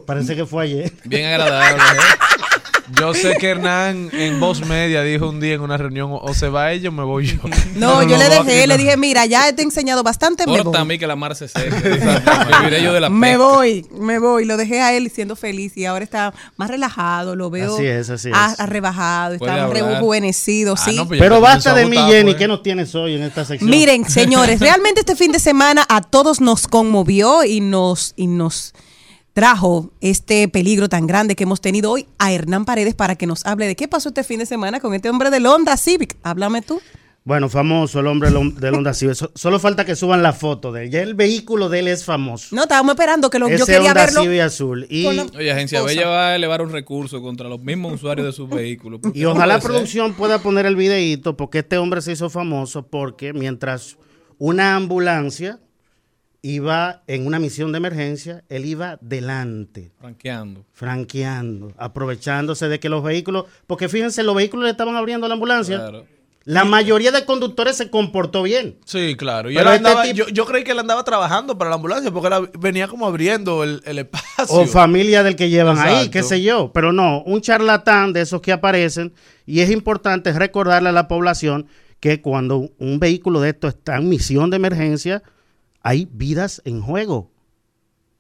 [0.07, 0.93] Parece que fue ayer.
[1.05, 1.83] Bien agradable.
[1.83, 1.97] ¿eh?
[2.98, 6.48] Yo sé que Hernán en Voz Media dijo un día en una reunión, o se
[6.48, 7.36] va ella o me voy yo.
[7.77, 10.82] No, yo le dejé, le dije, mira, ya te he enseñado bastante, me Corta a
[10.82, 10.89] voy.
[10.89, 11.70] mí que la mar se seque.
[12.60, 14.44] Viviré yo de la Me voy, me voy.
[14.44, 18.10] Lo dejé a él siendo feliz y ahora está más relajado, lo veo Así es,
[18.10, 18.60] así a- es.
[18.60, 19.82] a rebajado, Puede está hablar.
[19.94, 21.01] rejuvenecido, Ah, sí.
[21.06, 22.35] pues Pero basta de mí, Jenny.
[22.35, 23.70] ¿Qué nos tienes hoy en esta sección?
[23.70, 28.74] Miren, señores, realmente este fin de semana a todos nos conmovió y nos, y nos
[29.32, 33.46] trajo este peligro tan grande que hemos tenido hoy a Hernán Paredes para que nos
[33.46, 36.16] hable de qué pasó este fin de semana con este hombre del Honda Civic.
[36.22, 36.80] Háblame tú.
[37.24, 39.14] Bueno, famoso el hombre del hon- del Honda Civic.
[39.14, 40.90] So- Solo falta que suban la foto de él.
[40.90, 42.54] Ya el vehículo de él es famoso.
[42.54, 44.22] No, estábamos esperando que lo, yo Ese quería Honda verlo.
[44.22, 44.86] Civic azul.
[44.90, 45.94] Y, la- Oye, Agencia Cosa.
[45.94, 49.00] Bella va a elevar un recurso contra los mismos usuarios de sus vehículos.
[49.14, 49.70] y ojalá ser.
[49.70, 53.96] producción pueda poner el videíto porque este hombre se hizo famoso porque mientras
[54.38, 55.60] una ambulancia
[56.43, 60.64] iba en una misión de emergencia, él iba delante, Franqueando.
[60.73, 65.35] franqueando, aprovechándose de que los vehículos, porque fíjense, los vehículos le estaban abriendo a la
[65.35, 65.78] ambulancia.
[65.78, 66.05] Claro.
[66.44, 68.77] La mayoría de conductores se comportó bien.
[68.85, 69.48] Sí, claro.
[69.48, 72.10] Y él este andaba- tipo- yo, yo creí que él andaba trabajando para la ambulancia
[72.10, 74.47] porque él venía como abriendo el, el espacio.
[74.56, 76.73] O familia del que llevan ahí, qué sé yo.
[76.74, 79.12] Pero no, un charlatán de esos que aparecen.
[79.47, 81.69] Y es importante recordarle a la población
[82.01, 85.23] que cuando un vehículo de esto está en misión de emergencia,
[85.82, 87.30] hay vidas en juego.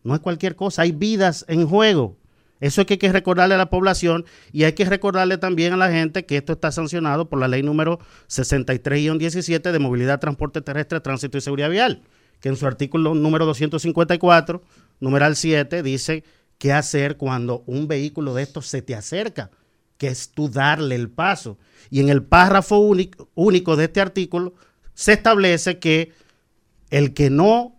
[0.02, 2.16] No es cualquier cosa, hay vidas en juego.
[2.62, 5.76] Eso es que hay que recordarle a la población y hay que recordarle también a
[5.76, 7.98] la gente que esto está sancionado por la ley número
[8.28, 12.02] 63-17 de movilidad, transporte terrestre, tránsito y seguridad vial,
[12.40, 14.62] que en su artículo número 254,
[15.00, 16.22] numeral 7, dice
[16.58, 19.50] qué hacer cuando un vehículo de estos se te acerca,
[19.98, 21.58] que es tú darle el paso.
[21.90, 24.54] Y en el párrafo único, único de este artículo
[24.94, 26.12] se establece que
[26.92, 27.74] el que no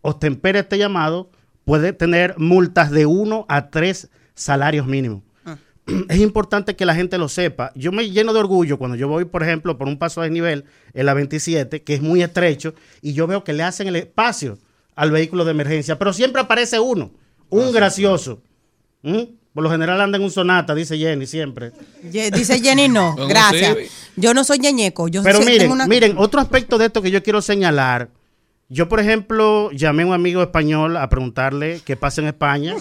[0.00, 1.30] ostempere este llamado
[1.64, 5.22] puede tener multas de 1 a 3 salarios mínimos.
[6.08, 7.72] Es importante que la gente lo sepa.
[7.74, 10.64] Yo me lleno de orgullo cuando yo voy, por ejemplo, por un paso de nivel
[10.94, 14.58] en la 27, que es muy estrecho, y yo veo que le hacen el espacio
[14.94, 17.10] al vehículo de emergencia, pero siempre aparece uno,
[17.50, 18.42] un gracioso.
[19.02, 19.22] ¿Mm?
[19.52, 21.72] Por lo general anda en un sonata, dice Jenny, siempre.
[22.10, 23.76] Ye- Dice Jenny, no, gracias.
[24.16, 25.08] Yo no soy ñeñeco.
[25.08, 28.08] Yo Pero miren, tengo una- miren, otro aspecto de esto que yo quiero señalar.
[28.72, 32.74] Yo, por ejemplo, llamé a un amigo español a preguntarle qué pasa en España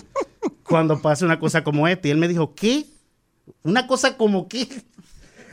[0.64, 2.08] cuando pasa una cosa como esta.
[2.08, 2.86] Y él me dijo, ¿qué?
[3.64, 4.70] Una cosa como qué.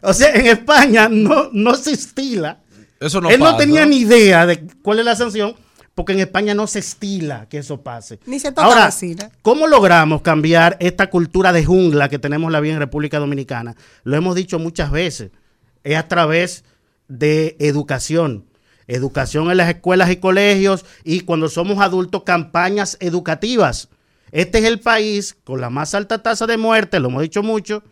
[0.00, 2.60] O sea, en España no, no se estila.
[3.00, 5.56] Eso no él no tenía ni idea de cuál es la sanción,
[5.96, 8.20] porque en España no se estila que eso pase.
[8.24, 9.32] Ni se toca Ahora, vacina.
[9.42, 13.74] ¿cómo logramos cambiar esta cultura de jungla que tenemos la vida en República Dominicana?
[14.04, 15.32] Lo hemos dicho muchas veces.
[15.82, 16.62] Es a través
[17.08, 18.47] de educación.
[18.88, 23.88] Educación en las escuelas y colegios y cuando somos adultos, campañas educativas.
[24.32, 27.82] Este es el país con la más alta tasa de muerte, lo hemos dicho mucho,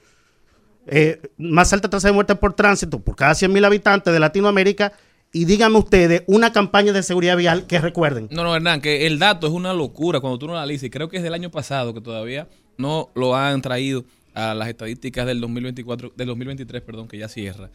[0.86, 4.92] eh, más alta tasa de muerte por tránsito por cada 100 mil habitantes de Latinoamérica.
[5.32, 8.28] Y díganme ustedes, una campaña de seguridad vial que recuerden.
[8.30, 10.88] No, no, Hernán, que el dato es una locura cuando tú lo analizas.
[10.90, 12.48] Creo que es del año pasado que todavía
[12.78, 14.04] no lo han traído
[14.34, 17.70] a las estadísticas del 2024, del 2023, perdón, que ya cierra.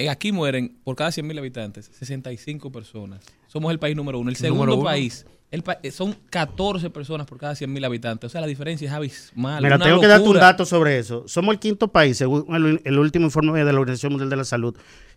[0.00, 3.20] Eh, aquí mueren por cada 100.000 habitantes 65 personas.
[3.48, 4.30] Somos el país número uno.
[4.30, 4.84] El segundo uno.
[4.84, 8.28] país el pa- eh, son 14 personas por cada 100.000 habitantes.
[8.28, 9.62] O sea, la diferencia es abismal.
[9.62, 11.24] Mira, una tengo que darte un dato sobre eso.
[11.26, 14.44] Somos el quinto país, según el, el último informe de la Organización Mundial de la
[14.44, 14.76] Salud.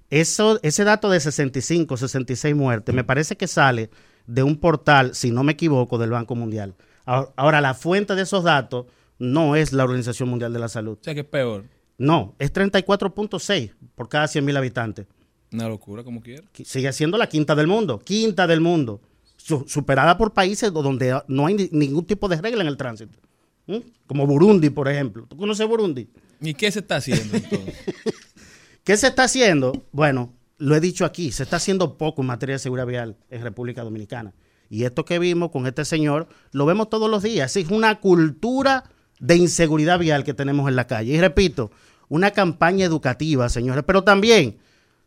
[0.10, 3.90] Eso, ese dato de 65, 66 muertes, me parece que sale
[4.28, 6.76] de un portal, si no me equivoco, del Banco Mundial.
[7.06, 8.86] Ahora, ahora, la fuente de esos datos
[9.20, 10.98] no es la Organización Mundial de la Salud.
[11.00, 11.66] O sea, que es peor.
[11.98, 15.06] No, es 34.6 por cada 100 mil habitantes.
[15.52, 16.44] Una locura, como quiera.
[16.66, 19.02] Sigue siendo la quinta del mundo, quinta del mundo,
[19.38, 22.78] Su- superada por países do- donde no hay ni- ningún tipo de regla en el
[22.78, 23.20] tránsito.
[23.68, 23.78] ¿Mm?
[24.08, 25.26] Como Burundi, por ejemplo.
[25.28, 26.08] ¿Tú conoces Burundi?
[26.42, 27.76] ¿Y qué se está haciendo entonces?
[28.84, 29.84] ¿Qué se está haciendo?
[29.92, 33.42] Bueno, lo he dicho aquí, se está haciendo poco en materia de seguridad vial en
[33.42, 34.34] República Dominicana.
[34.70, 37.56] Y esto que vimos con este señor, lo vemos todos los días.
[37.58, 38.84] Es una cultura
[39.24, 41.14] de inseguridad vial que tenemos en la calle.
[41.14, 41.72] Y repito,
[42.10, 43.84] una campaña educativa, señores.
[43.88, 44.58] Pero también,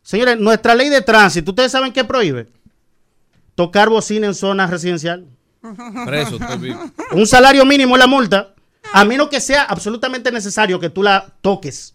[0.01, 2.47] señores, nuestra ley de tránsito, ¿ustedes saben qué prohíbe?
[3.55, 5.25] Tocar bocina en zona residencial.
[6.05, 6.39] Preso.
[7.11, 8.53] Un salario mínimo es la multa,
[8.93, 11.93] a menos que sea absolutamente necesario que tú la toques.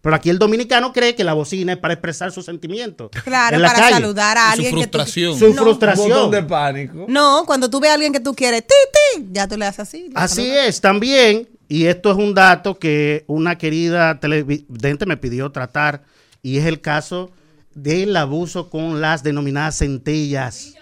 [0.00, 3.10] Pero aquí el dominicano cree que la bocina es para expresar sus sentimientos.
[3.24, 3.94] Claro, en la para calle.
[3.94, 5.62] saludar a alguien que tú- Su No.
[5.62, 6.06] frustración.
[6.06, 7.06] Un botón de pánico.
[7.08, 8.74] No, cuando tú ves a alguien que tú quieres, ti,
[9.16, 10.08] ti, ya tú le haces así.
[10.08, 10.66] le Así saludas.
[10.68, 16.04] es, también, y esto es un dato que una querida televidente me pidió tratar,
[16.40, 17.32] y es el caso
[17.74, 20.74] del abuso con las denominadas centellas.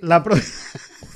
[0.00, 0.44] La pro- De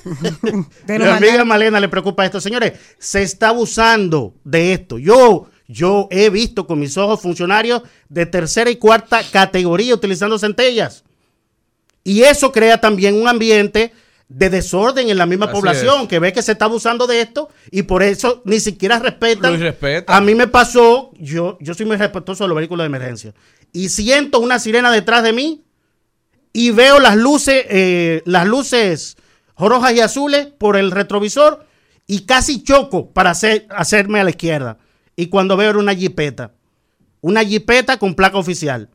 [0.98, 1.44] Mi lo amiga.
[1.46, 2.40] Malena le preocupa esto.
[2.42, 4.98] Señores, se está abusando de esto.
[4.98, 11.04] Yo, yo he visto con mis ojos funcionarios de tercera y cuarta categoría utilizando centellas.
[12.04, 13.92] Y eso crea también un ambiente
[14.28, 16.08] de desorden en la misma Así población es.
[16.08, 19.52] que ve que se está abusando de esto y por eso ni siquiera respetan.
[20.14, 23.34] A mí me pasó, yo, yo soy muy respetuoso de los vehículos de emergencia
[23.72, 25.64] y siento una sirena detrás de mí
[26.52, 29.16] y veo las luces, eh, las luces
[29.56, 31.66] rojas y azules por el retrovisor
[32.06, 34.78] y casi choco para hacer, hacerme a la izquierda.
[35.16, 36.52] Y cuando veo era una jipeta,
[37.20, 38.88] una jipeta con placa oficial.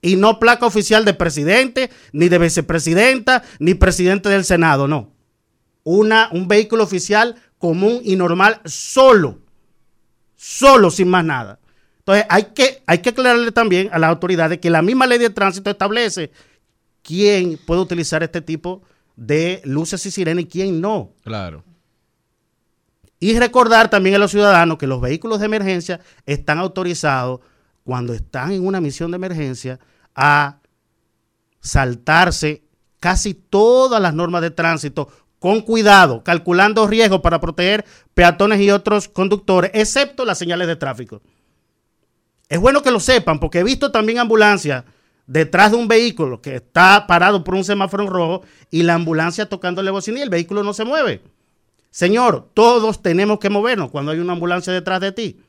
[0.00, 5.12] Y no placa oficial de presidente, ni de vicepresidenta, ni presidente del Senado, no.
[5.82, 9.40] Una, un vehículo oficial común y normal solo.
[10.36, 11.58] Solo, sin más nada.
[11.98, 15.30] Entonces, hay que, hay que aclararle también a las autoridades que la misma ley de
[15.30, 16.30] tránsito establece
[17.02, 18.82] quién puede utilizar este tipo
[19.16, 21.12] de luces y sirena y quién no.
[21.24, 21.64] Claro.
[23.20, 27.40] Y recordar también a los ciudadanos que los vehículos de emergencia están autorizados
[27.88, 29.80] cuando están en una misión de emergencia
[30.14, 30.60] a
[31.58, 32.62] saltarse
[33.00, 35.08] casi todas las normas de tránsito
[35.38, 41.22] con cuidado, calculando riesgos para proteger peatones y otros conductores, excepto las señales de tráfico.
[42.50, 44.84] Es bueno que lo sepan, porque he visto también ambulancias
[45.26, 49.48] detrás de un vehículo que está parado por un semáforo en rojo y la ambulancia
[49.48, 51.22] tocándole bocina y el vehículo no se mueve.
[51.90, 55.40] Señor, todos tenemos que movernos cuando hay una ambulancia detrás de ti.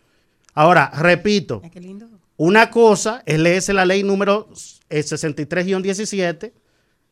[0.53, 1.61] Ahora, repito,
[2.39, 4.47] una cosa es leerse la ley número
[4.89, 6.53] eh, 63-17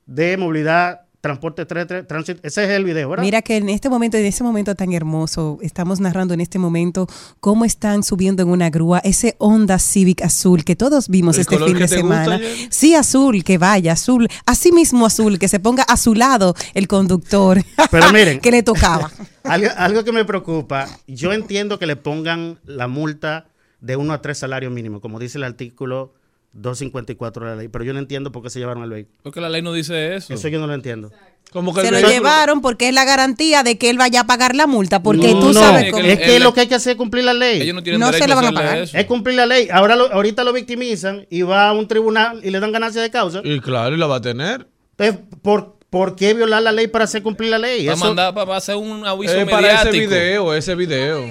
[0.05, 2.39] de movilidad, transporte, tránsito.
[2.43, 3.25] Ese es el video, ¿verdad?
[3.25, 7.07] Mira que en este momento, en ese momento tan hermoso, estamos narrando en este momento
[7.41, 11.55] cómo están subiendo en una grúa ese Honda Civic azul que todos vimos ¿El este
[11.55, 12.39] color fin que de gusta, semana.
[12.69, 16.87] Sí, azul, que vaya, azul, así mismo azul, que se ponga a su lado el
[16.87, 17.61] conductor.
[17.91, 18.39] Pero miren.
[18.41, 19.11] que le tocaba.
[19.43, 23.49] algo, algo que me preocupa, yo entiendo que le pongan la multa
[23.81, 26.13] de uno a tres salarios mínimos, como dice el artículo
[26.53, 29.15] 254 de la ley, pero yo no entiendo por qué se llevaron el vehículo.
[29.23, 30.33] Porque la ley no dice eso.
[30.33, 31.11] Eso yo no lo entiendo.
[31.51, 34.67] Como Se lo llevaron porque es la garantía de que él vaya a pagar la
[34.67, 36.03] multa, porque tú sabes cómo.
[36.03, 37.61] Es que lo que hay que hacer es cumplir la ley.
[37.61, 38.77] Ellos no tienen No se la van a pagar.
[38.79, 38.97] eso.
[38.97, 39.69] Es cumplir la ley.
[39.71, 43.09] Ahora lo- ahorita lo victimizan y va a un tribunal y le dan ganancia de
[43.11, 43.41] causa.
[43.45, 44.67] Y claro, y la va a tener.
[44.97, 47.85] Entonces, ¿por, por qué violar la ley para hacer cumplir la ley?
[47.85, 51.23] Va a Eso- mandar para hacer un aviso Es para ese video, ese video.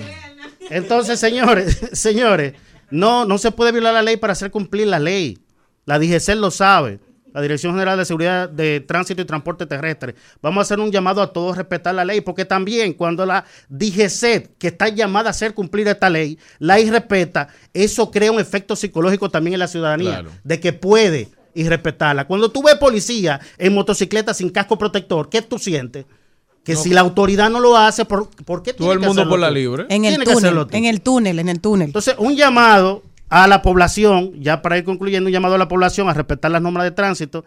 [0.70, 2.54] Entonces, señores, señores,
[2.90, 5.38] no, no se puede violar la ley para hacer cumplir la ley.
[5.84, 7.00] La DGC lo sabe.
[7.32, 10.14] La Dirección General de Seguridad de Tránsito y Transporte Terrestre.
[10.40, 13.44] Vamos a hacer un llamado a todos a respetar la ley, porque también cuando la
[13.68, 18.74] DGC, que está llamada a hacer cumplir esta ley, la irrespeta, eso crea un efecto
[18.74, 20.30] psicológico también en la ciudadanía, Claro.
[20.44, 22.26] de que puede irrespetarla.
[22.26, 26.06] Cuando tú ves policía en motocicleta sin casco protector, ¿qué tú sientes?
[26.66, 26.80] Que No.
[26.82, 29.38] si la autoridad no lo hace, ¿por, ¿por qué Todo el que mundo hacerlo por
[29.40, 29.54] la tú?
[29.54, 29.86] libre.
[29.88, 31.86] En el túnel, en el túnel, en el túnel.
[31.86, 36.08] Entonces, un llamado a la población, ya para ir concluyendo, un llamado a la población
[36.08, 37.44] a respetar las normas de tránsito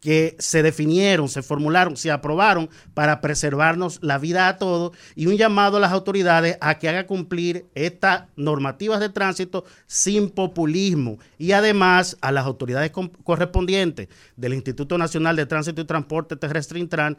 [0.00, 5.38] que se definieron, se formularon, se aprobaron para preservarnos la vida a todos y un
[5.38, 11.52] llamado a las autoridades a que hagan cumplir estas normativas de tránsito sin populismo y
[11.52, 12.92] además a las autoridades
[13.24, 17.16] correspondientes del Instituto Nacional de Tránsito y Transporte Terrestre Intran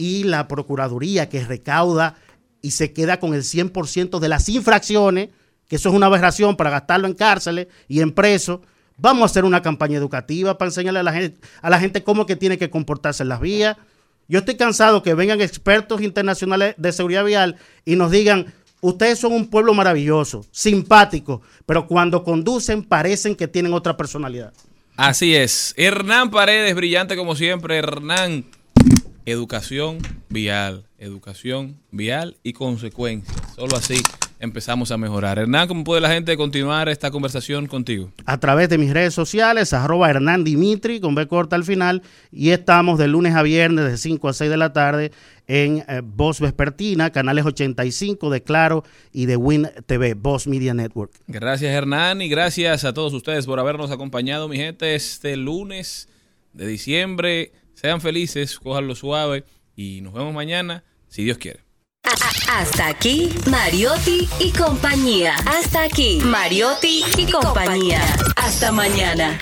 [0.00, 2.16] y la Procuraduría que recauda
[2.62, 5.28] y se queda con el 100% de las infracciones,
[5.68, 8.60] que eso es una aberración para gastarlo en cárceles y en presos.
[8.96, 12.24] Vamos a hacer una campaña educativa para enseñarle a la gente, a la gente cómo
[12.24, 13.76] que tiene que comportarse en las vías.
[14.26, 19.32] Yo estoy cansado que vengan expertos internacionales de seguridad vial y nos digan, ustedes son
[19.32, 24.54] un pueblo maravilloso, simpático, pero cuando conducen parecen que tienen otra personalidad.
[24.96, 25.74] Así es.
[25.76, 27.76] Hernán Paredes, brillante como siempre.
[27.76, 28.46] Hernán,
[29.26, 29.98] educación
[30.28, 33.36] vial, educación vial y consecuencias.
[33.54, 33.96] Solo así
[34.40, 35.38] empezamos a mejorar.
[35.38, 38.10] Hernán, ¿cómo puede la gente continuar esta conversación contigo?
[38.24, 42.02] a través de mis redes sociales, arroba Hernán Dimitri, con B corta al final,
[42.32, 45.12] y estamos de lunes a viernes de 5 a 6 de la tarde
[45.46, 51.12] en eh, Voz Vespertina, canales 85 de Claro y de Win TV, Voz Media Network.
[51.26, 56.08] Gracias Hernán y gracias a todos ustedes por habernos acompañado, mi gente, este lunes
[56.52, 57.52] de diciembre.
[57.80, 59.44] Sean felices, cójanlo suave
[59.74, 61.60] y nos vemos mañana, si Dios quiere.
[62.50, 65.34] Hasta aquí, Mariotti y compañía.
[65.46, 68.02] Hasta aquí, Mariotti y compañía.
[68.36, 69.40] Hasta mañana.